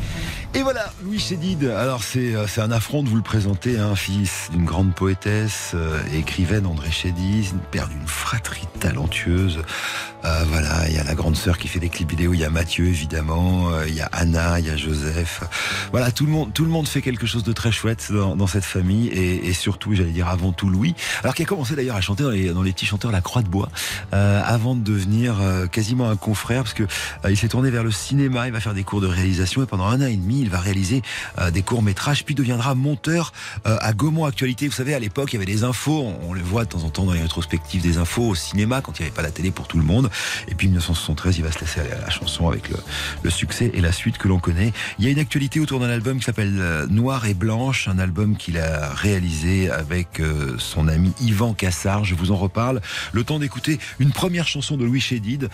Et 0.58 0.64
voilà, 0.64 0.92
Louis 1.04 1.20
Chédid. 1.20 1.66
Alors 1.66 2.02
c'est 2.02 2.34
euh, 2.34 2.48
c'est 2.48 2.62
un 2.62 2.72
affront 2.72 3.04
de 3.04 3.10
vous 3.10 3.16
le 3.16 3.22
présenter, 3.22 3.78
un 3.78 3.96
fils 3.96 4.50
d'une 4.52 4.66
grande 4.66 4.96
poétesse 4.96 5.74
euh, 5.76 6.00
écrivaine 6.16 6.66
André 6.66 6.90
Chédid, 6.90 7.54
père 7.70 7.88
d'une 7.88 8.08
fratrie 8.08 8.68
talentueuse. 8.80 9.60
Euh, 10.26 10.44
voilà, 10.50 10.90
il 10.90 10.96
y 10.96 10.98
a 10.98 11.04
la 11.04 11.14
grande 11.14 11.36
sœur 11.36 11.60
qui 11.60 11.68
fait 11.68 11.80
des 11.80 11.90
clips 11.90 12.10
vidéo, 12.10 12.34
il 12.34 12.40
y 12.40 12.44
a 12.44 12.50
Mathieu 12.50 12.86
évidemment, 12.88 13.70
euh, 13.70 13.88
il 13.88 13.94
y 13.94 14.02
a 14.02 14.10
Anna, 14.12 14.60
il 14.60 14.66
y 14.66 14.70
a 14.70 14.76
Joseph. 14.76 15.44
Voilà, 15.92 16.12
tout 16.12 16.26
le 16.26 16.32
monde, 16.32 16.52
tout 16.54 16.66
le 16.66 16.72
monde 16.72 16.88
fait 16.88 17.04
quelque 17.04 17.28
chose 17.28 17.44
de 17.44 17.54
très 17.54 17.72
chouette 17.72 18.12
dans, 18.12 18.36
dans 18.36 18.48
cette 18.48 18.66
famille 18.66 19.08
et, 19.10 19.48
et 19.48 19.54
surtout, 19.54 19.94
j'allais 19.94 20.12
dire 20.12 20.28
avant 20.28 20.52
tout 20.54 20.70
Louis. 20.70 20.96
Alors 21.22 21.36
qui 21.36 21.44
a 21.44 21.46
commencé 21.46 21.76
d'ailleurs 21.76 21.96
à 21.96 22.02
chanter 22.02 22.24
dans 22.24 22.32
les, 22.32 22.50
dans 22.50 22.64
les 22.64 22.74
petits 22.74 22.88
chanteurs 22.88 23.12
La 23.12 23.22
Croix 23.22 23.44
de 23.44 23.48
Bois 23.48 23.70
euh, 24.14 24.42
avant 24.44 24.76
de 24.76 24.84
devenir 24.84 25.40
euh, 25.40 25.68
quasiment 25.68 26.10
un 26.10 26.16
confrère 26.16 26.64
parce 26.64 26.74
que 26.74 26.84
il 27.30 27.38
s'est 27.38 27.50
tourné 27.50 27.70
vers 27.70 27.84
le 27.84 27.92
cinéma, 27.92 28.48
il 28.48 28.54
va 28.54 28.60
faire 28.60 28.74
des 28.74 28.84
cours 28.84 29.02
de 29.02 29.08
réalisation 29.08 29.62
et 29.62 29.68
pendant 29.68 29.86
un 29.86 30.02
an 30.02 30.08
et 30.08 30.18
demi, 30.18 30.47
il 30.48 30.52
va 30.52 30.60
réaliser 30.60 31.02
euh, 31.40 31.52
des 31.52 31.62
courts 31.62 31.84
métrages 31.84 32.24
puis 32.24 32.34
deviendra 32.34 32.74
monteur 32.74 33.34
euh, 33.66 33.78
à 33.82 33.94
Gaumont 33.94 34.26
Actualité. 34.26 34.68
Vous 34.68 34.74
savez, 34.74 34.94
à 34.94 35.00
l'époque, 35.00 35.34
il 35.34 35.36
y 35.36 35.38
avait 35.38 35.46
des 35.46 35.64
infos, 35.64 36.14
on, 36.28 36.34
les 36.34 36.42
voit 36.42 36.64
de 36.64 36.70
temps 36.70 36.84
en 36.84 36.90
temps 36.90 37.04
dans 37.04 37.14
les 37.14 37.22
rétrospectives 37.22 37.82
des 37.82 37.98
infos 37.98 38.30
au 38.30 38.36
cinéma 38.36 38.82
quand 38.82 38.98
il 38.98 39.02
n'y 39.02 39.08
avait 39.08 39.16
pas 39.16 39.22
la 39.22 39.32
télé 39.32 39.52
pour 39.52 39.68
tout 39.68 39.78
le 39.78 39.84
monde. 39.84 40.10
Et 40.48 40.56
puis 40.56 40.68
1973, 40.68 41.38
il 41.38 41.44
va 41.44 41.52
se 41.52 41.60
laisser 41.60 41.82
aller 41.82 41.92
à 41.92 42.00
la 42.00 42.10
chanson 42.10 42.48
avec 42.48 42.70
le, 42.70 43.30
succès 43.30 43.72
et 43.74 43.82
la 43.82 43.92
suite 43.92 44.18
que 44.18 44.30
l'on 44.30 44.40
connaît. 44.40 44.72
Il 45.00 45.06
y 45.06 45.08
a 45.10 45.12
une 45.12 45.20
actualité 45.20 45.60
autour 45.60 45.82
d'un 45.82 45.90
album 45.90 46.20
qui 46.20 46.24
s'appelle 46.24 46.56
euh, 46.60 46.88
Noir 46.88 47.26
et 47.26 47.34
Blanche, 47.34 47.90
un 47.90 48.00
album 48.00 48.38
qu'il 48.38 48.58
a 48.58 48.94
réalisé 48.94 49.70
avec 49.70 50.22
son 50.58 50.88
ami 50.88 51.12
Yvan 51.22 51.54
Cassard. 51.54 52.06
Je 52.06 52.16
vous 52.16 52.32
en 52.32 52.38
reparle. 52.38 52.82
Le 53.12 53.24
temps 53.26 53.40
d'écouter 53.40 53.80
une 54.00 54.12
première 54.12 54.48
chanson 54.48 54.78
de 54.78 54.86
Louis 54.86 55.02
Chédid, 55.02 55.50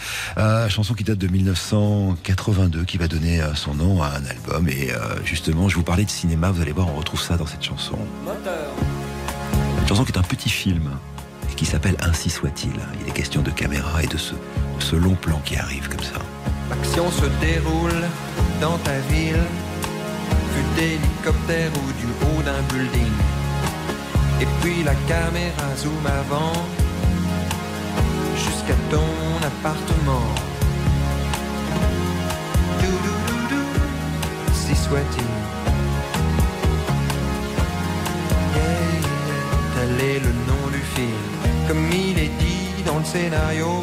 chanson 0.70 0.94
qui 0.94 1.04
date 1.04 1.18
de 1.18 1.28
1982, 1.28 2.84
qui 2.84 2.98
va 2.98 3.08
donner 3.08 3.42
son 3.56 3.74
nom 3.74 4.04
à 4.04 4.10
un 4.10 4.26
album. 4.26 4.68
Et 4.76 4.92
euh, 4.92 5.24
justement, 5.24 5.70
je 5.70 5.76
vous 5.76 5.84
parlais 5.84 6.04
de 6.04 6.10
cinéma, 6.10 6.50
vous 6.50 6.62
allez 6.62 6.72
voir, 6.72 6.88
on 6.90 6.96
retrouve 6.96 7.22
ça 7.22 7.38
dans 7.38 7.46
cette 7.46 7.64
chanson. 7.64 7.98
Une 9.82 9.88
chanson 9.88 10.04
qui 10.04 10.12
est 10.12 10.18
un 10.18 10.24
petit 10.24 10.50
film 10.50 10.90
et 11.52 11.54
qui 11.54 11.66
s'appelle 11.66 11.96
Ainsi 12.02 12.32
soit-il. 12.32 12.74
Il 13.02 13.08
est 13.08 13.14
question 13.14 13.44
de 13.44 13.52
caméra 13.52 14.02
et 14.02 14.08
de 14.08 14.18
ce, 14.18 14.96
long 14.96 15.14
plan 15.14 15.40
qui 15.46 15.58
arrive 15.58 15.90
comme 15.90 16.04
ça. 16.04 16.20
L'action 16.72 17.12
se 17.12 17.26
déroule 17.40 18.04
dans 18.62 18.78
ta 18.80 18.98
ville, 19.12 19.44
vue 20.56 20.76
d'hélicoptère 20.76 21.72
ou 21.72 21.92
du 22.00 22.08
haut 22.24 22.42
d'un 22.42 22.62
building. 22.74 23.12
Et 24.42 24.48
puis 24.62 24.84
la 24.84 24.96
caméra 25.08 25.76
zoom 25.78 26.06
avant, 26.08 26.54
jusqu'à 28.36 28.76
ton 28.90 29.46
appartement. 29.46 30.53
Si 34.66 34.76
soit-il. 34.76 35.34
Tel 39.76 40.10
est 40.10 40.20
le 40.20 40.34
nom 40.50 40.64
du 40.72 40.84
film, 40.96 41.30
comme 41.68 41.86
il 41.92 42.18
est 42.18 42.36
dit 42.40 42.84
dans 42.86 43.00
le 43.00 43.06
scénario 43.06 43.82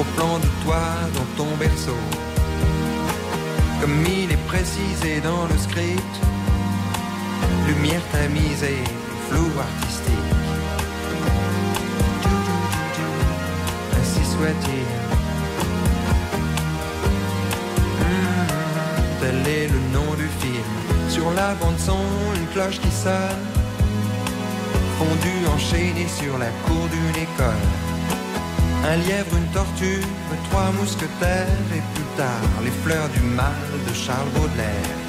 au 0.00 0.04
plan 0.14 0.38
de 0.38 0.48
toi 0.64 0.84
dans 1.16 1.28
ton 1.38 1.50
berceau. 1.56 2.02
Comme 3.80 4.04
il 4.06 4.30
est 4.30 4.44
précisé 4.46 5.20
dans 5.20 5.44
le 5.46 5.56
script, 5.56 6.14
lumière 7.66 8.02
tamisée, 8.12 8.84
flou 9.28 9.46
artistique. 9.68 10.34
Ainsi 13.98 14.24
soit-il. 14.34 15.07
Son, 21.78 21.98
une 22.36 22.46
cloche 22.48 22.78
qui 22.80 22.90
sonne, 22.90 23.44
fondue 24.98 25.46
enchaînée 25.54 26.08
sur 26.08 26.36
la 26.38 26.50
cour 26.66 26.86
d'une 26.88 27.22
école. 27.22 27.68
Un 28.84 28.96
lièvre, 28.96 29.36
une 29.36 29.46
tortue, 29.52 30.02
trois 30.50 30.70
mousquetaires 30.78 31.46
et 31.74 31.82
plus 31.94 32.08
tard 32.16 32.50
les 32.64 32.70
fleurs 32.70 33.08
du 33.10 33.20
mal 33.20 33.54
de 33.88 33.94
Charles 33.94 34.28
Baudelaire. 34.34 35.07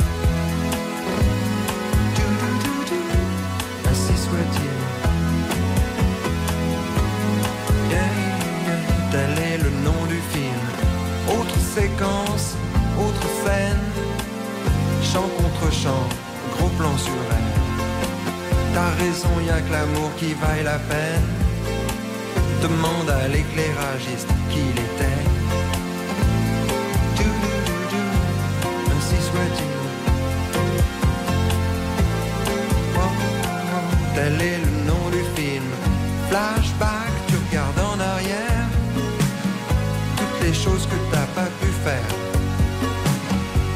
Raison, 18.99 19.29
y 19.45 19.49
a 19.49 19.61
que 19.61 19.71
l'amour 19.71 20.09
qui 20.17 20.33
vaille 20.33 20.63
la 20.63 20.79
peine 20.91 21.27
demande 22.61 23.09
à 23.09 23.27
l'éclairagiste 23.27 24.31
qui 24.51 24.59
il 24.71 24.77
était. 24.87 25.23
Doudoudou, 27.17 28.05
Ainsi 28.93 29.19
soit-il. 29.29 29.75
Oh, 32.95 32.99
oh, 33.01 33.95
tel 34.15 34.33
est 34.41 34.61
le 34.65 34.71
nom 34.89 35.05
du 35.15 35.23
film. 35.35 35.69
Flashback, 36.29 37.13
tu 37.27 37.35
regardes 37.45 37.81
en 37.93 37.99
arrière. 38.13 38.67
Toutes 40.17 40.47
les 40.47 40.53
choses 40.53 40.85
que 40.91 40.97
t'as 41.11 41.29
pas 41.39 41.49
pu 41.59 41.69
faire. 41.85 42.09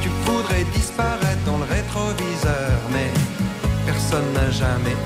Tu 0.02 0.10
voudrais 0.26 0.66
disparaître 0.76 1.44
dans 1.46 1.58
le 1.58 1.68
rétroviseur, 1.76 2.74
mais 2.92 3.10
personne 3.86 4.30
n'a 4.34 4.50
jamais 4.52 4.98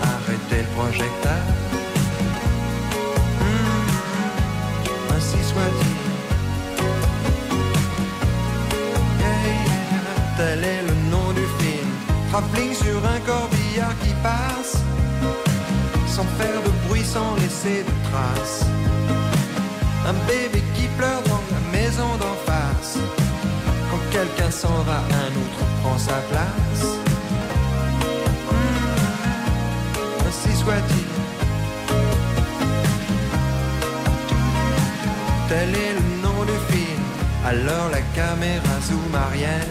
arrêté 0.48 0.62
le 0.62 0.82
projecteur. 0.82 1.44
ainsi 5.16 5.38
soit-il. 5.44 5.96
Tel 10.38 10.64
est 10.64 10.82
le 10.84 11.10
nom 11.10 11.32
du 11.34 11.46
film. 11.60 11.90
Travelling 12.32 12.74
sur 12.74 12.98
un 13.06 13.20
corbillard 13.26 13.98
qui 14.04 14.14
passe, 14.22 14.78
sans 16.08 16.26
faire 16.38 16.62
de 16.62 16.88
bruit, 16.88 17.04
sans 17.04 17.36
laisser 17.36 17.84
de 17.84 18.10
traces. 18.10 18.66
Un 20.06 20.14
bébé 20.28 20.64
qui 20.76 20.88
pleure 20.98 21.24
dans 21.24 21.42
la 21.52 21.78
maison 21.78 22.10
d'en 22.20 22.36
face. 22.46 22.98
Quand 23.90 24.04
quelqu'un 24.12 24.52
s'en 24.52 24.84
va, 24.84 24.98
un 24.98 25.32
autre 25.42 25.66
prend 25.82 25.98
sa 25.98 26.18
place. 26.30 26.97
Tel 35.48 35.70
est 35.70 35.94
le 35.94 36.22
nom 36.22 36.44
du 36.44 36.74
film. 36.74 37.04
Alors 37.46 37.90
la 37.90 38.02
caméra 38.02 38.82
zoom 38.82 39.16
arrière 39.16 39.66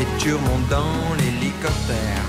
et 0.00 0.06
tu 0.20 0.34
remontes 0.34 0.68
dans 0.70 1.14
l'hélicoptère. 1.18 2.22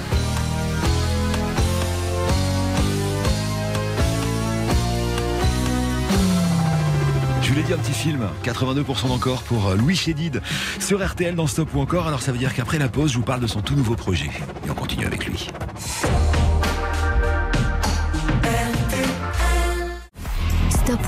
Je 7.43 7.49
vous 7.51 7.55
l'ai 7.57 7.61
dit, 7.61 7.73
un 7.73 7.77
petit 7.77 7.93
film, 7.93 8.27
82% 8.43 9.07
d'encore 9.09 9.43
pour 9.43 9.67
euh, 9.67 9.75
Louis 9.75 9.95
Chédid 9.95 10.41
sur 10.79 11.05
RTL 11.05 11.35
dans 11.35 11.45
Stop 11.45 11.69
ou 11.75 11.81
encore. 11.81 12.07
Alors 12.07 12.23
ça 12.23 12.31
veut 12.31 12.39
dire 12.39 12.55
qu'après 12.55 12.79
la 12.79 12.89
pause, 12.89 13.11
je 13.11 13.17
vous 13.19 13.23
parle 13.23 13.41
de 13.41 13.47
son 13.47 13.61
tout 13.61 13.75
nouveau 13.75 13.95
projet. 13.95 14.31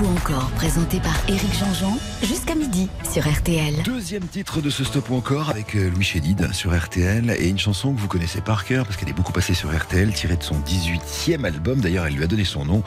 Encore, 0.06 0.50
présenté 0.50 1.00
par 1.00 1.14
Éric 1.28 1.52
Jean-Jean, 1.58 1.98
jusqu'à 2.22 2.54
midi 2.54 2.88
sur 3.10 3.28
RTL. 3.28 3.82
Deuxième 3.84 4.26
titre 4.26 4.60
de 4.60 4.70
ce 4.70 4.84
Stop 4.84 5.10
ou 5.10 5.16
encore 5.16 5.50
avec 5.50 5.74
euh, 5.74 5.90
Louis 5.90 6.04
Chédid 6.04 6.52
sur 6.52 6.76
RTL 6.76 7.34
et 7.38 7.48
une 7.48 7.58
chanson 7.58 7.92
que 7.92 8.00
vous 8.00 8.06
connaissez 8.06 8.40
par 8.40 8.64
cœur 8.64 8.84
parce 8.84 8.96
qu'elle 8.96 9.08
est 9.08 9.14
beaucoup 9.14 9.32
passée 9.32 9.54
sur 9.54 9.76
RTL, 9.76 10.12
tirée 10.12 10.36
de 10.36 10.42
son 10.42 10.56
18e 10.60 11.44
album. 11.44 11.80
D'ailleurs, 11.80 12.06
elle 12.06 12.14
lui 12.14 12.22
a 12.22 12.26
donné 12.28 12.44
son 12.44 12.64
nom. 12.64 12.84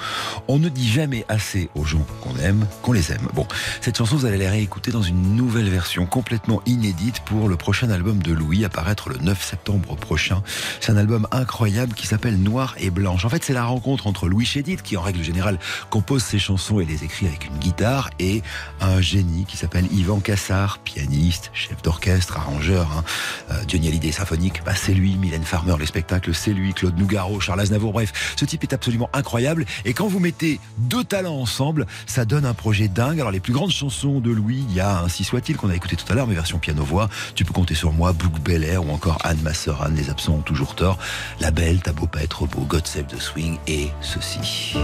On 0.47 0.59
ne 0.59 0.69
dit 0.69 0.89
jamais 0.89 1.25
assez 1.27 1.69
aux 1.75 1.83
gens 1.83 2.05
qu'on 2.21 2.37
aime, 2.37 2.65
qu'on 2.81 2.93
les 2.93 3.11
aime. 3.11 3.27
Bon, 3.33 3.45
cette 3.81 3.97
chanson, 3.97 4.15
vous 4.15 4.25
allez 4.25 4.37
la 4.37 4.49
réécouter 4.49 4.91
dans 4.91 5.01
une 5.01 5.35
nouvelle 5.35 5.69
version 5.69 6.05
complètement 6.05 6.61
inédite 6.65 7.21
pour 7.25 7.49
le 7.49 7.57
prochain 7.57 7.89
album 7.89 8.19
de 8.19 8.31
Louis, 8.31 8.63
apparaître 8.63 9.09
le 9.09 9.17
9 9.17 9.43
septembre 9.43 9.95
prochain. 9.95 10.43
C'est 10.79 10.91
un 10.91 10.97
album 10.97 11.27
incroyable 11.31 11.93
qui 11.93 12.07
s'appelle 12.07 12.37
Noir 12.37 12.75
et 12.77 12.89
Blanche. 12.89 13.25
En 13.25 13.29
fait, 13.29 13.43
c'est 13.43 13.53
la 13.53 13.65
rencontre 13.65 14.07
entre 14.07 14.29
Louis 14.29 14.45
Chédid, 14.45 14.81
qui 14.81 14.95
en 14.95 15.01
règle 15.01 15.23
générale 15.23 15.59
compose 15.89 16.23
ses 16.23 16.39
chansons 16.39 16.79
et 16.79 16.85
les 16.85 17.00
écrit 17.03 17.27
avec 17.27 17.45
une 17.47 17.57
guitare 17.57 18.09
et 18.19 18.41
un 18.79 19.01
génie 19.01 19.45
qui 19.45 19.57
s'appelle 19.57 19.85
Yvan 19.91 20.19
Cassard, 20.19 20.79
pianiste, 20.79 21.51
chef 21.53 21.81
d'orchestre, 21.81 22.37
arrangeur. 22.37 22.87
Hein. 22.95 23.03
Euh, 23.51 23.63
Hallyday 23.73 24.11
symphonique, 24.11 24.61
bah, 24.65 24.75
c'est 24.75 24.93
lui. 24.93 25.15
Mylène 25.15 25.43
Farmer, 25.43 25.75
les 25.79 25.85
spectacles, 25.85 26.33
c'est 26.33 26.53
lui. 26.53 26.73
Claude 26.73 26.97
Nougaro, 26.97 27.39
Charles 27.39 27.61
Aznavour, 27.61 27.93
bref, 27.93 28.35
ce 28.35 28.45
type 28.45 28.63
est 28.63 28.73
absolument 28.73 29.09
incroyable. 29.13 29.65
Et 29.85 29.93
quand 29.93 30.07
vous 30.07 30.19
mettez 30.19 30.59
deux 30.77 31.03
talents 31.03 31.39
ensemble, 31.39 31.87
ça 32.05 32.25
donne 32.25 32.45
un 32.45 32.53
projet 32.53 32.87
dingue. 32.87 33.19
Alors 33.19 33.31
les 33.31 33.39
plus 33.39 33.53
grandes 33.53 33.71
chansons 33.71 34.19
de 34.19 34.31
Louis, 34.31 34.63
il 34.69 34.75
y 34.75 34.79
a 34.79 35.01
Ainsi 35.01 35.23
soit-il 35.23 35.57
qu'on 35.57 35.69
a 35.69 35.75
écouté 35.75 35.95
tout 35.95 36.05
à 36.11 36.15
l'heure, 36.15 36.27
mais 36.27 36.35
version 36.35 36.59
piano-voix. 36.59 37.09
Tu 37.35 37.45
peux 37.45 37.53
compter 37.53 37.75
sur 37.75 37.91
moi, 37.91 38.13
Book 38.13 38.39
Bel 38.41 38.63
Air 38.63 38.85
ou 38.85 38.91
encore 38.91 39.17
Anne 39.23 39.41
Masseran, 39.41 39.89
Les 39.95 40.09
absents 40.09 40.35
ont 40.35 40.41
toujours 40.41 40.75
tort. 40.75 40.97
La 41.39 41.51
belle, 41.51 41.81
t'as 41.81 41.93
beau 41.93 42.07
pas 42.07 42.23
être 42.23 42.45
beau, 42.45 42.61
God 42.61 42.87
Save 42.87 43.07
the 43.07 43.19
Swing 43.19 43.57
et 43.67 43.89
ceci. 44.01 44.77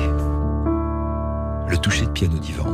Le 1.70 1.78
toucher 1.78 2.06
de 2.06 2.12
piano 2.12 2.38
d'Ivan 2.38 2.74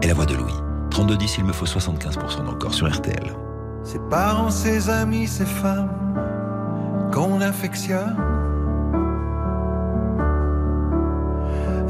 et 0.00 0.06
la 0.06 0.14
voix 0.14 0.26
de 0.26 0.34
Louis. 0.34 0.54
32-10, 0.90 1.36
il 1.38 1.44
me 1.44 1.52
faut 1.52 1.66
75% 1.66 2.44
d'encore 2.44 2.74
sur 2.74 2.90
RTL. 2.90 3.34
Ses 3.84 3.98
parents, 4.10 4.50
ses 4.50 4.88
amis, 4.90 5.26
ses 5.26 5.46
femmes 5.46 5.90
qu'on 7.12 7.40
affectionne, 7.40 8.16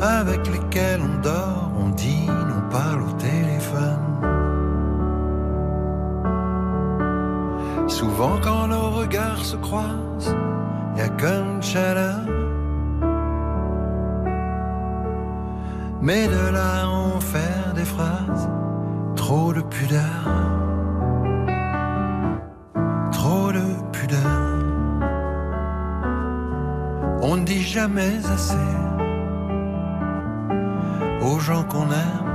avec 0.00 0.46
lesquels 0.48 1.00
on 1.00 1.20
dort, 1.20 1.70
on 1.78 1.90
dîne, 1.90 2.30
on 2.30 2.70
parle 2.70 3.02
au 3.02 3.12
téléphone. 3.12 3.98
Souvent 7.88 8.38
quand 8.42 8.66
nos 8.66 8.90
regards 8.90 9.44
se 9.44 9.56
croisent, 9.56 10.34
y 10.96 11.00
a 11.00 11.08
comme 11.08 11.62
chaleur. 11.62 12.41
Mais 16.04 16.26
de 16.26 16.52
là 16.52 16.88
en 16.88 17.20
faire 17.20 17.74
des 17.76 17.84
phrases, 17.84 18.50
trop 19.14 19.52
de 19.52 19.60
pudeur. 19.60 20.24
Trop 23.12 23.52
de 23.52 23.62
pudeur. 23.92 24.42
On 27.22 27.36
ne 27.36 27.44
dit 27.44 27.62
jamais 27.62 28.16
assez 28.34 28.56
aux 31.22 31.38
gens 31.38 31.62
qu'on 31.62 31.88
aime, 32.04 32.28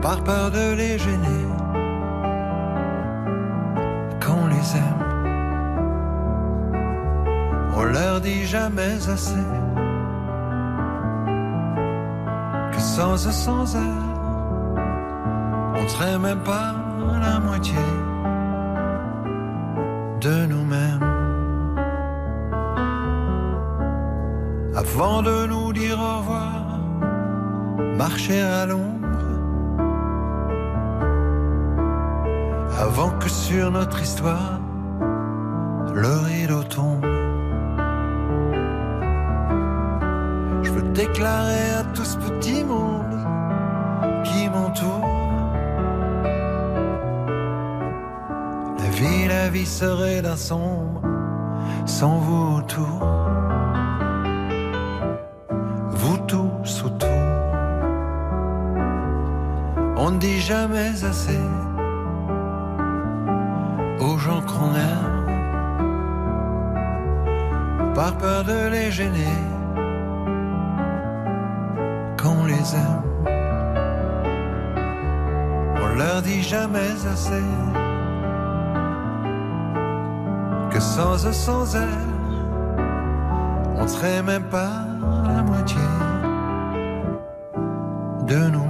par 0.00 0.22
peur 0.22 0.52
de 0.52 0.74
les 0.74 0.96
gêner, 0.96 1.44
qu'on 4.24 4.46
les 4.46 4.76
aime. 4.76 5.02
On 7.76 7.82
leur 7.82 8.20
dit 8.20 8.46
jamais 8.46 8.94
assez 9.08 9.44
sans 12.98 13.28
eux, 13.28 13.38
sans 13.46 13.76
eux, 13.76 13.96
on 15.76 15.82
ne 15.84 15.88
serait 15.88 16.18
même 16.18 16.40
pas 16.40 16.74
la 17.26 17.38
moitié 17.38 17.84
de 20.20 20.46
nous-mêmes. 20.46 21.06
Avant 24.74 25.22
de 25.22 25.46
nous 25.46 25.72
dire 25.72 25.96
au 26.00 26.18
revoir, 26.18 26.80
marcher 27.96 28.42
à 28.42 28.66
l'ombre. 28.66 29.06
Avant 32.86 33.10
que 33.20 33.28
sur 33.28 33.70
notre 33.70 34.02
histoire, 34.02 34.58
le 35.94 36.14
rideau 36.30 36.64
tombe. 36.64 37.27
Déclarer 40.98 41.70
à 41.80 41.84
tout 41.94 42.04
ce 42.04 42.16
petit 42.16 42.64
monde 42.64 43.18
qui 44.24 44.48
m'entoure. 44.48 45.06
La 48.80 48.88
vie, 48.98 49.28
la 49.28 49.48
vie 49.48 49.70
serait 49.80 50.22
d'un 50.22 50.34
sombre 50.36 51.00
sans 51.86 52.16
vous 52.18 52.58
autour. 52.58 52.98
Vous 56.00 56.18
tous 56.26 56.82
autour. 56.84 57.24
On 59.96 60.10
ne 60.10 60.18
dit 60.18 60.40
jamais 60.40 60.92
assez 61.12 61.44
aux 64.00 64.18
gens 64.18 64.42
qu'on 64.50 64.72
aime, 64.92 65.20
par 67.94 68.16
peur 68.16 68.42
de 68.44 68.68
les 68.74 68.90
gêner, 68.90 69.38
jamais 76.48 76.96
assez 77.12 77.42
que 80.70 80.80
sans 80.80 81.26
eux, 81.26 81.32
sans 81.32 81.76
elles, 81.76 82.08
on 83.76 83.86
serait 83.86 84.22
même 84.22 84.44
pas 84.44 84.86
la 85.26 85.42
moitié 85.42 85.76
de 88.26 88.48
nous-mêmes. 88.48 88.67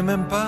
On 0.00 0.06
ne 0.06 0.39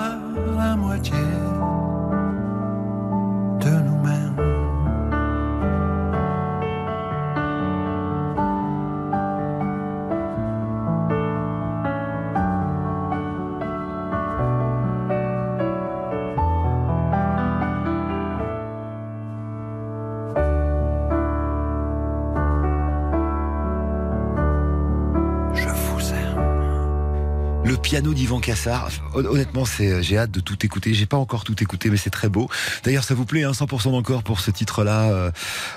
piano 28.03 28.13
d'Yvan 28.13 28.39
Cassard. 28.41 28.89
Hon- 29.15 29.25
Honnêtement, 29.25 29.63
c'est, 29.63 30.03
j'ai 30.03 30.17
hâte 30.17 30.31
de 30.31 30.41
tout 30.41 30.57
écouter. 30.65 30.93
J'ai 30.93 31.05
pas 31.05 31.15
encore 31.17 31.45
tout 31.45 31.55
écouté, 31.63 31.89
mais 31.89 31.95
c'est 31.95 32.09
très 32.09 32.27
beau. 32.27 32.49
D'ailleurs, 32.83 33.05
ça 33.05 33.13
vous 33.13 33.25
plaît, 33.25 33.43
hein, 33.43 33.51
100% 33.53 33.91
d'encore 33.91 34.23
pour 34.23 34.41
ce 34.41 34.51
titre-là. 34.51 35.31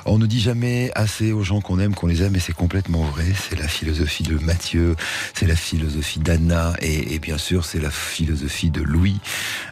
On 0.07 0.19
ne 0.19 0.27
dit 0.27 0.41
jamais 0.41 0.91
assez 0.95 1.33
aux 1.33 1.43
gens 1.43 1.61
qu'on 1.61 1.79
aime, 1.79 1.95
qu'on 1.95 2.07
les 2.07 2.23
aime, 2.23 2.35
et 2.37 2.41
c'est 2.41 2.53
complètement 2.55 3.03
vrai. 3.03 3.27
C'est 3.49 3.59
la 3.59 3.69
philosophie 3.69 4.23
de 4.23 4.39
Mathieu, 4.39 4.97
c'est 5.35 5.47
la 5.47 5.57
philosophie 5.57 6.21
d'Anna, 6.21 6.75
et, 6.81 7.15
et 7.15 7.19
bien 7.19 7.39
sûr, 7.39 7.65
c'est 7.65 7.81
la 7.81 7.91
philosophie 7.91 8.71
de 8.71 8.83
Louis, 8.83 9.19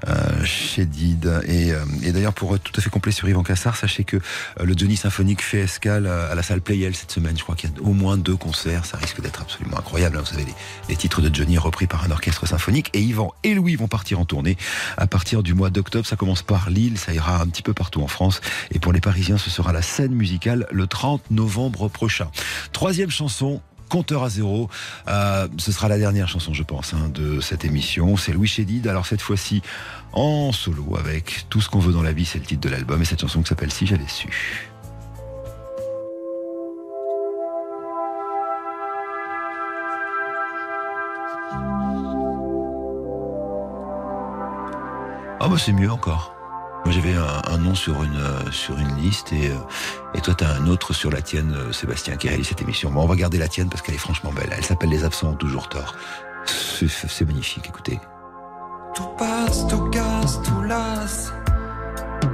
euh, 0.09 0.45
Chédid. 0.45 1.43
Et, 1.47 1.72
euh, 1.72 1.85
et 2.03 2.12
d'ailleurs, 2.12 2.35
pour 2.35 2.55
être 2.55 2.62
tout 2.62 2.72
à 2.78 2.82
fait 2.82 2.91
complet 2.91 3.12
sur 3.12 3.28
Yvan 3.28 3.43
Cassard, 3.43 3.76
sachez 3.76 4.05
que 4.05 4.16
euh, 4.16 4.64
le 4.64 4.74
Johnny 4.76 4.97
Symphonique 4.97 5.43
fait 5.43 5.61
escale 5.61 6.07
euh, 6.07 6.30
à 6.30 6.35
la 6.35 6.43
salle 6.43 6.61
Playel 6.61 6.95
cette 6.95 7.12
semaine. 7.12 7.37
Je 7.39 7.43
crois 7.43 7.55
qu'il 7.55 7.70
y 7.70 7.72
a 7.72 7.80
au 7.82 7.93
moins 7.93 8.16
deux 8.16 8.37
concerts. 8.37 8.85
Ça 8.85 8.97
risque 8.99 9.20
d'être 9.22 9.41
absolument 9.41 9.78
incroyable. 9.78 10.16
hein. 10.16 10.20
Vous 10.20 10.32
savez, 10.32 10.45
les, 10.45 10.55
les 10.89 10.97
titres 10.97 11.20
de 11.20 11.35
Johnny 11.35 11.59
repris 11.59 11.87
par 11.87 12.05
un 12.05 12.11
orchestre 12.11 12.47
symphonique. 12.47 12.91
Et 12.93 13.01
Yvan 13.03 13.32
et 13.45 13.55
Louis 13.55 13.76
vont 13.76 13.89
partir 13.89 14.20
en 14.20 14.24
tournée 14.24 14.57
à 14.97 15.07
partir 15.07 15.43
du 15.43 15.55
mois 15.55 15.70
d'octobre. 15.70 16.07
Ça 16.07 16.16
commence 16.16 16.43
par 16.43 16.70
Lille, 16.70 16.99
ça 16.99 17.12
ira 17.12 17.41
un 17.41 17.47
petit 17.47 17.62
peu 17.62 17.72
partout 17.72 18.03
en 18.03 18.09
France. 18.09 18.41
Et 18.72 18.78
pour 18.78 18.93
les 18.93 19.01
Parisiens, 19.01 19.39
ce 19.39 19.51
sera 19.51 19.72
la 19.72 19.82
scène 19.82 20.14
le 20.70 20.87
30 20.87 21.31
novembre 21.31 21.89
prochain. 21.89 22.29
Troisième 22.72 23.11
chanson. 23.11 23.61
Compteur 23.91 24.25
à 24.25 24.29
zéro, 24.31 24.70
Euh, 25.09 25.47
ce 25.59 25.70
sera 25.70 25.89
la 25.89 25.99
dernière 25.99 26.27
chanson, 26.27 26.53
je 26.55 26.62
pense, 26.62 26.95
hein, 26.95 27.11
de 27.11 27.39
cette 27.41 27.64
émission. 27.64 28.16
C'est 28.16 28.33
Louis 28.33 28.49
Chédid. 28.49 28.89
Alors 28.89 29.07
cette 29.07 29.20
fois-ci 29.20 29.62
en 30.12 30.53
solo 30.53 30.97
avec 30.99 31.47
tout 31.51 31.61
ce 31.61 31.68
qu'on 31.68 31.81
veut 31.81 31.93
dans 31.93 32.03
la 32.03 32.12
vie, 32.12 32.25
c'est 32.25 32.39
le 32.39 32.47
titre 32.47 32.62
de 32.62 32.70
l'album 32.70 33.01
et 33.03 33.05
cette 33.05 33.20
chanson 33.20 33.43
qui 33.43 33.49
s'appelle 33.51 33.70
Si 33.70 33.87
j'avais 33.87 34.09
su. 34.09 34.29
Ah 45.41 45.49
bah 45.49 45.57
c'est 45.59 45.72
mieux 45.72 45.91
encore. 45.91 46.34
Moi 46.85 46.93
j'avais 46.93 47.14
un, 47.14 47.59
nom 47.59 47.74
sur 47.74 48.03
une 48.03 48.16
euh, 48.16 48.51
sur 48.51 48.78
une 48.78 48.95
liste 48.97 49.32
et 49.32 49.49
euh, 49.49 49.55
et 50.14 50.20
toi 50.20 50.35
t'as 50.35 50.53
un 50.55 50.66
autre 50.66 50.93
sur 50.93 51.11
la 51.11 51.22
tienne, 51.22 51.55
euh, 51.57 51.72
Sébastien, 51.72 52.16
qui 52.16 52.28
réalise 52.28 52.49
cette 52.49 52.61
émission. 52.61 52.91
Bon, 52.91 53.03
on 53.03 53.07
va 53.07 53.16
garder 53.16 53.39
la 53.39 53.49
tienne 53.49 53.70
parce 53.70 53.80
qu'elle 53.80 53.95
est 53.95 53.99
franchement 53.99 54.32
belle. 54.32 54.53
Elle 54.55 54.64
s'appelle 54.64 54.91
Les 54.91 55.03
absents 55.03 55.30
ont 55.30 55.35
toujours 55.35 55.68
tort. 55.70 55.95
C'est 56.45 57.26
magnifique. 57.26 57.66
Écoutez. 57.68 58.01
Tout 58.95 59.09
passe, 59.18 59.66
tout 59.66 59.89
casse, 59.91 60.43
tout 60.43 60.62
lasse, 60.62 61.32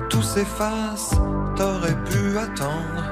tout 0.09 0.23
s'efface, 0.23 1.13
t'aurais 1.57 1.97
pu 2.05 2.37
attendre. 2.37 3.11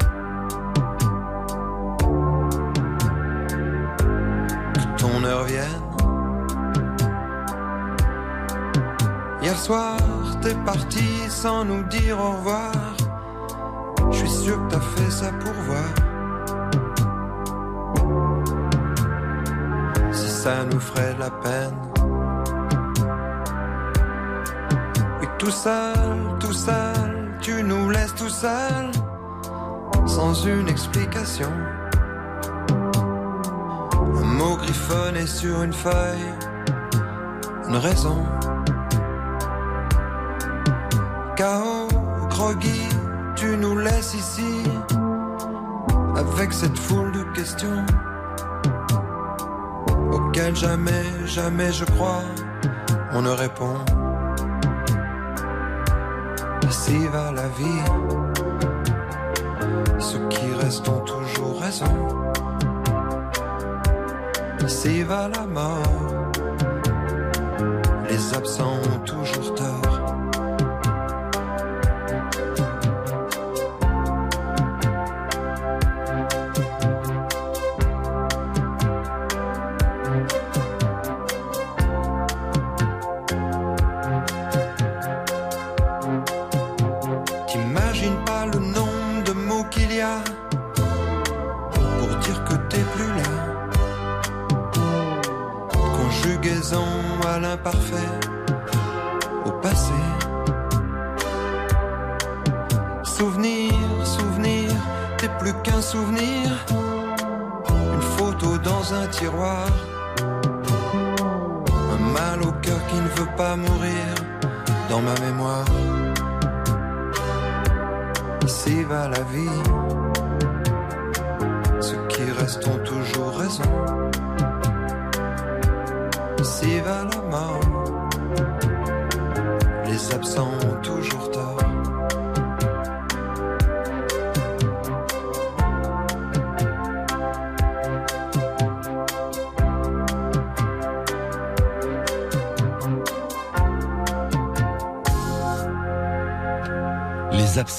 Que 4.74 5.01
ton 5.01 5.23
heure 5.24 5.44
vienne. 5.44 5.82
Hier 9.40 9.56
soir, 9.56 9.97
t'es 10.40 10.55
parti 10.65 11.05
sans 11.28 11.65
nous 11.65 11.82
dire 11.85 12.19
au 12.19 12.32
revoir. 12.32 12.73
Je 14.10 14.19
suis 14.19 14.31
sûr 14.31 14.56
que 14.66 14.73
t'as 14.73 14.81
fait 14.81 15.10
ça 15.10 15.31
pour 15.32 15.52
voir. 15.69 15.90
Si 20.12 20.28
ça 20.28 20.65
nous 20.70 20.81
ferait 20.81 21.16
la 21.19 21.31
peine. 21.31 21.78
Oui, 25.20 25.28
tout 25.39 25.51
seul, 25.51 26.19
tout 26.40 26.52
seul, 26.52 27.32
tu 27.40 27.62
nous 27.62 27.90
laisses 27.90 28.15
tout 28.15 28.28
seul, 28.28 28.90
sans 30.06 30.35
une 30.44 30.69
explication. 30.69 31.52
Un 34.20 34.24
mot 34.24 34.56
griffonné 34.56 35.27
sur 35.27 35.62
une 35.62 35.73
feuille, 35.73 36.32
une 37.69 37.77
raison. 37.77 38.24
Chaos, 41.39 41.86
groggy, 42.31 42.89
tu 43.36 43.56
nous 43.56 43.78
laisses 43.78 44.12
ici, 44.12 44.65
avec 46.16 46.52
cette 46.52 46.77
foule 46.77 47.12
de 47.12 47.23
questions, 47.32 47.86
auxquelles 50.10 50.56
jamais, 50.56 51.05
jamais 51.27 51.70
je 51.70 51.85
crois, 51.85 52.24
on 53.12 53.23
ne 53.23 53.31
répond. 53.31 53.78
Ici 56.69 57.06
va 57.12 57.31
la 57.31 57.47
vie. 57.47 57.85
Ceux 60.01 60.27
qui 60.31 60.52
restent 60.60 60.89
ont 60.89 61.05
toujours 61.05 61.60
raison. 61.60 61.94
Ici 64.66 65.05
va 65.05 65.28
la 65.28 65.47
mort. 65.47 66.32
Les 68.10 68.35
absents 68.35 68.81
ont 68.93 68.98
toujours 69.05 69.55
tort. 69.55 69.88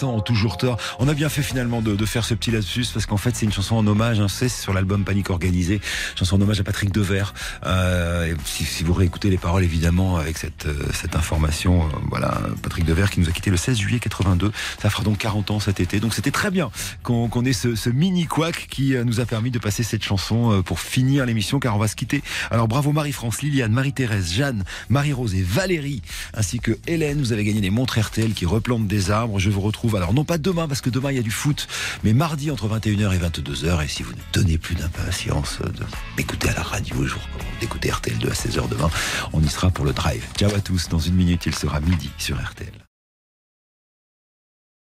Ont 0.08 0.22
toujours 0.22 0.58
tort. 0.58 0.78
On 1.00 1.08
a 1.08 1.14
bien 1.14 1.30
fait 1.30 1.42
finalement 1.42 1.82
de, 1.82 1.96
de 1.96 2.06
faire 2.06 2.24
ce 2.24 2.34
petit 2.34 2.52
lapsus 2.52 2.86
parce 2.94 3.06
qu'en 3.06 3.18
fait 3.18 3.36
c'est 3.36 3.46
une 3.46 3.52
chanson 3.52 3.76
en 3.76 3.86
hommage. 3.86 4.20
Hein, 4.20 4.28
c'est 4.30 4.50
sur 4.50 4.74
l'album 4.74 5.04
Panique 5.04 5.30
Organisée, 5.30 5.82
chanson 6.16 6.38
en 6.38 6.42
hommage 6.42 6.60
à 6.60 6.64
Patrick 6.64 6.92
Devers. 6.92 7.34
Euh, 7.66 8.34
si, 8.46 8.64
si 8.64 8.84
vous 8.84 8.94
réécoutez 8.94 9.30
les 9.30 9.38
paroles 9.38 9.64
évidemment 9.64 10.18
avec 10.18 10.38
cette 10.38 10.66
euh, 10.66 10.84
cette 10.94 11.16
information, 11.16 11.84
euh, 11.84 11.90
voilà 12.10 12.42
Patrick 12.62 12.86
Devers 12.86 13.10
qui 13.10 13.20
nous 13.20 13.30
a 13.30 13.32
quitté 13.32 13.50
le 13.50 13.58
16 13.58 13.78
juillet 13.78 14.00
82. 14.00 14.52
Ça 14.82 14.90
fera 14.90 15.04
donc 15.04 15.18
40 15.18 15.52
ans 15.52 15.60
cet 15.60 15.80
été. 15.80 16.00
Donc 16.00 16.14
c'était 16.14 16.32
très 16.32 16.52
bien 16.52 16.72
qu'on 17.04 17.28
qu'on 17.28 17.44
ait 17.46 17.54
ce, 17.54 17.76
ce 17.76 17.90
mini 17.90 18.26
couac 18.26 18.68
qui 18.70 18.96
euh, 18.96 19.04
nous 19.04 19.20
a 19.20 19.26
permis 19.26 19.52
de 19.52 19.60
passer 19.60 19.84
cette 19.84 20.04
chanson 20.04 20.62
pour 20.64 20.80
finir 20.80 21.26
l'émission 21.26 21.60
car 21.60 21.76
on 21.76 21.80
va 21.80 21.88
se 21.88 21.96
quitter. 21.96 22.24
Alors 22.52 22.68
bravo 22.68 22.92
Marie-France, 22.92 23.42
Liliane, 23.42 23.72
Marie-Thérèse, 23.72 24.32
Jeanne, 24.34 24.64
Marie-Rose 24.90 25.36
et 25.36 25.42
Valérie 25.42 26.02
ainsi 26.34 26.60
que 26.60 26.78
Hélène. 26.88 27.20
Vous 27.20 27.34
avez 27.34 27.44
gagné 27.44 27.62
des 27.62 27.70
montres 27.70 28.00
RTL 28.00 28.34
qui 28.34 28.46
replantent 28.46 28.88
des 28.88 29.12
arbres. 29.12 29.40
Je 29.40 29.50
vous 29.50 29.62
retrouve 29.62 29.89
alors 29.98 30.14
non 30.14 30.24
pas 30.24 30.38
demain 30.38 30.68
parce 30.68 30.82
que 30.82 30.90
demain 30.90 31.12
il 31.12 31.16
y 31.18 31.20
a 31.20 31.24
du 31.24 31.32
foot, 31.32 31.68
mais 32.04 32.14
mardi 32.14 32.52
entre 32.52 32.68
21h 32.68 33.14
et 33.14 33.20
22h. 33.20 33.84
Et 33.84 33.88
si 33.88 34.04
vous 34.04 34.12
ne 34.12 34.22
donnez 34.34 34.58
plus 34.58 34.76
d'impatience 34.76 35.60
de 35.62 35.84
m'écouter 36.18 36.50
à 36.50 36.54
la 36.54 36.64
radio, 36.64 36.96
je 37.06 37.14
vous 37.14 37.20
recommande 37.20 37.60
d'écouter 37.60 37.92
RTL 37.92 38.18
2 38.18 38.30
à 38.30 38.34
16h 38.34 38.70
demain. 38.70 38.90
On 39.34 39.42
y 39.42 39.50
sera 39.50 39.70
pour 39.70 39.86
le 39.86 39.94
drive. 39.94 40.26
Ciao 40.38 40.54
à 40.54 40.60
tous. 40.60 40.90
Dans 40.90 41.00
une 41.00 41.16
minute, 41.16 41.46
il 41.46 41.56
sera 41.56 41.80
midi 41.80 42.10
sur 42.18 42.38
RTL. 42.38 42.89